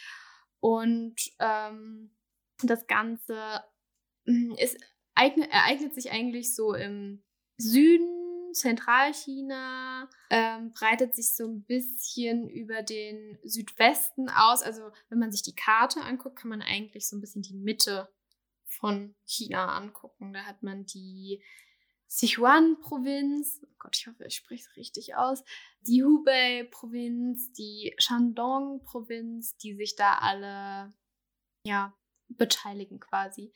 Und 0.61 1.17
ähm, 1.39 2.11
das 2.63 2.87
Ganze 2.87 3.65
hm, 4.27 4.55
ist, 4.59 4.77
eignet, 5.15 5.51
ereignet 5.51 5.95
sich 5.95 6.11
eigentlich 6.11 6.55
so 6.55 6.75
im 6.75 7.23
Süden, 7.57 8.21
Zentralchina, 8.53 10.11
ähm, 10.29 10.73
breitet 10.73 11.15
sich 11.15 11.35
so 11.35 11.47
ein 11.47 11.63
bisschen 11.63 12.49
über 12.49 12.83
den 12.83 13.39
Südwesten 13.45 14.29
aus. 14.29 14.63
Also 14.63 14.91
wenn 15.09 15.19
man 15.19 15.33
sich 15.33 15.43
die 15.43 15.55
Karte 15.55 16.01
anguckt, 16.01 16.37
kann 16.37 16.51
man 16.51 16.63
eigentlich 16.63 17.09
so 17.09 17.17
ein 17.17 17.21
bisschen 17.21 17.43
die 17.43 17.55
Mitte 17.55 18.09
von 18.81 19.15
China 19.25 19.77
angucken. 19.77 20.33
Da 20.33 20.45
hat 20.45 20.63
man 20.63 20.87
die 20.87 21.43
Sichuan-Provinz, 22.09 23.61
oh 23.63 23.75
Gott, 23.79 23.97
ich 23.97 24.07
hoffe, 24.09 24.25
ich 24.25 24.35
spreche 24.35 24.65
es 24.69 24.77
richtig 24.77 25.15
aus, 25.15 25.45
die 25.87 26.03
Hubei-Provinz, 26.03 27.53
die 27.53 27.95
Shandong-Provinz, 27.99 29.57
die 29.59 29.75
sich 29.77 29.95
da 29.95 30.19
alle 30.19 30.93
ja, 31.65 31.97
beteiligen 32.29 32.99
quasi, 32.99 33.53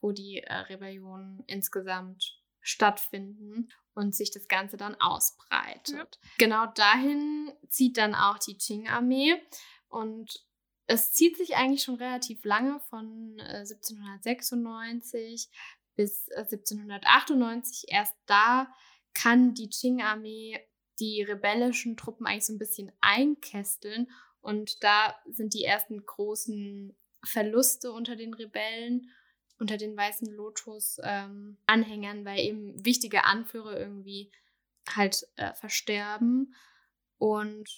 wo 0.00 0.12
die 0.12 0.38
äh, 0.38 0.54
Rebellionen 0.54 1.42
insgesamt 1.46 2.40
stattfinden 2.60 3.72
und 3.94 4.14
sich 4.14 4.30
das 4.30 4.46
Ganze 4.46 4.76
dann 4.76 4.94
ausbreitet. 5.00 5.94
Ja. 5.94 6.06
Genau 6.38 6.66
dahin 6.66 7.52
zieht 7.68 7.96
dann 7.96 8.14
auch 8.14 8.38
die 8.38 8.58
Qing-Armee 8.58 9.40
und 9.88 10.44
es 10.86 11.12
zieht 11.12 11.36
sich 11.36 11.56
eigentlich 11.56 11.82
schon 11.82 11.96
relativ 11.96 12.44
lange 12.44 12.80
von 12.80 13.38
äh, 13.38 13.60
1796 13.60 15.48
bis 15.96 16.28
äh, 16.28 16.40
1798. 16.40 17.86
Erst 17.88 18.14
da 18.26 18.72
kann 19.14 19.54
die 19.54 19.68
Qing-Armee 19.68 20.60
die 21.00 21.22
rebellischen 21.22 21.96
Truppen 21.96 22.26
eigentlich 22.26 22.46
so 22.46 22.52
ein 22.52 22.58
bisschen 22.58 22.92
einkästeln. 23.00 24.10
Und 24.40 24.82
da 24.84 25.16
sind 25.26 25.54
die 25.54 25.64
ersten 25.64 26.04
großen 26.04 26.96
Verluste 27.24 27.92
unter 27.92 28.14
den 28.16 28.32
Rebellen, 28.34 29.10
unter 29.58 29.76
den 29.76 29.96
Weißen 29.96 30.28
Lotus-Anhängern, 30.32 32.18
ähm, 32.18 32.24
weil 32.24 32.38
eben 32.38 32.84
wichtige 32.84 33.24
Anführer 33.24 33.78
irgendwie 33.78 34.30
halt 34.94 35.26
äh, 35.36 35.52
versterben. 35.54 36.54
Und 37.18 37.68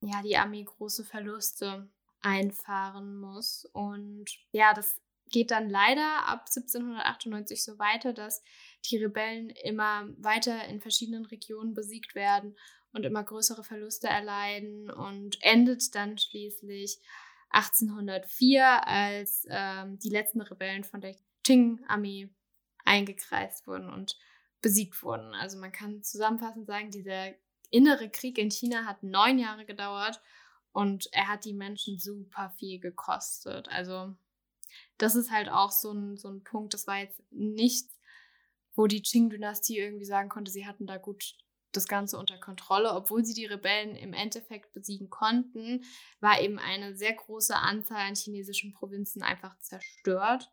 ja, 0.00 0.22
die 0.22 0.36
Armee 0.36 0.64
große 0.64 1.04
Verluste 1.04 1.88
einfahren 2.26 3.16
muss. 3.16 3.64
Und 3.72 4.24
ja, 4.50 4.74
das 4.74 5.00
geht 5.30 5.52
dann 5.52 5.70
leider 5.70 6.26
ab 6.26 6.46
1798 6.48 7.62
so 7.62 7.78
weiter, 7.78 8.12
dass 8.12 8.42
die 8.84 8.96
Rebellen 8.96 9.50
immer 9.50 10.08
weiter 10.18 10.66
in 10.66 10.80
verschiedenen 10.80 11.24
Regionen 11.26 11.72
besiegt 11.72 12.16
werden 12.16 12.56
und 12.92 13.04
immer 13.04 13.22
größere 13.22 13.62
Verluste 13.62 14.08
erleiden 14.08 14.90
und 14.90 15.38
endet 15.42 15.94
dann 15.94 16.18
schließlich 16.18 16.98
1804, 17.50 18.86
als 18.86 19.46
ähm, 19.48 19.98
die 20.00 20.10
letzten 20.10 20.40
Rebellen 20.40 20.82
von 20.82 21.00
der 21.00 21.14
Qing-Armee 21.44 22.28
eingekreist 22.84 23.68
wurden 23.68 23.88
und 23.88 24.18
besiegt 24.60 25.00
wurden. 25.04 25.32
Also 25.34 25.58
man 25.58 25.70
kann 25.70 26.02
zusammenfassend 26.02 26.66
sagen, 26.66 26.90
dieser 26.90 27.34
innere 27.70 28.10
Krieg 28.10 28.38
in 28.38 28.50
China 28.50 28.84
hat 28.84 29.04
neun 29.04 29.38
Jahre 29.38 29.64
gedauert 29.64 30.20
und 30.76 31.08
er 31.12 31.28
hat 31.28 31.46
die 31.46 31.54
Menschen 31.54 31.98
super 31.98 32.52
viel 32.58 32.78
gekostet. 32.78 33.66
Also 33.70 34.14
das 34.98 35.16
ist 35.16 35.30
halt 35.30 35.48
auch 35.48 35.70
so 35.70 35.90
ein, 35.90 36.18
so 36.18 36.28
ein 36.28 36.44
Punkt, 36.44 36.74
das 36.74 36.86
war 36.86 36.98
jetzt 36.98 37.22
nichts, 37.30 37.98
wo 38.74 38.86
die 38.86 39.00
Qing-Dynastie 39.00 39.78
irgendwie 39.78 40.04
sagen 40.04 40.28
konnte, 40.28 40.50
sie 40.50 40.66
hatten 40.66 40.86
da 40.86 40.98
gut 40.98 41.34
das 41.72 41.88
Ganze 41.88 42.18
unter 42.18 42.36
Kontrolle. 42.36 42.92
Obwohl 42.92 43.24
sie 43.24 43.32
die 43.32 43.46
Rebellen 43.46 43.96
im 43.96 44.12
Endeffekt 44.12 44.74
besiegen 44.74 45.08
konnten, 45.08 45.82
war 46.20 46.42
eben 46.42 46.58
eine 46.58 46.94
sehr 46.94 47.14
große 47.14 47.56
Anzahl 47.56 48.06
an 48.06 48.14
chinesischen 48.14 48.74
Provinzen 48.74 49.22
einfach 49.22 49.58
zerstört. 49.60 50.50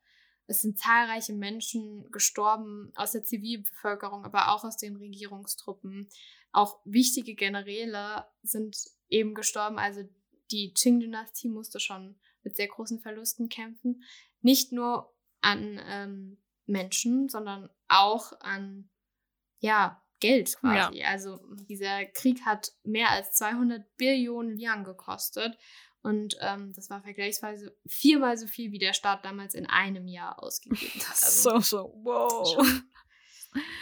Es 0.47 0.61
sind 0.61 0.80
zahlreiche 0.80 1.34
Menschen 1.34 2.09
gestorben 2.11 2.93
aus 2.95 3.11
der 3.11 3.26
Zivilbevölkerung, 3.26 4.24
aber 4.24 4.53
auch 4.53 4.63
aus 4.63 4.78
den 4.78 4.95
Regierungstruppen. 4.95 6.07
Auch 6.53 6.80
wichtige 6.86 7.36
Generäle 7.36 8.26
sind 8.41 8.78
eben 9.10 9.34
gestorben. 9.34 9.80
Also 9.80 10.04
die 10.51 10.74
Qing-Dynastie 10.74 11.49
musste 11.49 11.80
schon 11.80 12.20
mit 12.43 12.56
sehr 12.56 12.68
großen 12.68 12.99
Verlusten 12.99 13.49
kämpfen. 13.49 14.04
Nicht 14.41 14.72
nur 14.72 15.14
an 15.41 15.80
ähm, 15.86 16.38
Menschen, 16.66 17.30
sondern 17.30 17.70
auch 17.88 18.34
an 18.41 18.89
ja, 19.60 20.04
Geld 20.20 20.56
quasi. 20.58 20.99
Ja. 20.99 21.10
Also 21.10 21.39
dieser 21.70 22.06
Krieg 22.06 22.45
hat 22.45 22.72
mehr 22.84 23.10
als 23.10 23.34
200 23.34 23.97
Billionen 23.97 24.58
Liang 24.58 24.84
gekostet. 24.84 25.58
Und 26.01 26.38
ähm, 26.41 26.74
das 26.74 26.89
war 26.89 27.01
vergleichsweise 27.01 27.78
viermal 27.86 28.38
so 28.38 28.47
viel, 28.47 28.72
wie 28.72 28.80
der 28.80 28.93
Staat 28.93 29.24
damals 29.24 29.54
in 29.54 29.66
einem 29.66 30.08
Jahr 30.08 30.41
ausgegeben 30.43 30.99
hat. 31.08 31.24
Also 31.24 31.49
so, 31.49 31.60
so, 31.60 31.93
wow. 32.04 32.54
Schon, 32.54 32.84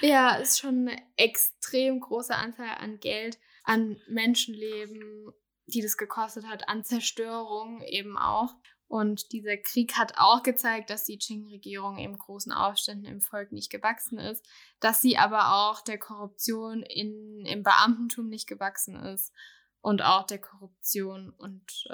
ja, 0.01 0.35
ist 0.35 0.59
schon 0.59 0.87
eine 0.87 1.01
extrem 1.15 1.99
große 1.99 2.35
Anzahl 2.35 2.77
an 2.77 2.99
Geld, 2.99 3.39
an 3.63 3.97
Menschenleben, 4.07 5.31
die 5.67 5.81
das 5.81 5.97
gekostet 5.97 6.45
hat, 6.47 6.67
an 6.67 6.83
Zerstörung 6.83 7.81
eben 7.81 8.17
auch. 8.17 8.55
Und 8.87 9.31
dieser 9.31 9.55
Krieg 9.55 9.97
hat 9.97 10.17
auch 10.17 10.43
gezeigt, 10.43 10.89
dass 10.89 11.05
die 11.05 11.17
Qing-Regierung 11.17 11.97
eben 11.97 12.17
großen 12.17 12.51
Aufständen 12.51 13.05
im 13.05 13.21
Volk 13.21 13.53
nicht 13.53 13.69
gewachsen 13.69 14.19
ist, 14.19 14.45
dass 14.81 15.01
sie 15.01 15.17
aber 15.17 15.53
auch 15.53 15.79
der 15.79 15.97
Korruption 15.97 16.83
in, 16.83 17.45
im 17.45 17.63
Beamtentum 17.63 18.27
nicht 18.27 18.47
gewachsen 18.47 18.97
ist 18.97 19.33
und 19.79 20.01
auch 20.01 20.25
der 20.25 20.39
Korruption 20.39 21.29
und 21.29 21.85
äh, 21.89 21.93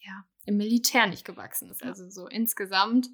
ja, 0.00 0.26
im 0.44 0.56
Militär 0.56 1.06
nicht 1.06 1.24
gewachsen 1.24 1.70
ist. 1.70 1.84
Also 1.84 2.10
so 2.10 2.26
insgesamt 2.26 3.08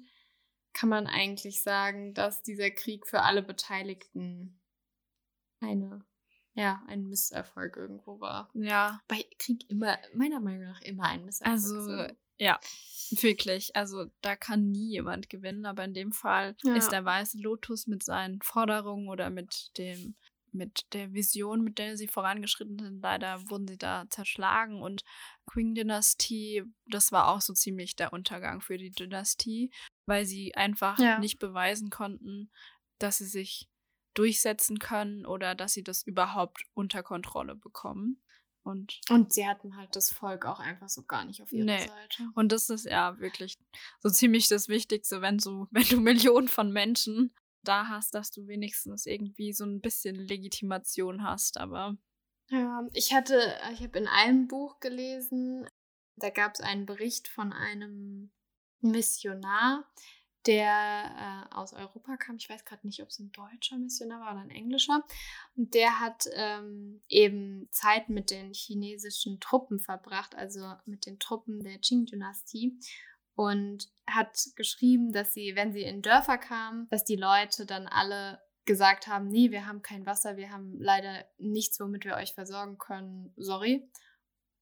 kann 0.73 0.89
man 0.89 1.05
eigentlich 1.05 1.61
sagen, 1.61 2.15
dass 2.15 2.41
dieser 2.41 2.71
Krieg 2.71 3.07
für 3.07 3.21
alle 3.21 3.43
Beteiligten 3.43 4.59
eine 5.59 6.03
ja, 6.53 6.83
ein 6.87 7.07
Misserfolg 7.07 7.77
irgendwo 7.77 8.19
war. 8.19 8.49
Ja. 8.53 9.01
Bei 9.07 9.23
Krieg 9.37 9.69
immer, 9.69 9.97
meiner 10.13 10.39
Meinung 10.39 10.63
nach, 10.63 10.81
immer 10.81 11.05
ein 11.05 11.25
Misserfolg. 11.25 11.53
Also, 11.53 12.15
ja, 12.37 12.59
wirklich. 13.11 13.75
Also 13.75 14.05
da 14.21 14.35
kann 14.35 14.71
nie 14.71 14.89
jemand 14.89 15.29
gewinnen, 15.29 15.65
aber 15.65 15.83
in 15.85 15.93
dem 15.93 16.11
Fall 16.11 16.55
ja. 16.63 16.75
ist 16.75 16.91
der 16.91 17.05
weiße 17.05 17.37
Lotus 17.37 17.87
mit 17.87 18.03
seinen 18.03 18.41
Forderungen 18.41 19.09
oder 19.09 19.29
mit 19.29 19.77
dem 19.77 20.15
mit 20.53 20.81
der 20.93 21.13
Vision, 21.13 21.63
mit 21.63 21.79
der 21.79 21.95
sie 21.95 22.07
vorangeschritten 22.07 22.77
sind, 22.77 23.01
leider 23.01 23.49
wurden 23.49 23.67
sie 23.67 23.77
da 23.77 24.05
zerschlagen 24.09 24.81
und 24.81 25.03
Qing-Dynastie, 25.49 26.63
das 26.87 27.13
war 27.13 27.29
auch 27.29 27.39
so 27.39 27.53
ziemlich 27.53 27.95
der 27.95 28.11
Untergang 28.11 28.59
für 28.59 28.77
die 28.77 28.91
Dynastie, 28.91 29.71
weil 30.05 30.25
sie 30.25 30.53
einfach 30.55 30.99
ja. 30.99 31.19
nicht 31.19 31.39
beweisen 31.39 31.89
konnten, 31.89 32.51
dass 32.99 33.19
sie 33.19 33.27
sich 33.27 33.69
durchsetzen 34.13 34.79
können 34.79 35.25
oder 35.25 35.55
dass 35.55 35.73
sie 35.73 35.83
das 35.83 36.03
überhaupt 36.03 36.63
unter 36.73 37.03
Kontrolle 37.03 37.55
bekommen. 37.55 38.21
Und, 38.63 39.01
und 39.09 39.33
sie 39.33 39.47
hatten 39.47 39.75
halt 39.75 39.95
das 39.95 40.11
Volk 40.11 40.45
auch 40.45 40.59
einfach 40.59 40.89
so 40.89 41.03
gar 41.03 41.25
nicht 41.25 41.41
auf 41.41 41.51
ihrer 41.51 41.65
nee. 41.65 41.87
Seite. 41.87 42.29
Und 42.35 42.51
das 42.51 42.69
ist 42.69 42.85
ja 42.85 43.17
wirklich 43.19 43.57
so 43.99 44.09
ziemlich 44.09 44.47
das 44.49 44.67
Wichtigste, 44.67 45.21
wenn 45.21 45.37
du, 45.39 45.67
wenn 45.71 45.83
du 45.85 45.99
Millionen 45.99 46.47
von 46.47 46.71
Menschen 46.71 47.33
da 47.63 47.87
hast, 47.87 48.13
dass 48.13 48.31
du 48.31 48.47
wenigstens 48.47 49.05
irgendwie 49.05 49.53
so 49.53 49.65
ein 49.65 49.81
bisschen 49.81 50.15
Legitimation 50.15 51.23
hast, 51.23 51.57
aber. 51.57 51.97
Ja, 52.49 52.85
ich 52.93 53.13
hatte, 53.13 53.39
ich 53.73 53.81
habe 53.81 53.97
in 53.97 54.07
einem 54.07 54.47
Buch 54.47 54.79
gelesen, 54.79 55.67
da 56.17 56.29
gab 56.29 56.55
es 56.55 56.61
einen 56.61 56.85
Bericht 56.85 57.27
von 57.27 57.53
einem 57.53 58.31
Missionar, 58.81 59.89
der 60.45 61.47
äh, 61.51 61.55
aus 61.55 61.73
Europa 61.73 62.17
kam. 62.17 62.37
Ich 62.37 62.49
weiß 62.49 62.65
gerade 62.65 62.85
nicht, 62.85 63.01
ob 63.01 63.09
es 63.09 63.19
ein 63.19 63.31
deutscher 63.31 63.77
Missionar 63.77 64.21
war 64.21 64.31
oder 64.31 64.41
ein 64.41 64.49
englischer. 64.49 65.03
Und 65.55 65.73
der 65.73 65.99
hat 65.99 66.25
ähm, 66.33 67.01
eben 67.09 67.67
Zeit 67.71 68.09
mit 68.09 68.31
den 68.31 68.53
chinesischen 68.53 69.39
Truppen 69.39 69.79
verbracht, 69.79 70.35
also 70.35 70.73
mit 70.85 71.05
den 71.05 71.19
Truppen 71.19 71.63
der 71.63 71.77
Qing-Dynastie. 71.79 72.77
Und 73.35 73.89
hat 74.07 74.37
geschrieben, 74.55 75.13
dass 75.13 75.33
sie, 75.33 75.55
wenn 75.55 75.73
sie 75.73 75.83
in 75.83 76.01
Dörfer 76.01 76.37
kamen, 76.37 76.87
dass 76.89 77.05
die 77.05 77.15
Leute 77.15 77.65
dann 77.65 77.87
alle 77.87 78.39
gesagt 78.65 79.07
haben, 79.07 79.29
nee, 79.29 79.51
wir 79.51 79.65
haben 79.65 79.81
kein 79.81 80.05
Wasser, 80.05 80.37
wir 80.37 80.51
haben 80.51 80.77
leider 80.79 81.25
nichts, 81.37 81.79
womit 81.79 82.05
wir 82.05 82.15
euch 82.15 82.33
versorgen 82.33 82.77
können, 82.77 83.33
sorry. 83.35 83.89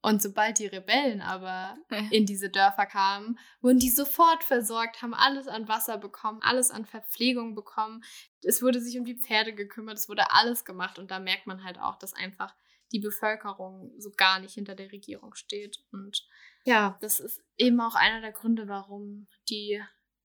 Und 0.01 0.21
sobald 0.21 0.59
die 0.59 0.67
Rebellen 0.67 1.21
aber 1.21 1.77
in 2.11 2.25
diese 2.25 2.49
Dörfer 2.49 2.85
kamen, 2.85 3.37
wurden 3.61 3.79
die 3.79 3.89
sofort 3.89 4.43
versorgt, 4.43 5.01
haben 5.01 5.13
alles 5.13 5.47
an 5.47 5.67
Wasser 5.67 5.97
bekommen, 5.97 6.39
alles 6.41 6.71
an 6.71 6.85
Verpflegung 6.85 7.53
bekommen. 7.53 8.03
Es 8.41 8.61
wurde 8.61 8.79
sich 8.79 8.97
um 8.97 9.05
die 9.05 9.17
Pferde 9.17 9.53
gekümmert, 9.53 9.97
es 9.97 10.07
wurde 10.07 10.31
alles 10.31 10.63
gemacht. 10.63 10.99
Und 10.99 11.11
da 11.11 11.19
merkt 11.19 11.47
man 11.47 11.63
halt 11.63 11.79
auch, 11.79 11.97
dass 11.97 12.13
einfach 12.13 12.55
die 12.91 12.99
Bevölkerung 12.99 13.91
so 13.97 14.11
gar 14.15 14.39
nicht 14.39 14.53
hinter 14.53 14.73
der 14.73 14.91
Regierung 14.91 15.35
steht. 15.35 15.83
Und 15.91 16.25
ja, 16.63 16.97
das 17.01 17.19
ist 17.19 17.41
eben 17.57 17.79
auch 17.81 17.95
einer 17.95 18.21
der 18.21 18.31
Gründe, 18.31 18.67
warum 18.67 19.27
die 19.49 19.83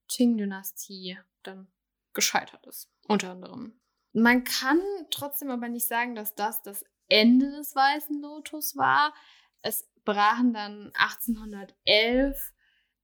Qing-Dynastie 0.08 1.18
dann 1.42 1.66
gescheitert 2.12 2.64
ist. 2.66 2.90
Unter 3.08 3.32
anderem. 3.32 3.80
Man 4.12 4.44
kann 4.44 4.80
trotzdem 5.10 5.50
aber 5.50 5.68
nicht 5.68 5.86
sagen, 5.86 6.14
dass 6.14 6.34
das 6.36 6.62
das 6.62 6.84
Ende 7.08 7.50
des 7.50 7.74
Weißen 7.74 8.22
Lotus 8.22 8.76
war 8.76 9.12
es 9.64 9.88
brachen 10.04 10.52
dann 10.52 10.92
1811 10.94 12.52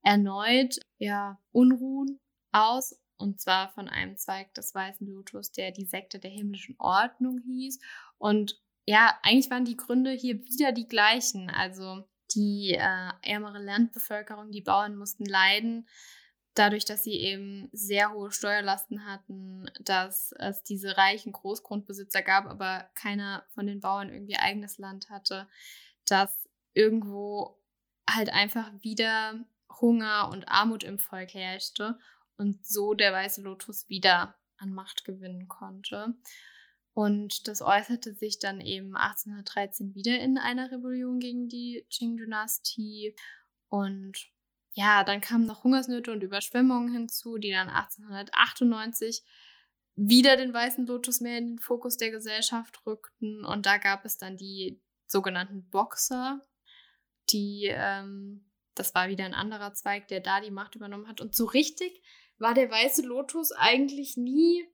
erneut 0.03 0.79
ja, 0.97 1.39
Unruhen 1.51 2.19
aus, 2.51 2.97
und 3.17 3.39
zwar 3.39 3.69
von 3.69 3.87
einem 3.87 4.17
Zweig 4.17 4.53
des 4.53 4.73
Weißen 4.73 5.05
Lotus, 5.07 5.51
der 5.51 5.71
die 5.71 5.85
Sekte 5.85 6.19
der 6.19 6.31
himmlischen 6.31 6.75
Ordnung 6.79 7.39
hieß. 7.45 7.79
Und 8.17 8.59
ja, 8.85 9.19
eigentlich 9.21 9.51
waren 9.51 9.65
die 9.65 9.77
Gründe 9.77 10.11
hier 10.11 10.43
wieder 10.43 10.71
die 10.71 10.87
gleichen. 10.87 11.49
Also 11.49 12.03
die 12.33 12.73
äh, 12.73 13.09
ärmere 13.21 13.59
Landbevölkerung, 13.59 14.51
die 14.51 14.61
Bauern 14.61 14.95
mussten 14.95 15.25
leiden, 15.25 15.87
dadurch, 16.55 16.85
dass 16.85 17.03
sie 17.03 17.15
eben 17.15 17.69
sehr 17.71 18.11
hohe 18.11 18.31
Steuerlasten 18.31 19.05
hatten, 19.05 19.69
dass 19.81 20.33
es 20.39 20.63
diese 20.63 20.97
reichen 20.97 21.31
Großgrundbesitzer 21.31 22.21
gab, 22.21 22.45
aber 22.45 22.89
keiner 22.95 23.45
von 23.49 23.67
den 23.67 23.81
Bauern 23.81 24.09
irgendwie 24.09 24.37
eigenes 24.37 24.77
Land 24.77 25.09
hatte, 25.09 25.47
dass 26.05 26.40
irgendwo 26.73 27.59
halt 28.09 28.29
einfach 28.29 28.71
wieder 28.81 29.45
Hunger 29.79 30.29
und 30.31 30.47
Armut 30.47 30.83
im 30.83 30.99
Volk 30.99 31.33
herrschte 31.33 31.99
und 32.37 32.65
so 32.65 32.93
der 32.93 33.13
Weiße 33.13 33.41
Lotus 33.41 33.89
wieder 33.89 34.35
an 34.57 34.73
Macht 34.73 35.05
gewinnen 35.05 35.47
konnte. 35.47 36.15
Und 36.93 37.47
das 37.47 37.61
äußerte 37.61 38.13
sich 38.13 38.39
dann 38.39 38.59
eben 38.59 38.95
1813 38.95 39.95
wieder 39.95 40.19
in 40.19 40.37
einer 40.37 40.71
Rebellion 40.71 41.19
gegen 41.19 41.47
die 41.47 41.85
Qing-Dynastie. 41.89 43.15
Und 43.69 44.27
ja, 44.73 45.03
dann 45.03 45.21
kamen 45.21 45.45
noch 45.45 45.63
Hungersnöte 45.63 46.11
und 46.11 46.21
Überschwemmungen 46.21 46.91
hinzu, 46.91 47.37
die 47.37 47.51
dann 47.51 47.69
1898 47.69 49.23
wieder 49.95 50.35
den 50.35 50.53
Weißen 50.53 50.85
Lotus 50.85 51.21
mehr 51.21 51.37
in 51.37 51.47
den 51.47 51.59
Fokus 51.59 51.97
der 51.97 52.11
Gesellschaft 52.11 52.85
rückten. 52.85 53.45
Und 53.45 53.65
da 53.65 53.77
gab 53.77 54.05
es 54.05 54.17
dann 54.17 54.35
die 54.35 54.81
sogenannten 55.07 55.69
Boxer, 55.69 56.45
die, 57.29 57.69
ähm, 57.71 58.45
das 58.75 58.95
war 58.95 59.09
wieder 59.09 59.25
ein 59.25 59.33
anderer 59.33 59.73
Zweig, 59.73 60.07
der 60.07 60.19
da 60.19 60.41
die 60.41 60.51
Macht 60.51 60.75
übernommen 60.75 61.07
hat. 61.07 61.21
Und 61.21 61.35
so 61.35 61.45
richtig 61.45 62.01
war 62.37 62.53
der 62.53 62.69
weiße 62.69 63.03
Lotus 63.03 63.51
eigentlich 63.51 64.17
nie 64.17 64.65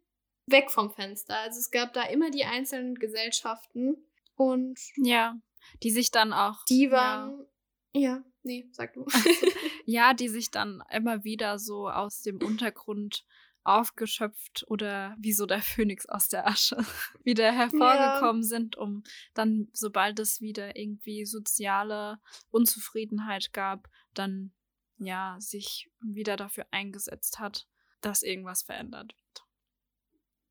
weg 0.46 0.72
vom 0.72 0.92
Fenster. 0.92 1.38
Also 1.40 1.60
es 1.60 1.72
gab 1.72 1.94
da 1.94 2.04
immer 2.04 2.32
die 2.32 2.46
einzelnen 2.46 2.96
Gesellschaften 2.96 3.98
und 4.36 4.80
ja, 4.96 5.36
die 5.84 5.92
sich 5.92 6.12
dann 6.12 6.32
auch 6.32 6.64
die 6.70 6.92
waren 6.92 7.46
ja, 7.94 8.02
ja 8.02 8.24
nee, 8.44 8.68
sag 8.72 8.94
du. 8.94 9.06
ja, 9.86 10.14
die 10.14 10.30
sich 10.30 10.50
dann 10.50 10.84
immer 10.92 11.24
wieder 11.24 11.60
so 11.60 11.90
aus 11.90 12.22
dem 12.22 12.42
Untergrund 12.42 13.26
aufgeschöpft 13.68 14.66
oder 14.68 15.16
wie 15.20 15.34
so 15.34 15.46
der 15.46 15.62
Phönix 15.62 16.06
aus 16.08 16.30
der 16.30 16.48
Asche 16.48 16.78
wieder 17.24 17.52
hervorgekommen 17.52 18.42
ja. 18.42 18.48
sind, 18.48 18.78
um 18.78 19.04
dann, 19.34 19.68
sobald 19.74 20.20
es 20.20 20.42
wieder 20.42 20.76
irgendwie 20.76 21.26
soziale 21.26 22.20
Unzufriedenheit 22.50 23.54
gab, 23.54 23.88
dann 24.14 24.54
ja 24.98 25.38
sich 25.40 25.92
wieder 26.00 26.38
dafür 26.38 26.66
eingesetzt 26.72 27.40
hat, 27.40 27.68
dass 28.02 28.24
irgendwas 28.24 28.64
verändert 28.64 29.14
wird. 29.16 29.44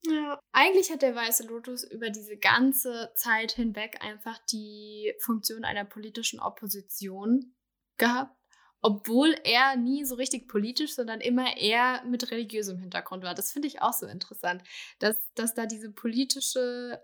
Ja, 0.08 0.38
eigentlich 0.52 0.90
hat 0.92 1.02
der 1.02 1.16
Weiße 1.16 1.46
Lotus 1.48 1.82
über 1.82 2.10
diese 2.10 2.36
ganze 2.36 3.10
Zeit 3.16 3.52
hinweg 3.52 4.04
einfach 4.04 4.38
die 4.52 5.12
Funktion 5.20 5.64
einer 5.64 5.84
politischen 5.84 6.38
Opposition 6.38 7.56
gehabt 7.96 8.35
obwohl 8.82 9.34
er 9.44 9.76
nie 9.76 10.04
so 10.04 10.14
richtig 10.14 10.48
politisch, 10.48 10.94
sondern 10.94 11.20
immer 11.20 11.56
eher 11.56 12.04
mit 12.04 12.30
religiösem 12.30 12.78
Hintergrund 12.78 13.24
war. 13.24 13.34
Das 13.34 13.52
finde 13.52 13.68
ich 13.68 13.82
auch 13.82 13.92
so 13.92 14.06
interessant, 14.06 14.62
dass, 14.98 15.16
dass 15.34 15.54
da 15.54 15.66
diese 15.66 15.90
politische 15.90 17.00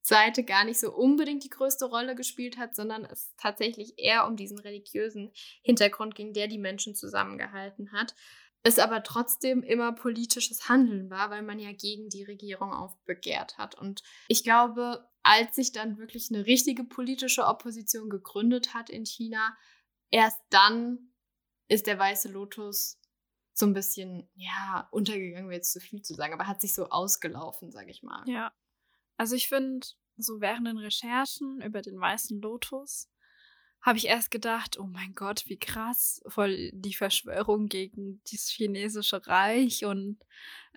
Seite 0.00 0.42
gar 0.42 0.64
nicht 0.64 0.80
so 0.80 0.92
unbedingt 0.92 1.44
die 1.44 1.50
größte 1.50 1.84
Rolle 1.84 2.14
gespielt 2.14 2.56
hat, 2.56 2.74
sondern 2.74 3.04
es 3.04 3.32
tatsächlich 3.36 3.94
eher 3.98 4.26
um 4.26 4.36
diesen 4.36 4.58
religiösen 4.58 5.30
Hintergrund 5.62 6.14
ging, 6.14 6.32
der 6.32 6.48
die 6.48 6.58
Menschen 6.58 6.94
zusammengehalten 6.94 7.92
hat. 7.92 8.14
Es 8.62 8.78
aber 8.78 9.02
trotzdem 9.02 9.62
immer 9.62 9.92
politisches 9.92 10.68
Handeln 10.68 11.10
war, 11.10 11.30
weil 11.30 11.42
man 11.42 11.58
ja 11.58 11.72
gegen 11.72 12.08
die 12.08 12.24
Regierung 12.24 12.72
aufbegehrt 12.72 13.56
hat. 13.56 13.76
Und 13.76 14.02
ich 14.26 14.42
glaube, 14.42 15.08
als 15.22 15.54
sich 15.54 15.72
dann 15.72 15.98
wirklich 15.98 16.30
eine 16.32 16.46
richtige 16.46 16.84
politische 16.84 17.46
Opposition 17.46 18.10
gegründet 18.10 18.74
hat 18.74 18.90
in 18.90 19.04
China, 19.04 19.56
erst 20.10 20.40
dann 20.50 21.12
ist 21.68 21.86
der 21.86 21.98
weiße 21.98 22.28
Lotus 22.28 22.98
so 23.52 23.66
ein 23.66 23.74
bisschen, 23.74 24.28
ja, 24.34 24.88
untergegangen, 24.92 25.48
wäre 25.48 25.58
jetzt 25.58 25.72
zu 25.72 25.80
viel 25.80 26.00
zu 26.02 26.14
sagen, 26.14 26.32
aber 26.32 26.46
hat 26.46 26.60
sich 26.60 26.74
so 26.74 26.88
ausgelaufen, 26.90 27.72
sage 27.72 27.90
ich 27.90 28.02
mal. 28.02 28.22
Ja. 28.28 28.52
Also 29.16 29.34
ich 29.34 29.48
finde, 29.48 29.86
so 30.16 30.40
während 30.40 30.66
den 30.66 30.78
Recherchen 30.78 31.60
über 31.60 31.82
den 31.82 31.98
weißen 31.98 32.40
Lotus 32.40 33.10
habe 33.80 33.98
ich 33.98 34.06
erst 34.06 34.30
gedacht, 34.30 34.78
oh 34.78 34.86
mein 34.86 35.14
Gott, 35.14 35.44
wie 35.46 35.58
krass, 35.58 36.20
voll 36.26 36.70
die 36.72 36.94
Verschwörung 36.94 37.68
gegen 37.68 38.20
das 38.30 38.48
chinesische 38.48 39.26
Reich 39.26 39.84
und 39.84 40.18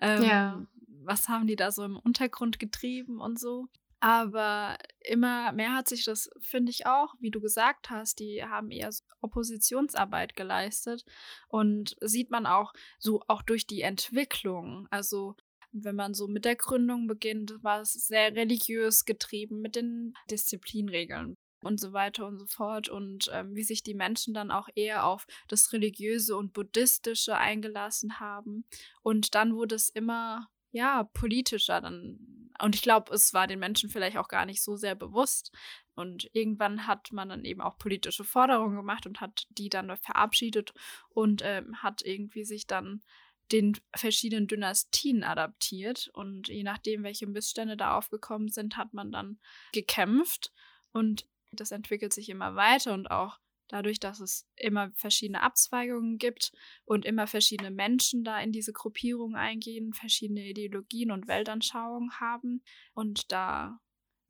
ähm, 0.00 0.22
ja. 0.22 0.66
was 1.04 1.28
haben 1.28 1.46
die 1.46 1.56
da 1.56 1.72
so 1.72 1.84
im 1.84 1.96
Untergrund 1.96 2.58
getrieben 2.58 3.20
und 3.20 3.38
so. 3.38 3.68
Aber 4.02 4.78
immer 5.04 5.52
mehr 5.52 5.74
hat 5.76 5.86
sich 5.86 6.04
das, 6.04 6.28
finde 6.40 6.70
ich 6.72 6.86
auch, 6.86 7.14
wie 7.20 7.30
du 7.30 7.40
gesagt 7.40 7.88
hast, 7.88 8.18
die 8.18 8.42
haben 8.42 8.72
eher 8.72 8.90
Oppositionsarbeit 9.20 10.34
geleistet 10.34 11.04
und 11.46 11.94
sieht 12.00 12.28
man 12.28 12.44
auch 12.44 12.72
so 12.98 13.22
auch 13.28 13.42
durch 13.42 13.64
die 13.64 13.82
Entwicklung. 13.82 14.88
Also 14.90 15.36
wenn 15.70 15.94
man 15.94 16.14
so 16.14 16.26
mit 16.26 16.44
der 16.44 16.56
Gründung 16.56 17.06
beginnt, 17.06 17.62
war 17.62 17.82
es 17.82 17.92
sehr 17.92 18.34
religiös 18.34 19.04
getrieben 19.04 19.60
mit 19.60 19.76
den 19.76 20.14
Disziplinregeln 20.28 21.36
und 21.62 21.78
so 21.78 21.92
weiter 21.92 22.26
und 22.26 22.40
so 22.40 22.46
fort 22.46 22.88
und 22.88 23.30
ähm, 23.32 23.54
wie 23.54 23.62
sich 23.62 23.84
die 23.84 23.94
Menschen 23.94 24.34
dann 24.34 24.50
auch 24.50 24.68
eher 24.74 25.06
auf 25.06 25.28
das 25.46 25.72
Religiöse 25.72 26.36
und 26.36 26.52
Buddhistische 26.52 27.36
eingelassen 27.36 28.18
haben. 28.18 28.64
Und 29.02 29.36
dann 29.36 29.54
wurde 29.54 29.76
es 29.76 29.90
immer 29.90 30.48
ja, 30.72 31.04
politischer 31.04 31.80
dann. 31.80 32.50
Und 32.60 32.74
ich 32.74 32.82
glaube, 32.82 33.12
es 33.14 33.32
war 33.34 33.46
den 33.46 33.58
Menschen 33.58 33.90
vielleicht 33.90 34.16
auch 34.16 34.28
gar 34.28 34.46
nicht 34.46 34.62
so 34.62 34.76
sehr 34.76 34.94
bewusst. 34.94 35.52
Und 35.94 36.28
irgendwann 36.32 36.86
hat 36.86 37.12
man 37.12 37.28
dann 37.28 37.44
eben 37.44 37.60
auch 37.60 37.78
politische 37.78 38.24
Forderungen 38.24 38.76
gemacht 38.76 39.06
und 39.06 39.20
hat 39.20 39.46
die 39.50 39.68
dann 39.68 39.96
verabschiedet 39.96 40.72
und 41.10 41.42
ähm, 41.44 41.82
hat 41.82 42.02
irgendwie 42.02 42.44
sich 42.44 42.66
dann 42.66 43.02
den 43.50 43.78
verschiedenen 43.94 44.46
Dynastien 44.46 45.22
adaptiert. 45.24 46.08
Und 46.14 46.48
je 46.48 46.62
nachdem, 46.62 47.02
welche 47.02 47.26
Missstände 47.26 47.76
da 47.76 47.96
aufgekommen 47.96 48.48
sind, 48.48 48.76
hat 48.76 48.94
man 48.94 49.12
dann 49.12 49.38
gekämpft. 49.72 50.52
Und 50.92 51.26
das 51.52 51.70
entwickelt 51.70 52.14
sich 52.14 52.28
immer 52.30 52.54
weiter 52.54 52.94
und 52.94 53.10
auch 53.10 53.38
dadurch, 53.72 53.98
dass 53.98 54.20
es 54.20 54.46
immer 54.56 54.92
verschiedene 54.94 55.42
Abzweigungen 55.42 56.18
gibt 56.18 56.52
und 56.84 57.04
immer 57.04 57.26
verschiedene 57.26 57.70
Menschen 57.70 58.22
da 58.22 58.40
in 58.40 58.52
diese 58.52 58.72
Gruppierung 58.72 59.34
eingehen, 59.34 59.94
verschiedene 59.94 60.44
Ideologien 60.44 61.10
und 61.10 61.26
Weltanschauungen 61.26 62.20
haben 62.20 62.62
und 62.94 63.32
da 63.32 63.80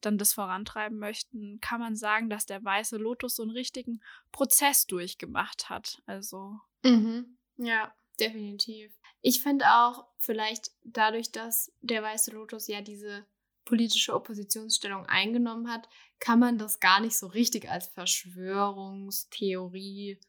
dann 0.01 0.19
das 0.19 0.33
vorantreiben 0.33 0.99
möchten, 0.99 1.61
kann 1.61 1.81
man 1.81 1.97
sagen, 1.97 2.29
dass 2.29 2.47
der 2.47 2.63
weiße 2.65 2.97
Lotus 2.97 3.37
so 3.37 3.43
einen 3.43 3.53
richtigen 3.53 4.01
Prozess 4.33 4.87
durchgemacht 4.87 5.71
hat. 5.71 6.03
Also. 6.07 6.59
Mhm. 6.85 7.37
Ja, 7.57 7.95
definitiv. 8.19 8.93
Ich 9.21 9.43
finde 9.43 9.67
auch 9.67 10.07
vielleicht 10.19 10.73
dadurch, 10.83 11.31
dass 11.31 11.73
der 11.81 12.03
weiße 12.03 12.33
Lotus 12.33 12.67
ja 12.67 12.81
diese 12.81 13.27
politische 13.65 14.15
Oppositionsstellung 14.15 15.07
eingenommen 15.07 15.71
hat, 15.71 15.89
kann 16.19 16.39
man 16.39 16.59
das 16.59 16.81
gar 16.81 17.01
nicht 17.01 17.17
so 17.17 17.27
richtig 17.27 17.71
als 17.71 17.87
Verschwörungstheorie, 17.89 20.21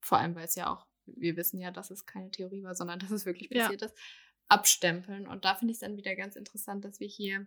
vor 0.00 0.18
allem 0.18 0.34
weil 0.34 0.44
es 0.44 0.54
ja 0.54 0.72
auch, 0.72 0.86
wir 1.06 1.36
wissen 1.36 1.60
ja, 1.60 1.70
dass 1.70 1.90
es 1.90 2.06
keine 2.06 2.30
Theorie 2.30 2.62
war, 2.62 2.74
sondern 2.74 2.98
dass 2.98 3.10
es 3.10 3.26
wirklich 3.26 3.50
passiert 3.50 3.82
ja. 3.82 3.86
ist, 3.86 3.96
abstempeln. 4.48 5.26
Und 5.26 5.44
da 5.44 5.54
finde 5.54 5.72
ich 5.72 5.76
es 5.76 5.80
dann 5.80 5.96
wieder 5.96 6.14
ganz 6.16 6.36
interessant, 6.36 6.84
dass 6.84 7.00
wir 7.00 7.08
hier 7.08 7.46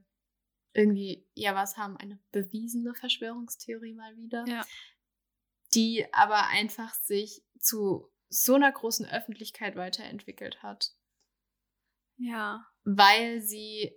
irgendwie, 0.74 1.28
ja, 1.34 1.56
was 1.56 1.78
haben, 1.78 1.98
eine 1.98 2.20
bewiesene 2.32 2.94
Verschwörungstheorie 2.94 3.94
mal 3.94 4.16
wieder, 4.18 4.46
ja. 4.48 4.66
die 5.74 6.06
aber 6.14 6.48
einfach 6.48 6.94
sich 6.94 7.44
zu 7.60 8.12
so 8.30 8.56
einer 8.56 8.72
großen 8.72 9.08
Öffentlichkeit 9.08 9.76
weiterentwickelt 9.76 10.62
hat. 10.62 10.94
Ja. 12.18 12.68
Weil 12.84 13.42
sie 13.42 13.96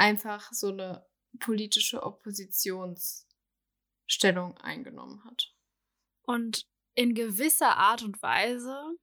einfach 0.00 0.52
so 0.52 0.68
eine 0.68 1.06
politische 1.38 2.02
Oppositionsstellung 2.02 4.56
eingenommen 4.58 5.24
hat. 5.24 5.54
Und 6.22 6.66
in 6.94 7.14
gewisser 7.14 7.76
Art 7.76 8.02
und 8.02 8.20
Weise, 8.22 8.96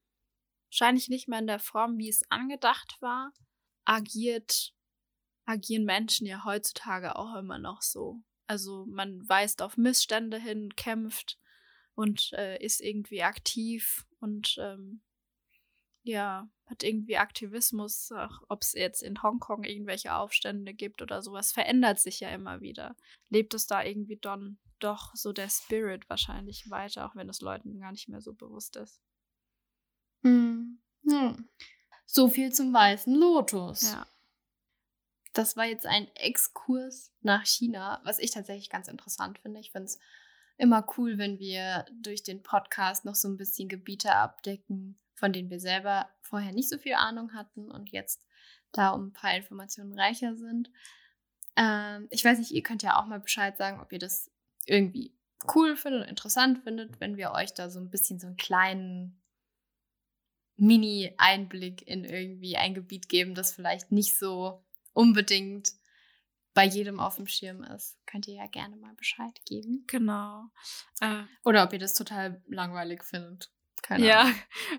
wahrscheinlich 0.70 1.08
nicht 1.08 1.28
mehr 1.28 1.40
in 1.40 1.48
der 1.48 1.60
Form, 1.60 2.00
wie 2.00 2.10
es 2.10 2.24
angedacht 2.32 2.98
war, 3.00 3.32
agiert, 3.86 4.74
agieren 5.46 5.86
Menschen 5.86 6.26
ja 6.26 6.44
heutzutage 6.44 7.16
auch 7.16 7.36
immer 7.36 7.60
noch 7.60 7.84
so. 7.84 8.24
Also 8.48 8.88
man 8.88 9.30
weist 9.30 9.62
auf 9.62 9.78
Missstände 9.78 10.40
hin, 10.40 10.76
kämpft 10.76 11.38
und 11.94 12.34
äh, 12.34 12.58
ist 12.64 12.82
irgendwie 12.82 13.22
aktiv 13.22 14.08
und 14.20 14.58
ähm, 14.60 15.04
ja, 16.08 16.50
hat 16.66 16.84
irgendwie 16.84 17.18
Aktivismus, 17.18 18.12
ob 18.50 18.62
es 18.62 18.74
jetzt 18.74 19.04
in 19.04 19.22
Hongkong 19.22 19.64
irgendwelche 19.64 20.16
Aufstände 20.16 20.74
gibt 20.74 21.02
oder 21.02 21.22
sowas, 21.22 21.52
verändert 21.52 22.00
sich 22.00 22.20
ja 22.20 22.30
immer 22.30 22.62
wieder. 22.62 22.96
Lebt 23.30 23.54
es 23.54 23.68
da 23.68 23.84
irgendwie 23.84 24.18
dann 24.18 24.58
doch 24.80 25.14
so 25.16 25.34
der 25.34 25.50
Spirit 25.50 26.10
wahrscheinlich 26.10 26.70
weiter, 26.70 27.06
auch 27.06 27.16
wenn 27.16 27.30
es 27.30 27.42
Leuten 27.42 27.80
gar 27.80 27.92
nicht 27.92 28.10
mehr 28.10 28.22
so 28.22 28.34
bewusst 28.34 28.76
ist. 28.76 29.02
Hm. 30.24 30.80
Hm. 31.08 31.48
So 32.06 32.30
viel 32.30 32.52
zum 32.52 32.74
weißen 32.74 33.14
Lotus. 33.14 33.92
Ja. 33.92 34.08
Das 35.34 35.56
war 35.56 35.66
jetzt 35.66 35.86
ein 35.86 36.08
Exkurs 36.16 37.14
nach 37.22 37.46
China, 37.46 38.02
was 38.04 38.20
ich 38.20 38.32
tatsächlich 38.32 38.70
ganz 38.70 38.88
interessant 38.88 39.40
finde. 39.40 39.60
Ich 39.60 39.72
finde 39.72 39.86
es 39.86 40.00
immer 40.58 40.86
cool, 40.98 41.18
wenn 41.18 41.40
wir 41.40 41.86
durch 42.02 42.24
den 42.24 42.42
Podcast 42.42 43.06
noch 43.06 43.16
so 43.16 43.28
ein 43.28 43.38
bisschen 43.38 43.70
Gebiete 43.70 44.16
abdecken, 44.16 44.98
von 45.18 45.34
denen 45.34 45.50
wir 45.50 45.60
selber 45.60 46.10
vorher 46.22 46.54
nicht 46.54 46.70
so 46.70 46.78
viel 46.78 46.94
Ahnung 46.94 47.34
hatten 47.34 47.70
und 47.72 47.92
jetzt 47.92 48.26
da 48.72 48.92
um 48.92 49.08
ein 49.08 49.14
paar 49.14 49.36
Informationen 49.36 49.98
reicher 49.98 50.36
sind. 50.36 50.70
Ähm, 51.56 52.08
ich 52.12 52.24
weiß 52.24 52.38
nicht, 52.38 52.52
ihr 52.52 52.64
könnt 52.64 52.84
ja 52.84 53.00
auch 53.00 53.08
mal 53.08 53.20
Bescheid 53.20 53.58
sagen, 53.58 53.82
ob 53.82 53.92
ihr 53.92 54.00
das 54.00 54.32
irgendwie 54.66 55.14
cool 55.56 55.76
findet 55.76 56.04
und 56.04 56.10
interessant 56.10 56.64
findet, 56.64 57.00
wenn 57.00 57.18
wir 57.18 57.32
euch 57.32 57.54
da 57.54 57.70
so 57.70 57.80
ein 57.80 57.90
bisschen 57.90 58.20
so 58.20 58.28
einen 58.28 58.38
kleinen 58.38 59.22
Mini-Einblick 60.58 61.88
in 61.88 62.04
irgendwie 62.04 62.58
ein 62.58 62.74
Gebiet 62.74 63.10
geben, 63.10 63.36
das 63.36 63.54
vielleicht 63.54 63.92
nicht 63.92 64.18
so 64.18 64.64
unbedingt 64.94 65.72
bei 66.54 66.66
jedem 66.66 67.00
auf 67.00 67.18
dem 67.18 67.28
Schirm 67.28 67.64
ist. 67.64 67.98
Könnt 68.08 68.28
ihr 68.28 68.34
ja 68.36 68.48
gerne 68.48 68.76
mal 68.78 68.94
Bescheid 68.96 69.40
geben. 69.46 69.84
Genau. 69.88 70.46
Äh, 71.00 71.24
Oder 71.44 71.64
ob 71.64 71.74
ihr 71.74 71.80
das 71.80 71.94
total 71.94 72.42
langweilig 72.48 73.04
findet. 73.04 73.52
Keine 73.82 74.06
ja. 74.06 74.22
Ahnung. 74.22 74.36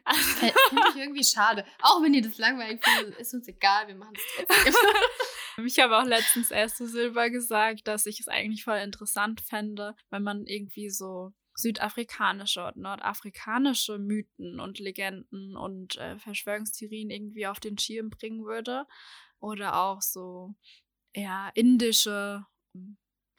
Finde 0.69 0.83
ich 0.91 0.97
irgendwie 0.97 1.25
schade. 1.25 1.65
Auch 1.81 2.03
wenn 2.03 2.15
ihr 2.15 2.23
das 2.23 2.39
langweilig 2.39 2.85
findet, 2.85 3.19
ist 3.19 3.35
uns 3.35 3.49
egal, 3.49 3.89
wir 3.89 3.95
machen 3.95 4.15
es 4.15 4.47
trotzdem. 4.47 4.75
ich 5.67 5.79
habe 5.79 5.99
auch 5.99 6.05
letztens 6.05 6.51
erst 6.51 6.77
zu 6.77 6.87
Silber 6.87 7.31
gesagt, 7.31 7.87
dass 7.89 8.07
ich 8.07 8.21
es 8.21 8.29
eigentlich 8.29 8.65
voll 8.65 8.79
interessant 8.79 9.41
fände, 9.41 9.95
wenn 10.11 10.23
man 10.23 10.47
irgendwie 10.47 10.91
so 10.91 11.33
südafrikanische 11.55 12.65
und 12.67 12.77
nordafrikanische 12.77 13.99
Mythen 13.99 14.61
und 14.61 14.79
Legenden 14.79 15.57
und 15.57 15.97
äh, 15.97 16.19
Verschwörungstheorien 16.19 17.11
irgendwie 17.11 17.47
auf 17.47 17.61
den 17.61 17.79
Schirm 17.79 18.11
bringen 18.11 18.45
würde. 18.45 18.87
Oder 19.41 19.77
auch 19.81 20.01
so, 20.01 20.55
ja, 21.15 21.51
indische 21.55 22.45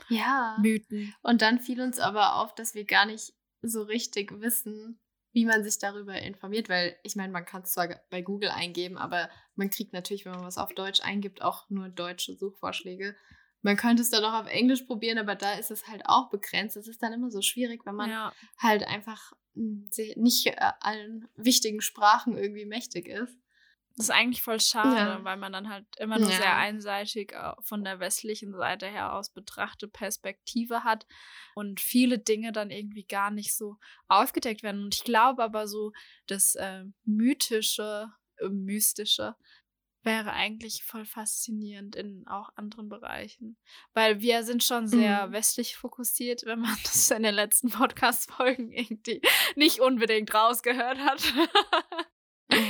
ja. 0.09 0.57
Mythen. 0.61 1.13
Und 1.21 1.41
dann 1.41 1.59
fiel 1.59 1.81
uns 1.81 1.99
aber 1.99 2.35
auf, 2.35 2.55
dass 2.55 2.73
wir 2.73 2.85
gar 2.85 3.05
nicht 3.05 3.33
so 3.61 3.83
richtig 3.83 4.39
wissen, 4.39 4.99
wie 5.31 5.45
man 5.45 5.63
sich 5.63 5.77
darüber 5.79 6.19
informiert, 6.19 6.69
weil 6.69 6.95
ich 7.03 7.15
meine, 7.15 7.31
man 7.31 7.45
kann 7.45 7.61
es 7.61 7.73
zwar 7.73 7.87
bei 8.09 8.21
Google 8.21 8.49
eingeben, 8.49 8.97
aber 8.97 9.29
man 9.55 9.69
kriegt 9.69 9.93
natürlich, 9.93 10.25
wenn 10.25 10.33
man 10.33 10.43
was 10.43 10.57
auf 10.57 10.73
Deutsch 10.73 11.01
eingibt, 11.01 11.41
auch 11.41 11.69
nur 11.69 11.89
deutsche 11.89 12.35
Suchvorschläge. 12.35 13.15
Man 13.61 13.77
könnte 13.77 14.01
es 14.01 14.09
dann 14.09 14.23
auch 14.23 14.33
auf 14.33 14.47
Englisch 14.47 14.83
probieren, 14.83 15.17
aber 15.17 15.35
da 15.35 15.53
ist 15.53 15.69
es 15.69 15.87
halt 15.87 16.03
auch 16.05 16.29
begrenzt. 16.29 16.77
Es 16.77 16.87
ist 16.87 17.03
dann 17.03 17.13
immer 17.13 17.29
so 17.29 17.41
schwierig, 17.41 17.85
wenn 17.85 17.95
man 17.95 18.09
ja. 18.09 18.33
halt 18.57 18.87
einfach 18.87 19.33
hm, 19.53 19.89
nicht 20.15 20.47
äh, 20.47 20.55
allen 20.79 21.27
wichtigen 21.35 21.81
Sprachen 21.81 22.37
irgendwie 22.37 22.65
mächtig 22.65 23.07
ist. 23.07 23.37
Das 23.99 24.07
ist 24.07 24.15
eigentlich 24.15 24.41
voll 24.41 24.61
schade, 24.61 24.95
ja. 24.95 25.23
weil 25.25 25.35
man 25.35 25.51
dann 25.51 25.67
halt 25.67 25.85
immer 25.97 26.17
nur 26.17 26.29
ja. 26.29 26.37
sehr 26.37 26.55
einseitig 26.55 27.33
äh, 27.33 27.51
von 27.61 27.83
der 27.83 27.99
westlichen 27.99 28.53
Seite 28.53 28.87
her 28.87 29.11
aus 29.11 29.29
betrachte 29.29 29.89
Perspektive 29.89 30.85
hat 30.85 31.05
und 31.53 31.81
viele 31.81 32.17
Dinge 32.17 32.53
dann 32.53 32.71
irgendwie 32.71 33.03
gar 33.03 33.29
nicht 33.29 33.53
so 33.53 33.75
aufgedeckt 34.07 34.63
werden. 34.63 34.85
Und 34.85 34.95
ich 34.95 35.03
glaube 35.03 35.43
aber 35.43 35.67
so, 35.67 35.91
das 36.27 36.55
äh, 36.55 36.85
mythische, 37.03 38.07
äh, 38.37 38.47
mystische 38.47 39.35
wäre 40.03 40.31
eigentlich 40.31 40.83
voll 40.85 41.05
faszinierend 41.05 41.95
in 41.95 42.25
auch 42.25 42.49
anderen 42.55 42.87
Bereichen. 42.87 43.57
Weil 43.93 44.21
wir 44.21 44.43
sind 44.43 44.63
schon 44.63 44.87
sehr 44.87 45.27
mhm. 45.27 45.33
westlich 45.33 45.75
fokussiert, 45.75 46.43
wenn 46.45 46.59
man 46.59 46.77
das 46.83 47.11
in 47.11 47.23
den 47.23 47.35
letzten 47.35 47.69
Podcast-Folgen 47.69 48.71
irgendwie 48.71 49.21
nicht 49.55 49.81
unbedingt 49.81 50.33
rausgehört 50.33 50.99
hat. 50.99 51.21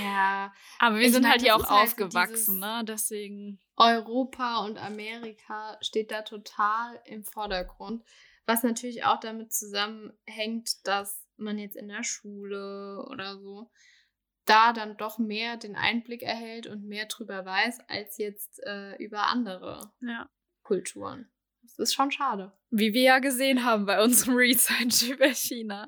Ja. 0.03 0.53
Aber 0.79 0.97
wir 0.99 1.11
sind 1.11 1.27
halt 1.27 1.41
hier 1.41 1.55
auch 1.55 1.69
halt 1.69 1.89
aufgewachsen, 1.89 2.59
ne? 2.59 2.83
Deswegen. 2.87 3.59
Europa 3.77 4.65
und 4.65 4.77
Amerika 4.77 5.77
steht 5.81 6.11
da 6.11 6.21
total 6.21 7.01
im 7.05 7.23
Vordergrund. 7.23 8.03
Was 8.45 8.63
natürlich 8.63 9.05
auch 9.05 9.19
damit 9.19 9.53
zusammenhängt, 9.53 10.85
dass 10.87 11.25
man 11.37 11.57
jetzt 11.57 11.75
in 11.75 11.87
der 11.87 12.03
Schule 12.03 13.05
oder 13.09 13.37
so 13.37 13.69
da 14.45 14.73
dann 14.73 14.97
doch 14.97 15.19
mehr 15.19 15.57
den 15.57 15.75
Einblick 15.75 16.23
erhält 16.23 16.65
und 16.65 16.83
mehr 16.83 17.05
drüber 17.05 17.45
weiß, 17.45 17.81
als 17.87 18.17
jetzt 18.17 18.59
äh, 18.65 18.95
über 18.95 19.27
andere 19.27 19.93
ja. 20.01 20.27
Kulturen. 20.63 21.29
Das 21.61 21.77
ist 21.77 21.93
schon 21.93 22.11
schade. 22.11 22.51
Wie 22.71 22.93
wir 22.93 23.03
ja 23.03 23.19
gesehen 23.19 23.63
haben 23.63 23.85
bei 23.85 24.01
unserem 24.01 24.35
Research 24.35 25.09
über 25.11 25.31
China. 25.33 25.87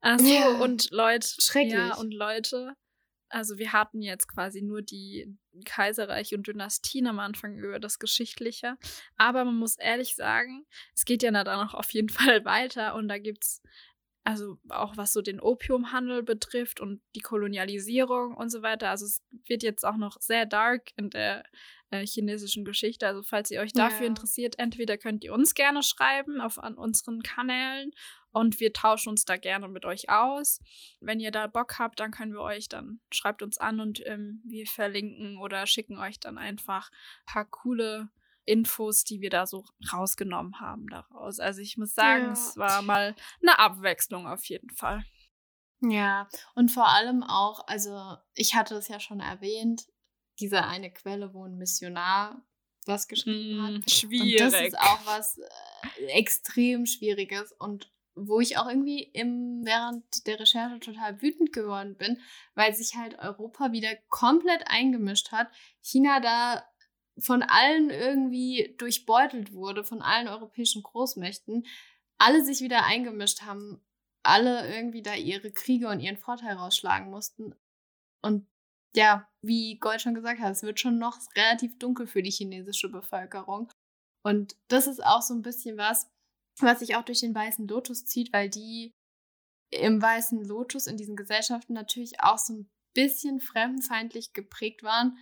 Achso, 0.00 0.26
ja. 0.26 0.48
und 0.60 0.90
Leute. 0.90 1.28
Schrecklich. 1.38 1.74
Ja, 1.74 1.94
und 1.94 2.12
Leute, 2.12 2.74
also 3.32 3.58
wir 3.58 3.72
hatten 3.72 4.02
jetzt 4.02 4.28
quasi 4.28 4.60
nur 4.62 4.82
die 4.82 5.34
Kaiserreiche 5.64 6.36
und 6.36 6.46
Dynastien 6.46 7.06
am 7.06 7.18
Anfang 7.18 7.56
über 7.56 7.80
das 7.80 7.98
Geschichtliche. 7.98 8.76
Aber 9.16 9.44
man 9.44 9.56
muss 9.56 9.78
ehrlich 9.78 10.14
sagen, 10.14 10.66
es 10.94 11.04
geht 11.04 11.22
ja 11.22 11.30
dann 11.30 11.68
auch 11.68 11.74
auf 11.74 11.90
jeden 11.92 12.08
Fall 12.10 12.44
weiter 12.44 12.94
und 12.94 13.08
da 13.08 13.18
gibt 13.18 13.44
es, 13.44 13.62
also 14.24 14.58
auch 14.68 14.96
was 14.96 15.12
so 15.12 15.22
den 15.22 15.40
Opiumhandel 15.40 16.22
betrifft 16.22 16.80
und 16.80 17.00
die 17.16 17.20
Kolonialisierung 17.20 18.36
und 18.36 18.50
so 18.50 18.62
weiter. 18.62 18.90
Also 18.90 19.06
es 19.06 19.22
wird 19.46 19.62
jetzt 19.62 19.84
auch 19.84 19.96
noch 19.96 20.20
sehr 20.20 20.46
dark 20.46 20.90
in 20.96 21.10
der 21.10 21.44
äh, 21.90 22.06
chinesischen 22.06 22.64
Geschichte. 22.64 23.06
Also 23.06 23.22
falls 23.22 23.50
ihr 23.50 23.60
euch 23.60 23.72
dafür 23.72 24.02
ja. 24.02 24.08
interessiert, 24.08 24.58
entweder 24.58 24.98
könnt 24.98 25.24
ihr 25.24 25.32
uns 25.32 25.54
gerne 25.54 25.82
schreiben 25.82 26.40
auf 26.40 26.58
an 26.58 26.74
unseren 26.74 27.22
Kanälen 27.22 27.92
und 28.32 28.60
wir 28.60 28.72
tauschen 28.72 29.10
uns 29.10 29.24
da 29.24 29.36
gerne 29.36 29.68
mit 29.68 29.84
euch 29.84 30.08
aus. 30.10 30.60
Wenn 31.00 31.20
ihr 31.20 31.30
da 31.30 31.46
Bock 31.46 31.78
habt, 31.78 32.00
dann 32.00 32.10
können 32.10 32.32
wir 32.32 32.42
euch 32.42 32.68
dann, 32.68 33.00
schreibt 33.12 33.42
uns 33.42 33.58
an 33.58 33.80
und 33.80 34.04
ähm, 34.06 34.42
wir 34.44 34.66
verlinken 34.66 35.38
oder 35.38 35.66
schicken 35.66 35.98
euch 35.98 36.18
dann 36.18 36.38
einfach 36.38 36.90
ein 36.90 37.32
paar 37.32 37.44
coole 37.44 38.08
Infos, 38.44 39.04
die 39.04 39.20
wir 39.20 39.30
da 39.30 39.46
so 39.46 39.64
rausgenommen 39.92 40.60
haben 40.60 40.88
daraus. 40.88 41.38
Also 41.38 41.60
ich 41.60 41.76
muss 41.76 41.94
sagen, 41.94 42.24
ja. 42.24 42.32
es 42.32 42.56
war 42.56 42.82
mal 42.82 43.14
eine 43.40 43.58
Abwechslung 43.58 44.26
auf 44.26 44.44
jeden 44.46 44.70
Fall. 44.70 45.04
Ja, 45.80 46.28
und 46.54 46.70
vor 46.70 46.88
allem 46.88 47.22
auch, 47.22 47.66
also 47.66 48.16
ich 48.34 48.54
hatte 48.54 48.76
es 48.76 48.88
ja 48.88 49.00
schon 49.00 49.20
erwähnt, 49.20 49.86
diese 50.38 50.64
eine 50.64 50.92
Quelle, 50.92 51.34
wo 51.34 51.44
ein 51.44 51.56
Missionar 51.56 52.42
was 52.86 53.08
geschrieben 53.08 53.58
mm, 53.58 53.62
hat. 53.62 53.90
Schwierig. 53.90 54.42
Und 54.42 54.52
das 54.52 54.60
ist 54.60 54.78
auch 54.78 55.06
was 55.06 55.38
äh, 55.38 56.06
extrem 56.06 56.86
Schwieriges 56.86 57.52
und 57.52 57.91
wo 58.14 58.40
ich 58.40 58.58
auch 58.58 58.68
irgendwie 58.68 59.02
im, 59.02 59.64
während 59.64 60.26
der 60.26 60.38
Recherche 60.38 60.80
total 60.80 61.20
wütend 61.22 61.52
geworden 61.52 61.96
bin, 61.96 62.20
weil 62.54 62.74
sich 62.74 62.94
halt 62.96 63.18
Europa 63.18 63.72
wieder 63.72 63.94
komplett 64.08 64.64
eingemischt 64.66 65.32
hat. 65.32 65.48
China 65.80 66.20
da 66.20 66.64
von 67.18 67.42
allen 67.42 67.90
irgendwie 67.90 68.74
durchbeutelt 68.78 69.52
wurde, 69.52 69.84
von 69.84 70.02
allen 70.02 70.28
europäischen 70.28 70.82
Großmächten. 70.82 71.66
Alle 72.18 72.44
sich 72.44 72.60
wieder 72.60 72.84
eingemischt 72.84 73.42
haben, 73.42 73.84
alle 74.22 74.72
irgendwie 74.74 75.02
da 75.02 75.14
ihre 75.14 75.50
Kriege 75.50 75.88
und 75.88 76.00
ihren 76.00 76.16
Vorteil 76.16 76.54
rausschlagen 76.54 77.10
mussten. 77.10 77.54
Und 78.22 78.46
ja, 78.94 79.28
wie 79.40 79.78
Gold 79.78 80.02
schon 80.02 80.14
gesagt 80.14 80.40
hat, 80.40 80.52
es 80.52 80.62
wird 80.62 80.78
schon 80.78 80.98
noch 80.98 81.18
relativ 81.36 81.78
dunkel 81.78 82.06
für 82.06 82.22
die 82.22 82.30
chinesische 82.30 82.90
Bevölkerung. 82.90 83.72
Und 84.22 84.56
das 84.68 84.86
ist 84.86 85.04
auch 85.04 85.22
so 85.22 85.34
ein 85.34 85.42
bisschen 85.42 85.76
was, 85.76 86.08
was 86.58 86.80
sich 86.80 86.96
auch 86.96 87.04
durch 87.04 87.20
den 87.20 87.34
weißen 87.34 87.66
Lotus 87.66 88.04
zieht, 88.04 88.32
weil 88.32 88.48
die 88.48 88.94
im 89.70 90.00
weißen 90.02 90.44
Lotus 90.44 90.86
in 90.86 90.96
diesen 90.96 91.16
Gesellschaften 91.16 91.72
natürlich 91.72 92.20
auch 92.20 92.38
so 92.38 92.52
ein 92.52 92.70
bisschen 92.94 93.40
fremdenfeindlich 93.40 94.32
geprägt 94.32 94.82
waren, 94.82 95.16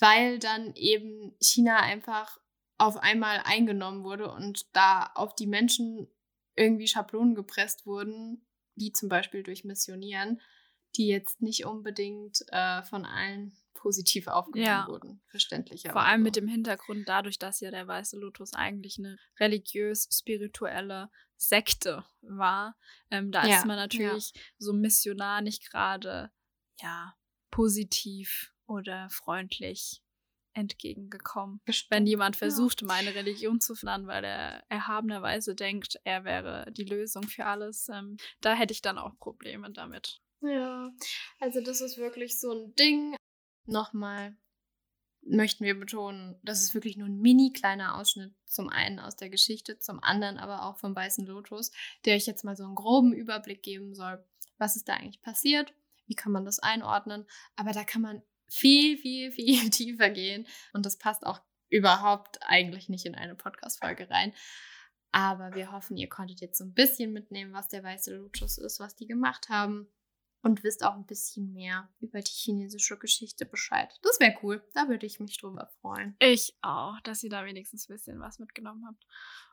weil 0.00 0.38
dann 0.38 0.74
eben 0.74 1.36
China 1.40 1.80
einfach 1.80 2.38
auf 2.78 2.96
einmal 2.96 3.42
eingenommen 3.44 4.04
wurde 4.04 4.30
und 4.30 4.74
da 4.74 5.10
auf 5.14 5.34
die 5.34 5.46
Menschen 5.46 6.08
irgendwie 6.56 6.88
Schablonen 6.88 7.34
gepresst 7.34 7.86
wurden, 7.86 8.46
wie 8.76 8.92
zum 8.92 9.08
Beispiel 9.08 9.42
durch 9.42 9.64
Missionieren, 9.64 10.40
die 10.98 11.08
jetzt 11.08 11.40
nicht 11.40 11.64
unbedingt 11.64 12.44
äh, 12.48 12.82
von 12.82 13.04
allen 13.04 13.56
positiv 13.74 14.26
aufgenommen 14.26 14.66
ja. 14.66 14.86
wurden, 14.88 15.22
verständlicherweise. 15.28 15.92
Vor 15.92 16.02
allem 16.02 16.22
mit 16.22 16.36
dem 16.36 16.48
Hintergrund 16.48 17.08
dadurch, 17.08 17.38
dass 17.38 17.60
ja 17.60 17.70
der 17.70 17.86
Weiße 17.86 18.18
Lotus 18.18 18.52
eigentlich 18.52 18.98
eine 18.98 19.16
religiös-spirituelle 19.38 21.10
Sekte 21.36 22.04
war. 22.20 22.76
Ähm, 23.10 23.30
da 23.30 23.46
ja. 23.46 23.58
ist 23.58 23.66
man 23.66 23.76
natürlich 23.76 24.32
ja. 24.34 24.42
so 24.58 24.72
missionar 24.72 25.40
nicht 25.40 25.70
gerade 25.70 26.30
ja 26.80 27.14
positiv 27.50 28.52
oder 28.66 29.08
freundlich 29.10 30.02
entgegengekommen. 30.52 31.60
Wenn 31.88 32.06
jemand 32.06 32.36
versucht, 32.36 32.82
meine 32.82 33.14
Religion 33.14 33.60
zu 33.60 33.76
verändern, 33.76 34.08
weil 34.08 34.24
er 34.24 34.64
erhabenerweise 34.68 35.54
denkt, 35.54 36.00
er 36.02 36.24
wäre 36.24 36.70
die 36.72 36.84
Lösung 36.84 37.22
für 37.22 37.46
alles, 37.46 37.88
ähm, 37.88 38.16
da 38.40 38.54
hätte 38.54 38.72
ich 38.72 38.82
dann 38.82 38.98
auch 38.98 39.16
Probleme 39.18 39.70
damit. 39.70 40.20
Ja, 40.40 40.90
also 41.40 41.60
das 41.60 41.80
ist 41.80 41.98
wirklich 41.98 42.38
so 42.40 42.52
ein 42.52 42.74
Ding. 42.76 43.16
Nochmal 43.66 44.36
möchten 45.22 45.64
wir 45.64 45.78
betonen, 45.78 46.36
das 46.42 46.62
ist 46.62 46.74
wirklich 46.74 46.96
nur 46.96 47.08
ein 47.08 47.18
mini 47.18 47.52
kleiner 47.52 47.96
Ausschnitt, 47.96 48.32
zum 48.46 48.68
einen 48.68 48.98
aus 48.98 49.16
der 49.16 49.28
Geschichte, 49.28 49.78
zum 49.78 50.02
anderen 50.02 50.38
aber 50.38 50.64
auch 50.64 50.78
vom 50.78 50.94
Weißen 50.94 51.26
Lotus, 51.26 51.70
der 52.04 52.16
euch 52.16 52.26
jetzt 52.26 52.44
mal 52.44 52.56
so 52.56 52.64
einen 52.64 52.74
groben 52.74 53.12
Überblick 53.12 53.62
geben 53.62 53.94
soll, 53.94 54.24
was 54.56 54.76
ist 54.76 54.88
da 54.88 54.94
eigentlich 54.94 55.20
passiert, 55.20 55.74
wie 56.06 56.14
kann 56.14 56.32
man 56.32 56.44
das 56.44 56.60
einordnen, 56.60 57.26
aber 57.56 57.72
da 57.72 57.84
kann 57.84 58.02
man 58.02 58.22
viel, 58.48 58.96
viel, 58.96 59.32
viel 59.32 59.70
tiefer 59.70 60.10
gehen 60.10 60.46
und 60.72 60.86
das 60.86 60.96
passt 60.96 61.26
auch 61.26 61.40
überhaupt 61.68 62.38
eigentlich 62.42 62.88
nicht 62.88 63.04
in 63.04 63.14
eine 63.14 63.34
Podcast-Folge 63.34 64.08
rein. 64.08 64.32
Aber 65.10 65.54
wir 65.54 65.72
hoffen, 65.72 65.96
ihr 65.96 66.08
konntet 66.08 66.40
jetzt 66.40 66.58
so 66.58 66.64
ein 66.64 66.74
bisschen 66.74 67.12
mitnehmen, 67.12 67.52
was 67.52 67.68
der 67.68 67.82
Weiße 67.82 68.14
Lotus 68.14 68.58
ist, 68.58 68.78
was 68.78 68.94
die 68.94 69.06
gemacht 69.06 69.48
haben 69.48 69.88
und 70.42 70.62
wisst 70.62 70.84
auch 70.84 70.94
ein 70.94 71.06
bisschen 71.06 71.52
mehr 71.52 71.88
über 72.00 72.20
die 72.20 72.32
chinesische 72.32 72.96
Geschichte 72.96 73.44
Bescheid. 73.44 73.92
Das 74.02 74.20
wäre 74.20 74.36
cool. 74.42 74.62
Da 74.72 74.88
würde 74.88 75.06
ich 75.06 75.20
mich 75.20 75.38
drüber 75.38 75.68
freuen. 75.80 76.16
Ich 76.20 76.56
auch, 76.62 77.00
dass 77.02 77.22
ihr 77.22 77.30
da 77.30 77.44
wenigstens 77.44 77.88
ein 77.88 77.94
bisschen 77.94 78.20
was 78.20 78.38
mitgenommen 78.38 78.84
habt. 78.86 79.04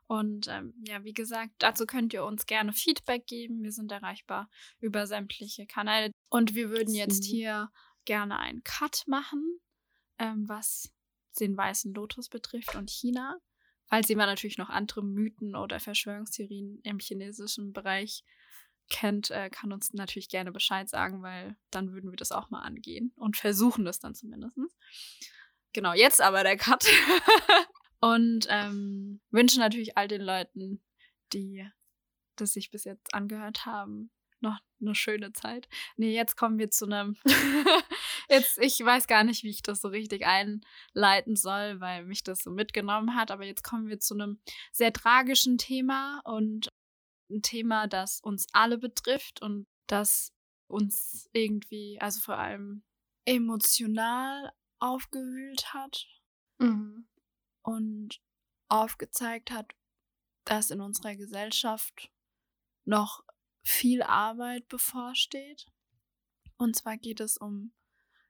Und 0.08 0.48
ähm, 0.48 0.74
ja, 0.86 1.04
wie 1.04 1.14
gesagt, 1.14 1.54
dazu 1.60 1.86
könnt 1.86 2.14
ihr 2.14 2.24
uns 2.24 2.46
gerne 2.46 2.74
Feedback 2.74 3.26
geben. 3.26 3.64
Wir 3.64 3.72
sind 3.72 3.92
erreichbar 3.92 4.50
über 4.80 5.08
sämtliche 5.08 5.66
Kanäle. 5.66 6.12
Und 6.30 6.54
wir 6.54 6.70
würden 6.70 6.94
jetzt 6.94 7.26
hier 7.26 7.72
gerne 8.06 8.38
einen 8.38 8.64
Cut 8.64 9.04
machen, 9.08 9.60
ähm, 10.20 10.48
was 10.48 10.94
den 11.40 11.58
weißen 11.58 11.94
Lotus 11.94 12.30
betrifft 12.30 12.76
und 12.76 12.90
China. 12.90 13.40
Falls 13.88 14.08
jemand 14.08 14.30
natürlich 14.30 14.58
noch 14.58 14.70
andere 14.70 15.04
Mythen 15.04 15.56
oder 15.56 15.80
Verschwörungstheorien 15.80 16.80
im 16.84 17.00
chinesischen 17.00 17.74
Bereich 17.74 18.24
kennt, 18.90 19.32
äh, 19.32 19.50
kann 19.50 19.72
uns 19.72 19.94
natürlich 19.94 20.30
gerne 20.30 20.52
Bescheid 20.52 20.90
sagen, 20.90 21.22
weil 21.22 21.58
dann 21.72 21.94
würden 21.94 22.12
wir 22.12 22.18
das 22.18 22.32
auch 22.32 22.50
mal 22.50 22.62
angehen 22.62 23.14
und 23.16 23.38
versuchen 23.38 23.86
das 23.86 24.00
dann 24.00 24.16
zumindest. 24.16 24.56
Genau, 25.74 25.94
jetzt 25.94 26.22
aber 26.22 26.44
der 26.44 26.58
Cut. 26.58 26.86
und 28.00 28.48
ähm, 28.50 29.22
wünsche 29.32 29.60
natürlich 29.60 29.98
all 29.98 30.08
den 30.08 30.22
Leuten, 30.22 30.82
die 31.34 31.68
das 32.36 32.54
sich 32.54 32.72
bis 32.72 32.84
jetzt 32.84 33.14
angehört 33.14 33.66
haben, 33.66 34.12
noch 34.42 34.60
eine 34.82 34.96
schöne 34.96 35.34
Zeit. 35.34 35.68
Nee, 35.98 36.14
jetzt 36.14 36.36
kommen 36.36 36.58
wir 36.60 36.70
zu 36.70 36.86
einem. 36.86 37.18
jetzt, 38.30 38.58
ich 38.60 38.80
weiß 38.80 39.08
gar 39.08 39.24
nicht, 39.24 39.44
wie 39.44 39.50
ich 39.50 39.64
das 39.64 39.82
so 39.82 39.88
richtig 39.88 40.26
einleiten 40.26 41.36
soll, 41.36 41.80
weil 41.80 42.06
mich 42.06 42.24
das 42.24 42.44
so 42.44 42.52
mitgenommen 42.52 43.16
hat. 43.16 43.32
Aber 43.32 43.46
jetzt 43.46 43.64
kommen 43.64 43.88
wir 43.88 44.00
zu 44.00 44.14
einem 44.14 44.40
sehr 44.72 44.94
tragischen 44.94 45.58
Thema 45.58 46.22
und 46.26 46.72
ein 47.30 47.42
Thema, 47.42 47.88
das 47.88 48.20
uns 48.22 48.48
alle 48.54 48.78
betrifft 48.78 49.42
und 49.42 49.68
das 49.88 50.32
uns 50.68 51.30
irgendwie, 51.34 52.00
also 52.02 52.20
vor 52.22 52.38
allem 52.38 52.84
emotional 53.26 54.52
aufgewühlt 54.80 55.74
hat 55.74 56.08
Mhm. 56.60 57.08
und 57.64 58.22
aufgezeigt 58.70 59.52
hat, 59.52 59.74
dass 60.46 60.72
in 60.72 60.82
unserer 60.82 61.16
Gesellschaft 61.16 62.12
noch 62.86 63.24
viel 63.64 64.02
Arbeit 64.04 64.68
bevorsteht. 64.68 65.66
Und 66.58 66.76
zwar 66.76 66.98
geht 66.98 67.20
es 67.20 67.38
um 67.38 67.74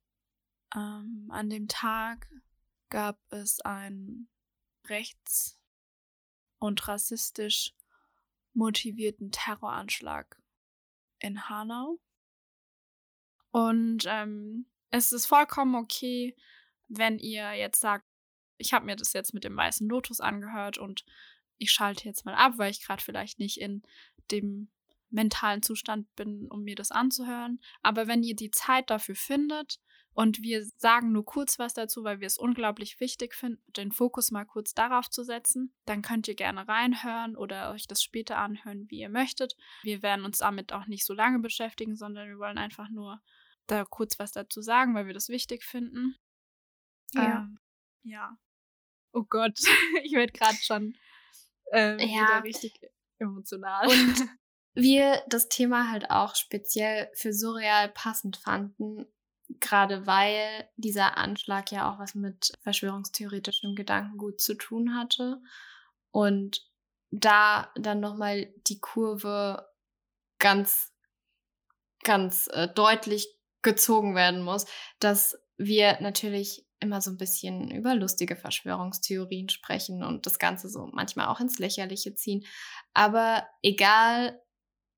Ähm, 0.76 1.28
an 1.30 1.50
dem 1.50 1.68
Tag 1.68 2.30
gab 2.90 3.20
es 3.32 3.60
einen 3.62 4.30
rechts- 4.90 5.60
und 6.60 6.88
rassistisch 6.88 7.74
motivierten 8.54 9.32
Terroranschlag 9.32 10.42
in 11.20 11.50
Hanau. 11.50 12.00
Und 13.52 14.06
ähm, 14.08 14.66
es 14.90 15.12
ist 15.12 15.26
vollkommen 15.26 15.76
okay, 15.76 16.36
wenn 16.88 17.20
ihr 17.20 17.54
jetzt 17.54 17.82
sagt, 17.82 18.06
ich 18.58 18.74
habe 18.74 18.86
mir 18.86 18.96
das 18.96 19.14
jetzt 19.14 19.34
mit 19.34 19.44
dem 19.44 19.58
weißen 19.58 19.88
Lotus 19.88 20.20
angehört 20.20 20.78
und 20.78 21.06
ich 21.58 21.72
schalte 21.72 22.06
jetzt 22.06 22.26
mal 22.26 22.36
ab, 22.36 22.54
weil 22.58 22.72
ich 22.72 22.84
gerade 22.84 23.02
vielleicht 23.02 23.40
nicht 23.40 23.60
in 23.60 23.84
dem 24.32 24.70
mentalen 25.10 25.62
Zustand 25.62 26.14
bin, 26.16 26.48
um 26.50 26.64
mir 26.64 26.76
das 26.76 26.92
anzuhören. 26.92 27.62
Aber 27.82 28.08
wenn 28.08 28.24
ihr 28.24 28.36
die 28.36 28.52
Zeit 28.52 28.90
dafür 28.90 29.16
findet 29.16 29.80
und 30.14 30.42
wir 30.42 30.64
sagen 30.78 31.12
nur 31.12 31.26
kurz 31.26 31.58
was 31.60 31.74
dazu, 31.74 32.04
weil 32.04 32.20
wir 32.20 32.28
es 32.28 32.38
unglaublich 32.38 33.00
wichtig 33.00 33.34
finden, 33.34 33.64
den 33.74 33.92
Fokus 33.92 34.32
mal 34.32 34.46
kurz 34.46 34.74
darauf 34.74 35.10
zu 35.10 35.24
setzen, 35.24 35.74
dann 35.86 36.02
könnt 36.02 36.28
ihr 36.28 36.36
gerne 36.36 36.68
reinhören 36.68 37.36
oder 37.36 37.72
euch 37.72 37.88
das 37.88 38.04
später 38.04 38.38
anhören, 38.38 38.90
wie 38.90 39.00
ihr 39.00 39.10
möchtet. 39.10 39.56
Wir 39.82 40.02
werden 40.04 40.26
uns 40.26 40.38
damit 40.40 40.72
auch 40.72 40.86
nicht 40.86 41.06
so 41.06 41.14
lange 41.14 41.40
beschäftigen, 41.40 41.96
sondern 41.96 42.28
wir 42.28 42.38
wollen 42.38 42.58
einfach 42.58 42.90
nur 42.90 43.22
da 43.68 43.86
kurz 43.86 44.20
was 44.20 44.32
dazu 44.32 44.62
sagen, 44.62 44.94
weil 44.94 45.08
wir 45.08 45.14
das 45.14 45.30
wichtig 45.30 45.64
finden. 45.64 46.16
Ja. 47.14 47.40
Ähm, 47.40 47.60
ja. 48.04 48.38
Oh 49.14 49.24
Gott, 49.24 49.58
ich 50.04 50.14
werde 50.14 50.34
gerade 50.34 50.58
schon 50.58 50.96
ähm, 51.72 52.00
Ja. 52.00 52.06
wieder 52.06 52.44
richtig 52.44 52.80
emotional. 53.20 53.88
Und 53.88 54.30
wir 54.76 55.24
das 55.28 55.50
Thema 55.50 55.90
halt 55.90 56.10
auch 56.12 56.36
speziell 56.36 57.10
für 57.16 57.34
surreal 57.34 57.90
passend 57.90 58.38
fanden, 58.38 59.06
gerade 59.64 60.06
weil 60.06 60.70
dieser 60.76 61.18
Anschlag 61.18 61.72
ja 61.72 61.92
auch 61.92 61.98
was 61.98 62.14
mit 62.14 62.54
verschwörungstheoretischem 62.62 63.74
Gedankengut 63.74 64.40
zu 64.40 64.56
tun 64.56 64.96
hatte 64.96 65.42
und 66.12 66.62
da 67.10 67.72
dann 67.76 68.00
nochmal 68.00 68.54
die 68.68 68.80
Kurve 68.80 69.68
ganz, 70.40 70.92
ganz 72.04 72.48
äh, 72.52 72.68
deutlich 72.68 73.28
gezogen 73.62 74.14
werden 74.16 74.44
muss, 74.44 74.66
dass 75.00 75.40
wir 75.58 76.00
natürlich 76.02 76.68
immer 76.80 77.02
so 77.02 77.12
ein 77.12 77.18
bisschen 77.18 77.72
über 77.72 77.96
lustige 77.96 78.36
Verschwörungstheorien 78.36 79.48
sprechen 79.48 80.04
und 80.04 80.26
das 80.26 80.38
Ganze 80.38 80.68
so 80.68 80.90
manchmal 80.92 81.28
auch 81.28 81.40
ins 81.40 81.60
Lächerliche 81.60 82.14
ziehen. 82.14 82.46
Aber 82.94 83.48
egal, 83.62 84.42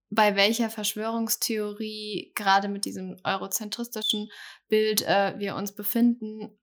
bei 0.09 0.35
welcher 0.35 0.69
Verschwörungstheorie, 0.69 2.31
gerade 2.35 2.67
mit 2.67 2.85
diesem 2.85 3.17
eurozentristischen 3.23 4.29
Bild, 4.69 5.01
äh, 5.01 5.33
wir 5.37 5.55
uns 5.55 5.73
befinden, 5.73 6.57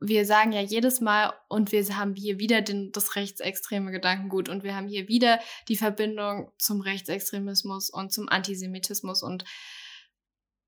wir 0.00 0.26
sagen 0.26 0.52
ja 0.52 0.60
jedes 0.60 1.00
Mal, 1.00 1.32
und 1.48 1.72
wir 1.72 1.96
haben 1.96 2.14
hier 2.14 2.38
wieder 2.38 2.60
den, 2.60 2.92
das 2.92 3.16
rechtsextreme 3.16 3.90
Gedankengut 3.90 4.48
und 4.48 4.62
wir 4.62 4.76
haben 4.76 4.88
hier 4.88 5.08
wieder 5.08 5.40
die 5.68 5.76
Verbindung 5.76 6.52
zum 6.58 6.80
Rechtsextremismus 6.80 7.90
und 7.90 8.12
zum 8.12 8.28
Antisemitismus 8.28 9.22
und 9.22 9.44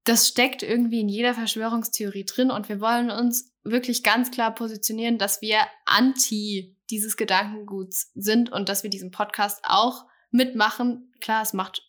das 0.04 0.28
steckt 0.28 0.62
irgendwie 0.62 1.00
in 1.00 1.08
jeder 1.08 1.34
Verschwörungstheorie 1.34 2.24
drin 2.24 2.52
und 2.52 2.68
wir 2.68 2.80
wollen 2.80 3.10
uns 3.10 3.52
wirklich 3.64 4.04
ganz 4.04 4.30
klar 4.30 4.54
positionieren, 4.54 5.18
dass 5.18 5.42
wir 5.42 5.58
anti 5.84 6.76
dieses 6.90 7.16
Gedankenguts 7.16 8.12
sind 8.14 8.52
und 8.52 8.68
dass 8.68 8.84
wir 8.84 8.90
diesen 8.90 9.10
Podcast 9.10 9.58
auch 9.64 10.06
mitmachen. 10.30 11.12
Klar, 11.20 11.42
es 11.42 11.52
macht 11.52 11.85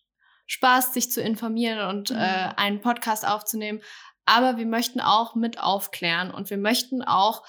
Spaß, 0.48 0.92
sich 0.92 1.12
zu 1.12 1.20
informieren 1.22 1.86
und 1.88 2.10
Mhm. 2.10 2.16
äh, 2.16 2.52
einen 2.56 2.80
Podcast 2.80 3.26
aufzunehmen, 3.26 3.80
aber 4.24 4.56
wir 4.56 4.66
möchten 4.66 5.00
auch 5.00 5.36
mit 5.36 5.60
aufklären 5.60 6.30
und 6.32 6.50
wir 6.50 6.58
möchten 6.58 7.02
auch 7.02 7.44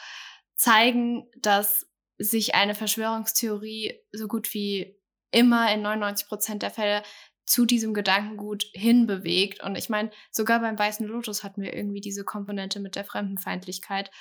zeigen, 0.56 1.30
dass 1.38 1.88
sich 2.18 2.54
eine 2.54 2.76
Verschwörungstheorie 2.76 4.00
so 4.12 4.28
gut 4.28 4.54
wie 4.54 4.98
immer 5.32 5.74
in 5.74 5.82
99 5.82 6.28
Prozent 6.28 6.62
der 6.64 6.72
Fälle 6.72 7.04
zu 7.46 7.66
diesem 7.66 7.94
Gedankengut 7.94 8.66
hinbewegt. 8.74 9.64
Und 9.64 9.76
ich 9.76 9.90
meine, 9.90 10.12
sogar 10.32 10.60
beim 10.60 10.78
Weißen 10.78 11.08
Lotus 11.08 11.44
hatten 11.44 11.62
wir 11.62 11.74
irgendwie 11.74 12.02
diese 12.02 12.24
Komponente 12.24 12.80
mit 12.80 12.96
der 12.96 13.06
Fremdenfeindlichkeit. 13.06 14.12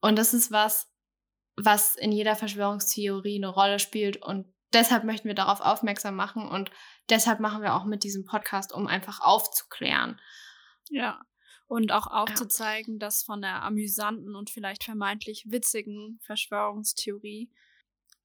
Und 0.00 0.16
das 0.18 0.34
ist 0.34 0.50
was, 0.50 0.92
was 1.56 1.94
in 1.96 2.12
jeder 2.12 2.36
Verschwörungstheorie 2.36 3.36
eine 3.36 3.48
Rolle 3.48 3.78
spielt. 3.78 4.22
Und 4.22 4.52
deshalb 4.72 5.04
möchten 5.04 5.28
wir 5.28 5.34
darauf 5.34 5.60
aufmerksam 5.60 6.16
machen. 6.16 6.46
Und 6.48 6.70
deshalb 7.10 7.40
machen 7.40 7.62
wir 7.62 7.74
auch 7.74 7.84
mit 7.84 8.04
diesem 8.04 8.24
Podcast, 8.24 8.72
um 8.72 8.86
einfach 8.86 9.20
aufzuklären. 9.20 10.20
Ja. 10.88 11.20
Und 11.68 11.90
auch 11.90 12.06
aufzuzeigen, 12.06 12.98
dass 13.00 13.24
von 13.24 13.42
der 13.42 13.62
amüsanten 13.62 14.36
und 14.36 14.50
vielleicht 14.50 14.84
vermeintlich 14.84 15.46
witzigen 15.48 16.20
Verschwörungstheorie, 16.22 17.50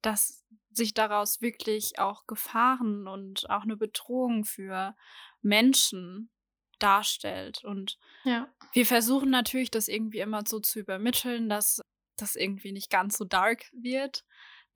dass 0.01 0.43
sich 0.69 0.93
daraus 0.93 1.41
wirklich 1.41 1.97
auch 1.99 2.27
Gefahren 2.27 3.07
und 3.07 3.49
auch 3.49 3.63
eine 3.63 3.77
Bedrohung 3.77 4.45
für 4.45 4.95
Menschen 5.41 6.29
darstellt. 6.79 7.63
Und 7.63 7.97
Ja. 8.23 8.47
wir 8.73 8.85
versuchen 8.85 9.29
natürlich, 9.29 9.71
das 9.71 9.87
irgendwie 9.87 10.19
immer 10.19 10.43
so 10.47 10.59
zu 10.59 10.79
übermitteln, 10.79 11.49
dass 11.49 11.81
das 12.17 12.35
irgendwie 12.35 12.71
nicht 12.71 12.89
ganz 12.89 13.17
so 13.17 13.25
dark 13.25 13.65
wird. 13.73 14.23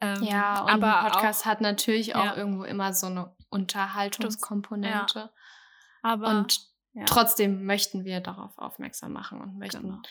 Ähm, 0.06 0.24
Ja, 0.24 0.62
und 0.64 0.70
aber 0.70 1.00
ein 1.06 1.12
Podcast 1.12 1.42
auch, 1.44 1.46
hat 1.46 1.62
natürlich 1.62 2.16
auch 2.16 2.24
Ja. 2.26 2.36
irgendwo 2.38 2.64
immer 2.64 2.94
so 2.94 3.08
eine 3.08 3.36
Unterhaltungskomponente. 3.50 5.32
aber 6.02 6.28
Und 6.30 6.60
ja. 6.94 7.06
trotzdem 7.06 7.66
möchten 7.66 8.06
wir 8.06 8.20
darauf 8.22 8.58
aufmerksam 8.58 9.14
machen 9.14 9.42
und 9.42 9.58
möchten 9.58 9.82
Genau. 9.84 10.02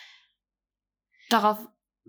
darauf 1.30 1.58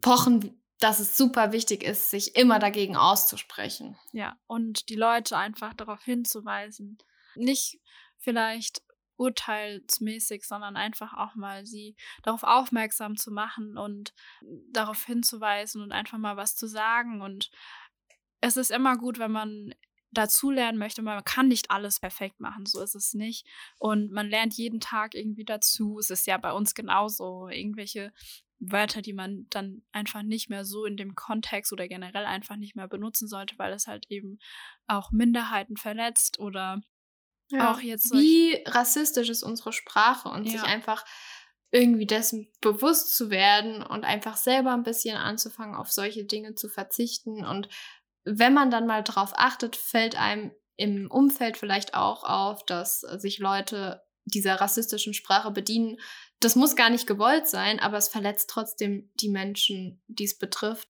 pochen, 0.01 0.61
dass 0.79 0.99
es 0.99 1.15
super 1.15 1.51
wichtig 1.51 1.83
ist, 1.83 2.09
sich 2.11 2.35
immer 2.35 2.59
dagegen 2.59 2.97
auszusprechen. 2.97 3.97
Ja, 4.11 4.37
und 4.47 4.89
die 4.89 4.95
Leute 4.95 5.37
einfach 5.37 5.73
darauf 5.73 6.03
hinzuweisen. 6.03 6.97
Nicht 7.35 7.79
vielleicht 8.17 8.81
urteilsmäßig, 9.17 10.43
sondern 10.43 10.75
einfach 10.75 11.13
auch 11.13 11.35
mal 11.35 11.65
sie 11.65 11.95
darauf 12.23 12.43
aufmerksam 12.43 13.17
zu 13.17 13.31
machen 13.31 13.77
und 13.77 14.13
darauf 14.71 15.05
hinzuweisen 15.05 15.81
und 15.81 15.91
einfach 15.91 16.17
mal 16.17 16.37
was 16.37 16.55
zu 16.55 16.67
sagen. 16.67 17.21
Und 17.21 17.51
es 18.41 18.57
ist 18.57 18.71
immer 18.71 18.97
gut, 18.97 19.19
wenn 19.19 19.31
man 19.31 19.73
dazulernen 20.11 20.79
möchte. 20.79 21.01
Man 21.01 21.23
kann 21.23 21.47
nicht 21.47 21.71
alles 21.71 21.99
perfekt 21.99 22.39
machen, 22.39 22.65
so 22.65 22.81
ist 22.81 22.95
es 22.95 23.13
nicht. 23.13 23.45
Und 23.77 24.11
man 24.11 24.29
lernt 24.29 24.55
jeden 24.55 24.79
Tag 24.79 25.13
irgendwie 25.13 25.45
dazu. 25.45 25.99
Es 25.99 26.09
ist 26.09 26.25
ja 26.25 26.37
bei 26.37 26.51
uns 26.51 26.73
genauso. 26.73 27.49
Irgendwelche 27.49 28.13
Wörter, 28.59 29.01
die 29.01 29.13
man 29.13 29.47
dann 29.49 29.83
einfach 29.91 30.23
nicht 30.23 30.49
mehr 30.49 30.65
so 30.65 30.85
in 30.85 30.97
dem 30.97 31.15
Kontext 31.15 31.73
oder 31.73 31.87
generell 31.87 32.25
einfach 32.25 32.55
nicht 32.55 32.75
mehr 32.75 32.87
benutzen 32.87 33.27
sollte, 33.27 33.57
weil 33.57 33.73
es 33.73 33.87
halt 33.87 34.05
eben 34.09 34.39
auch 34.87 35.11
Minderheiten 35.11 35.77
verletzt 35.77 36.39
oder 36.39 36.81
auch 37.59 37.79
jetzt 37.79 38.11
Wie 38.11 38.61
rassistisch 38.65 39.29
ist 39.29 39.43
unsere 39.43 39.71
Sprache 39.73 40.29
und 40.29 40.45
sich 40.45 40.61
Ja. 40.61 40.63
einfach 40.63 41.05
irgendwie 41.71 42.05
dessen 42.05 42.51
bewusst 42.61 43.15
zu 43.15 43.29
werden 43.29 43.83
und 43.83 44.05
einfach 44.05 44.37
selber 44.37 44.71
ein 44.73 44.83
bisschen 44.83 45.17
anzufangen, 45.17 45.75
auf 45.75 45.91
solche 45.91 46.23
Dinge 46.23 46.55
zu 46.55 46.69
verzichten. 46.69 47.45
Und 47.45 47.67
wenn 48.23 48.53
man 48.53 48.71
dann 48.71 48.87
mal 48.87 49.03
drauf 49.03 49.33
achtet, 49.35 49.75
fällt 49.75 50.19
einem 50.19 50.51
im 50.77 51.09
Umfeld 51.09 51.57
vielleicht 51.57 51.93
auch 51.93 52.23
auf, 52.23 52.65
dass 52.65 52.99
sich 53.01 53.39
Leute 53.39 54.01
dieser 54.25 54.55
rassistischen 54.55 55.13
Sprache 55.13 55.51
bedienen. 55.51 55.97
Das 56.39 56.55
muss 56.55 56.75
gar 56.75 56.89
nicht 56.89 57.07
gewollt 57.07 57.47
sein, 57.47 57.79
aber 57.79 57.97
es 57.97 58.07
verletzt 58.07 58.49
trotzdem 58.49 59.11
die 59.15 59.29
Menschen, 59.29 60.01
die 60.07 60.25
es 60.25 60.37
betrifft. 60.37 60.89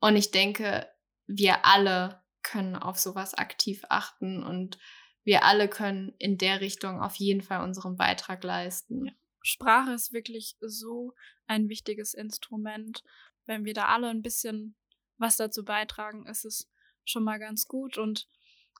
Und 0.00 0.16
ich 0.16 0.30
denke, 0.32 0.88
wir 1.26 1.64
alle 1.64 2.22
können 2.42 2.76
auf 2.76 2.98
sowas 2.98 3.34
aktiv 3.34 3.84
achten 3.88 4.42
und 4.42 4.78
wir 5.26 5.42
alle 5.42 5.68
können 5.68 6.14
in 6.18 6.38
der 6.38 6.60
Richtung 6.60 7.02
auf 7.02 7.16
jeden 7.16 7.42
Fall 7.42 7.64
unseren 7.64 7.96
Beitrag 7.96 8.44
leisten. 8.44 9.10
Sprache 9.42 9.92
ist 9.92 10.12
wirklich 10.12 10.56
so 10.60 11.14
ein 11.48 11.68
wichtiges 11.68 12.14
Instrument. 12.14 13.02
Wenn 13.44 13.64
wir 13.64 13.74
da 13.74 13.86
alle 13.86 14.08
ein 14.08 14.22
bisschen 14.22 14.76
was 15.18 15.36
dazu 15.36 15.64
beitragen, 15.64 16.26
ist 16.26 16.44
es 16.44 16.70
schon 17.04 17.24
mal 17.24 17.38
ganz 17.40 17.66
gut. 17.66 17.98
Und 17.98 18.28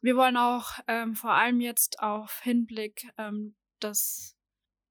wir 0.02 0.16
wollen 0.16 0.36
auch 0.36 0.78
ähm, 0.86 1.16
vor 1.16 1.32
allem 1.32 1.60
jetzt 1.60 1.98
auf 1.98 2.40
Hinblick, 2.42 3.08
ähm, 3.18 3.56
dass 3.80 4.36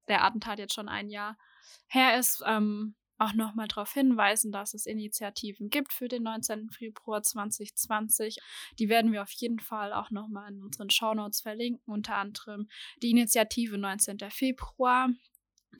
der 0.08 0.24
Attentat 0.24 0.58
jetzt 0.58 0.74
schon 0.74 0.90
ein 0.90 1.08
Jahr 1.08 1.38
her 1.86 2.18
ist, 2.18 2.42
ähm, 2.44 2.96
auch 3.18 3.32
nochmal 3.32 3.68
darauf 3.68 3.92
hinweisen, 3.92 4.52
dass 4.52 4.74
es 4.74 4.86
Initiativen 4.86 5.70
gibt 5.70 5.92
für 5.92 6.08
den 6.08 6.22
19. 6.24 6.70
Februar 6.70 7.22
2020. 7.22 8.38
Die 8.78 8.88
werden 8.88 9.12
wir 9.12 9.22
auf 9.22 9.30
jeden 9.30 9.60
Fall 9.60 9.92
auch 9.92 10.10
nochmal 10.10 10.52
in 10.52 10.62
unseren 10.62 10.90
Shownotes 10.90 11.40
verlinken, 11.40 11.92
unter 11.92 12.16
anderem 12.16 12.68
die 13.02 13.10
Initiative 13.10 13.78
19. 13.78 14.18
Februar, 14.30 15.08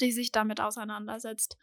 die 0.01 0.13
sich 0.13 0.33
damit 0.33 0.61
auseinandersetzt, 0.61 1.59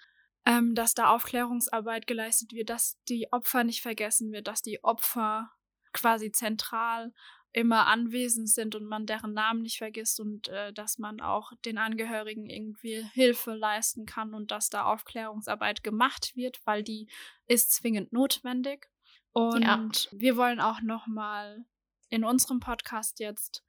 ähm, 0.45 0.75
dass 0.75 0.93
da 0.93 1.09
Aufklärungsarbeit 1.09 2.07
geleistet 2.07 2.53
wird, 2.53 2.69
dass 2.69 2.99
die 3.07 3.31
Opfer 3.31 3.63
nicht 3.63 3.81
vergessen 3.81 4.31
wird, 4.31 4.47
dass 4.47 4.61
die 4.61 4.83
Opfer 4.83 5.51
quasi 5.93 6.31
zentral 6.31 7.13
immer 7.53 7.85
anwesend 7.85 8.49
sind 8.49 8.73
und 8.75 8.85
man 8.85 9.05
deren 9.05 9.33
Namen 9.33 9.61
nicht 9.61 9.77
vergisst 9.77 10.19
und 10.19 10.47
äh, 10.47 10.73
dass 10.73 10.97
man 10.97 11.21
auch 11.21 11.53
den 11.65 11.77
Angehörigen 11.77 12.49
irgendwie 12.49 13.05
Hilfe 13.13 13.53
leisten 13.53 14.05
kann 14.05 14.33
und 14.33 14.49
dass 14.49 14.69
da 14.69 14.85
Aufklärungsarbeit 14.85 15.83
gemacht 15.83 16.35
wird, 16.35 16.59
weil 16.65 16.83
die 16.83 17.07
ist 17.47 17.71
zwingend 17.71 18.11
notwendig. 18.11 18.89
Und 19.31 19.63
ja. 19.63 19.89
wir 20.11 20.35
wollen 20.35 20.59
auch 20.59 20.81
noch 20.81 21.05
mal 21.05 21.63
in 22.09 22.23
unserem 22.23 22.59
Podcast 22.59 23.19
jetzt 23.19 23.63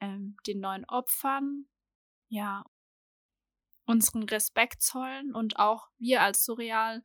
ähm, 0.00 0.36
den 0.46 0.60
neuen 0.60 0.84
Opfern 0.84 1.66
ja 2.28 2.64
unseren 3.86 4.22
Respekt 4.22 4.82
zollen 4.82 5.34
und 5.34 5.58
auch 5.58 5.88
wir 5.98 6.22
als 6.22 6.44
Surreal 6.44 7.02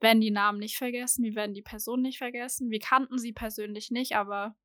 werden 0.00 0.20
die 0.20 0.30
Namen 0.30 0.58
nicht 0.58 0.76
vergessen, 0.76 1.24
wir 1.24 1.34
werden 1.34 1.54
die 1.54 1.62
Person 1.62 2.02
nicht 2.02 2.18
vergessen. 2.18 2.70
Wir 2.70 2.78
kannten 2.78 3.18
sie 3.18 3.32
persönlich 3.32 3.90
nicht, 3.90 4.16
aber 4.16 4.56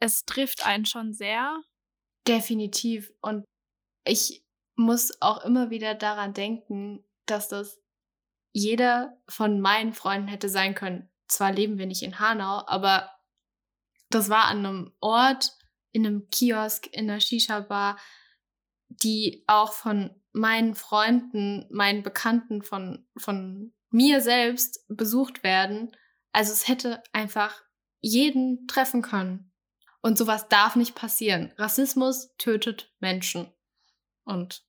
es 0.00 0.24
trifft 0.24 0.64
einen 0.64 0.86
schon 0.86 1.12
sehr. 1.12 1.62
Definitiv. 2.26 3.12
Und 3.20 3.44
ich 4.04 4.44
muss 4.76 5.20
auch 5.20 5.44
immer 5.44 5.70
wieder 5.70 5.94
daran 5.94 6.34
denken, 6.34 7.04
dass 7.26 7.48
das 7.48 7.80
jeder 8.52 9.20
von 9.28 9.60
meinen 9.60 9.92
Freunden 9.92 10.28
hätte 10.28 10.48
sein 10.48 10.74
können. 10.74 11.10
Zwar 11.28 11.52
leben 11.52 11.78
wir 11.78 11.86
nicht 11.86 12.02
in 12.02 12.18
Hanau, 12.18 12.64
aber 12.66 13.10
das 14.10 14.30
war 14.30 14.46
an 14.46 14.64
einem 14.64 14.92
Ort, 15.00 15.52
in 15.92 16.06
einem 16.06 16.30
Kiosk, 16.30 16.86
in 16.92 17.10
einer 17.10 17.20
Shisha-Bar, 17.20 17.98
die 18.88 19.44
auch 19.46 19.72
von 19.72 20.10
meinen 20.32 20.74
Freunden, 20.74 21.66
meinen 21.70 22.02
Bekannten, 22.02 22.62
von, 22.62 23.06
von 23.16 23.74
mir 23.90 24.20
selbst 24.20 24.84
besucht 24.88 25.42
werden. 25.42 25.94
Also 26.32 26.52
es 26.52 26.68
hätte 26.68 27.02
einfach 27.12 27.62
jeden 28.00 28.66
treffen 28.66 29.02
können. 29.02 29.47
Und 30.00 30.16
sowas 30.16 30.48
darf 30.48 30.76
nicht 30.76 30.94
passieren. 30.94 31.52
Rassismus 31.56 32.34
tötet 32.36 32.94
Menschen. 33.00 33.52
Und 34.24 34.64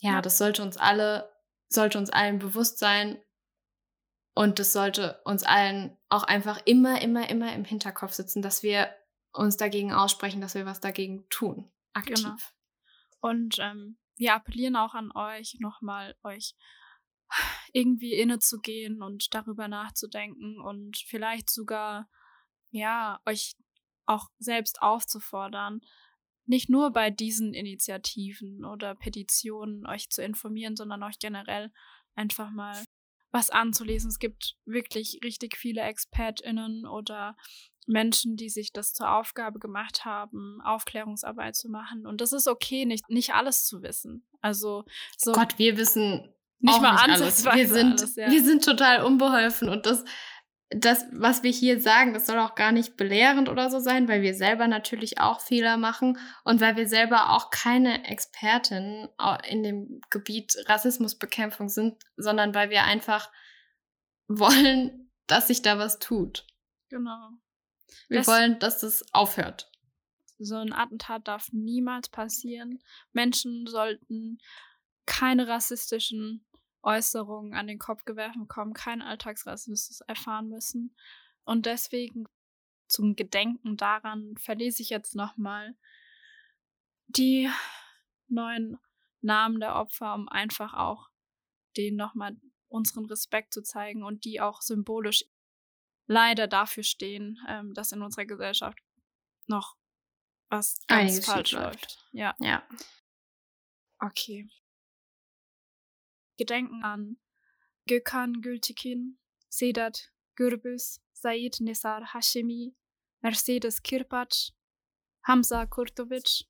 ja, 0.00 0.20
das 0.20 0.38
sollte 0.38 0.62
uns 0.62 0.76
alle, 0.76 1.32
sollte 1.68 1.98
uns 1.98 2.10
allen 2.10 2.38
bewusst 2.38 2.78
sein. 2.78 3.22
Und 4.34 4.58
das 4.58 4.72
sollte 4.72 5.20
uns 5.24 5.44
allen 5.44 5.96
auch 6.08 6.24
einfach 6.24 6.60
immer, 6.64 7.00
immer, 7.02 7.28
immer 7.30 7.52
im 7.52 7.64
Hinterkopf 7.64 8.12
sitzen, 8.12 8.42
dass 8.42 8.62
wir 8.62 8.92
uns 9.32 9.56
dagegen 9.56 9.92
aussprechen, 9.92 10.40
dass 10.40 10.54
wir 10.54 10.66
was 10.66 10.80
dagegen 10.80 11.28
tun. 11.28 11.70
Aktiv. 11.92 12.16
Genau. 12.16 12.36
Und 13.20 13.58
ähm, 13.60 13.98
wir 14.16 14.34
appellieren 14.34 14.76
auch 14.76 14.94
an 14.94 15.12
euch, 15.12 15.56
nochmal 15.60 16.16
euch 16.22 16.54
irgendwie 17.72 18.14
innezugehen 18.14 19.02
und 19.02 19.34
darüber 19.34 19.68
nachzudenken 19.68 20.60
und 20.60 20.98
vielleicht 20.98 21.50
sogar 21.50 22.08
ja, 22.72 23.20
euch 23.26 23.54
auch 24.06 24.28
selbst 24.38 24.82
aufzufordern, 24.82 25.80
nicht 26.44 26.68
nur 26.68 26.90
bei 26.90 27.10
diesen 27.10 27.54
Initiativen 27.54 28.64
oder 28.64 28.96
Petitionen 28.96 29.86
euch 29.86 30.10
zu 30.10 30.22
informieren, 30.22 30.74
sondern 30.74 31.02
euch 31.04 31.18
generell 31.20 31.70
einfach 32.14 32.50
mal 32.50 32.84
was 33.30 33.50
anzulesen. 33.50 34.08
Es 34.10 34.18
gibt 34.18 34.56
wirklich 34.64 35.20
richtig 35.22 35.56
viele 35.56 35.82
ExpertInnen 35.82 36.86
oder 36.86 37.36
Menschen, 37.86 38.36
die 38.36 38.48
sich 38.48 38.72
das 38.72 38.92
zur 38.92 39.12
Aufgabe 39.12 39.58
gemacht 39.58 40.04
haben, 40.04 40.60
Aufklärungsarbeit 40.62 41.56
zu 41.56 41.68
machen. 41.68 42.06
Und 42.06 42.20
das 42.20 42.32
ist 42.32 42.48
okay, 42.48 42.84
nicht, 42.86 43.08
nicht 43.08 43.34
alles 43.34 43.64
zu 43.66 43.82
wissen. 43.82 44.26
Also 44.40 44.84
so. 45.16 45.32
Gott, 45.32 45.58
wir 45.58 45.76
wissen 45.76 46.32
nicht 46.58 46.80
mal 46.80 46.92
nicht 46.92 47.02
alles. 47.02 47.44
Wir 47.44 47.68
sind, 47.68 48.00
alles, 48.00 48.16
ja. 48.16 48.30
wir 48.30 48.42
sind 48.42 48.64
total 48.64 49.04
unbeholfen 49.04 49.68
und 49.68 49.86
das 49.86 50.04
das, 50.74 51.06
was 51.12 51.42
wir 51.42 51.50
hier 51.50 51.80
sagen, 51.80 52.14
das 52.14 52.26
soll 52.26 52.38
auch 52.38 52.54
gar 52.54 52.72
nicht 52.72 52.96
belehrend 52.96 53.48
oder 53.48 53.70
so 53.70 53.78
sein, 53.78 54.08
weil 54.08 54.22
wir 54.22 54.34
selber 54.34 54.68
natürlich 54.68 55.18
auch 55.18 55.40
Fehler 55.40 55.76
machen 55.76 56.18
und 56.44 56.60
weil 56.60 56.76
wir 56.76 56.88
selber 56.88 57.30
auch 57.30 57.50
keine 57.50 58.06
Expertin 58.08 59.08
in 59.48 59.62
dem 59.62 60.00
Gebiet 60.10 60.56
Rassismusbekämpfung 60.66 61.68
sind, 61.68 62.02
sondern 62.16 62.54
weil 62.54 62.70
wir 62.70 62.84
einfach 62.84 63.30
wollen, 64.28 65.10
dass 65.26 65.48
sich 65.48 65.62
da 65.62 65.78
was 65.78 65.98
tut. 65.98 66.46
Genau. 66.88 67.30
Wir 68.08 68.18
das, 68.18 68.26
wollen, 68.26 68.58
dass 68.58 68.80
das 68.80 69.04
aufhört. 69.12 69.70
So 70.38 70.56
ein 70.56 70.72
Attentat 70.72 71.28
darf 71.28 71.48
niemals 71.52 72.08
passieren. 72.08 72.82
Menschen 73.12 73.66
sollten 73.66 74.38
keine 75.06 75.48
rassistischen 75.48 76.44
Äußerungen 76.82 77.54
an 77.54 77.66
den 77.66 77.78
Kopf 77.78 78.04
geworfen 78.04 78.42
bekommen, 78.42 78.74
keinen 78.74 79.02
Alltagsrassismus 79.02 80.00
erfahren 80.02 80.48
müssen. 80.48 80.96
Und 81.44 81.66
deswegen 81.66 82.26
zum 82.88 83.16
Gedenken 83.16 83.76
daran 83.76 84.36
verlese 84.36 84.82
ich 84.82 84.90
jetzt 84.90 85.14
nochmal 85.14 85.74
die 87.06 87.50
neuen 88.28 88.78
Namen 89.20 89.60
der 89.60 89.76
Opfer, 89.76 90.14
um 90.14 90.28
einfach 90.28 90.74
auch 90.74 91.08
denen 91.76 91.96
nochmal 91.96 92.36
unseren 92.68 93.06
Respekt 93.06 93.52
zu 93.52 93.62
zeigen 93.62 94.02
und 94.02 94.24
die 94.24 94.40
auch 94.40 94.62
symbolisch 94.62 95.24
leider 96.06 96.48
dafür 96.48 96.82
stehen, 96.82 97.38
ähm, 97.48 97.74
dass 97.74 97.92
in 97.92 98.02
unserer 98.02 98.26
Gesellschaft 98.26 98.78
noch 99.46 99.76
was 100.48 100.80
ganz 100.86 101.10
Einiges 101.10 101.26
falsch 101.26 101.52
läuft. 101.52 102.08
Ja. 102.12 102.34
Ja. 102.40 102.62
Okay. 104.02 104.48
Gedenken 106.42 106.82
an 106.82 107.18
Gökhan 107.86 108.42
Gültekin, 108.42 109.16
Sedat 109.48 110.10
Gürbüz, 110.34 111.00
Said 111.12 111.60
Nesar 111.60 112.12
Hashemi, 112.12 112.74
Mercedes 113.20 113.80
Kirpac, 113.80 114.50
Hamza 115.22 115.66
Kurtovic, 115.66 116.48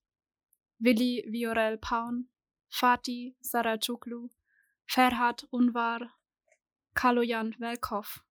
Willi 0.79 1.27
Viorel 1.29 1.77
Paun, 1.77 2.31
Fatih 2.71 3.37
Saracuklu, 3.43 4.31
Ferhat 4.87 5.47
Unvar, 5.51 6.11
Kaloyan 6.95 7.55
Velkov. 7.59 8.25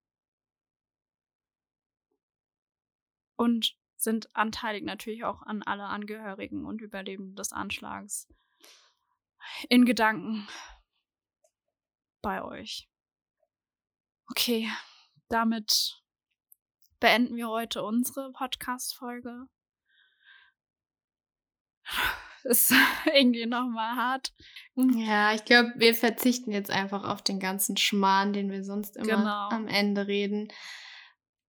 Und 3.35 3.77
sind 3.97 4.35
anteilig 4.35 4.83
natürlich 4.83 5.25
auch 5.25 5.43
an 5.43 5.61
alle 5.61 5.83
Angehörigen 5.83 6.65
und 6.65 6.81
Überlebenden 6.81 7.35
des 7.35 7.53
Anschlags. 7.53 8.27
In 9.69 9.85
Gedanken 9.85 10.47
bei 12.21 12.43
euch. 12.43 12.87
Okay, 14.29 14.69
damit 15.29 16.01
beenden 16.99 17.35
wir 17.35 17.49
heute 17.49 17.83
unsere 17.83 18.31
Podcast-Folge. 18.31 19.47
Ist 22.43 22.71
irgendwie 23.13 23.45
nochmal 23.45 23.95
hart. 23.95 24.33
Ja, 24.75 25.33
ich 25.33 25.45
glaube, 25.45 25.73
wir 25.75 25.93
verzichten 25.93 26.51
jetzt 26.51 26.71
einfach 26.71 27.03
auf 27.03 27.21
den 27.21 27.39
ganzen 27.39 27.77
Schmarrn, 27.77 28.33
den 28.33 28.51
wir 28.51 28.63
sonst 28.63 28.97
immer 28.97 29.17
genau. 29.17 29.49
am 29.49 29.67
Ende 29.67 30.07
reden. 30.07 30.47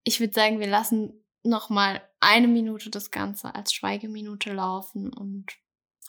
Ich 0.05 0.21
würde 0.21 0.35
sagen, 0.35 0.61
wir 0.61 0.67
lassen 0.67 1.25
nochmal 1.43 2.07
eine 2.21 2.49
Minute 2.49 2.91
das 2.91 3.11
Ganze 3.11 3.55
als 3.55 3.73
Schweigeminute 3.73 4.53
laufen 4.53 5.13
und 5.13 5.47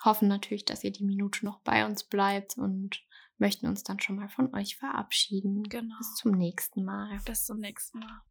hoffen 0.04 0.28
natürlich, 0.28 0.66
dass 0.66 0.84
ihr 0.84 0.92
die 0.92 1.06
Minute 1.06 1.46
noch 1.46 1.60
bei 1.62 1.86
uns 1.86 2.04
bleibt 2.04 2.58
und 2.58 3.02
möchten 3.38 3.68
uns 3.68 3.84
dann 3.84 4.00
schon 4.00 4.16
mal 4.16 4.30
von 4.30 4.54
euch 4.54 4.78
verabschieden. 4.78 5.64
Genau. 5.64 5.96
Bis 5.98 6.16
zum 6.16 6.32
nächsten 6.32 6.84
Mal. 6.84 7.20
Bis 7.26 7.46
zum 7.46 7.60
nächsten 7.60 8.00
Mal. 8.00 8.22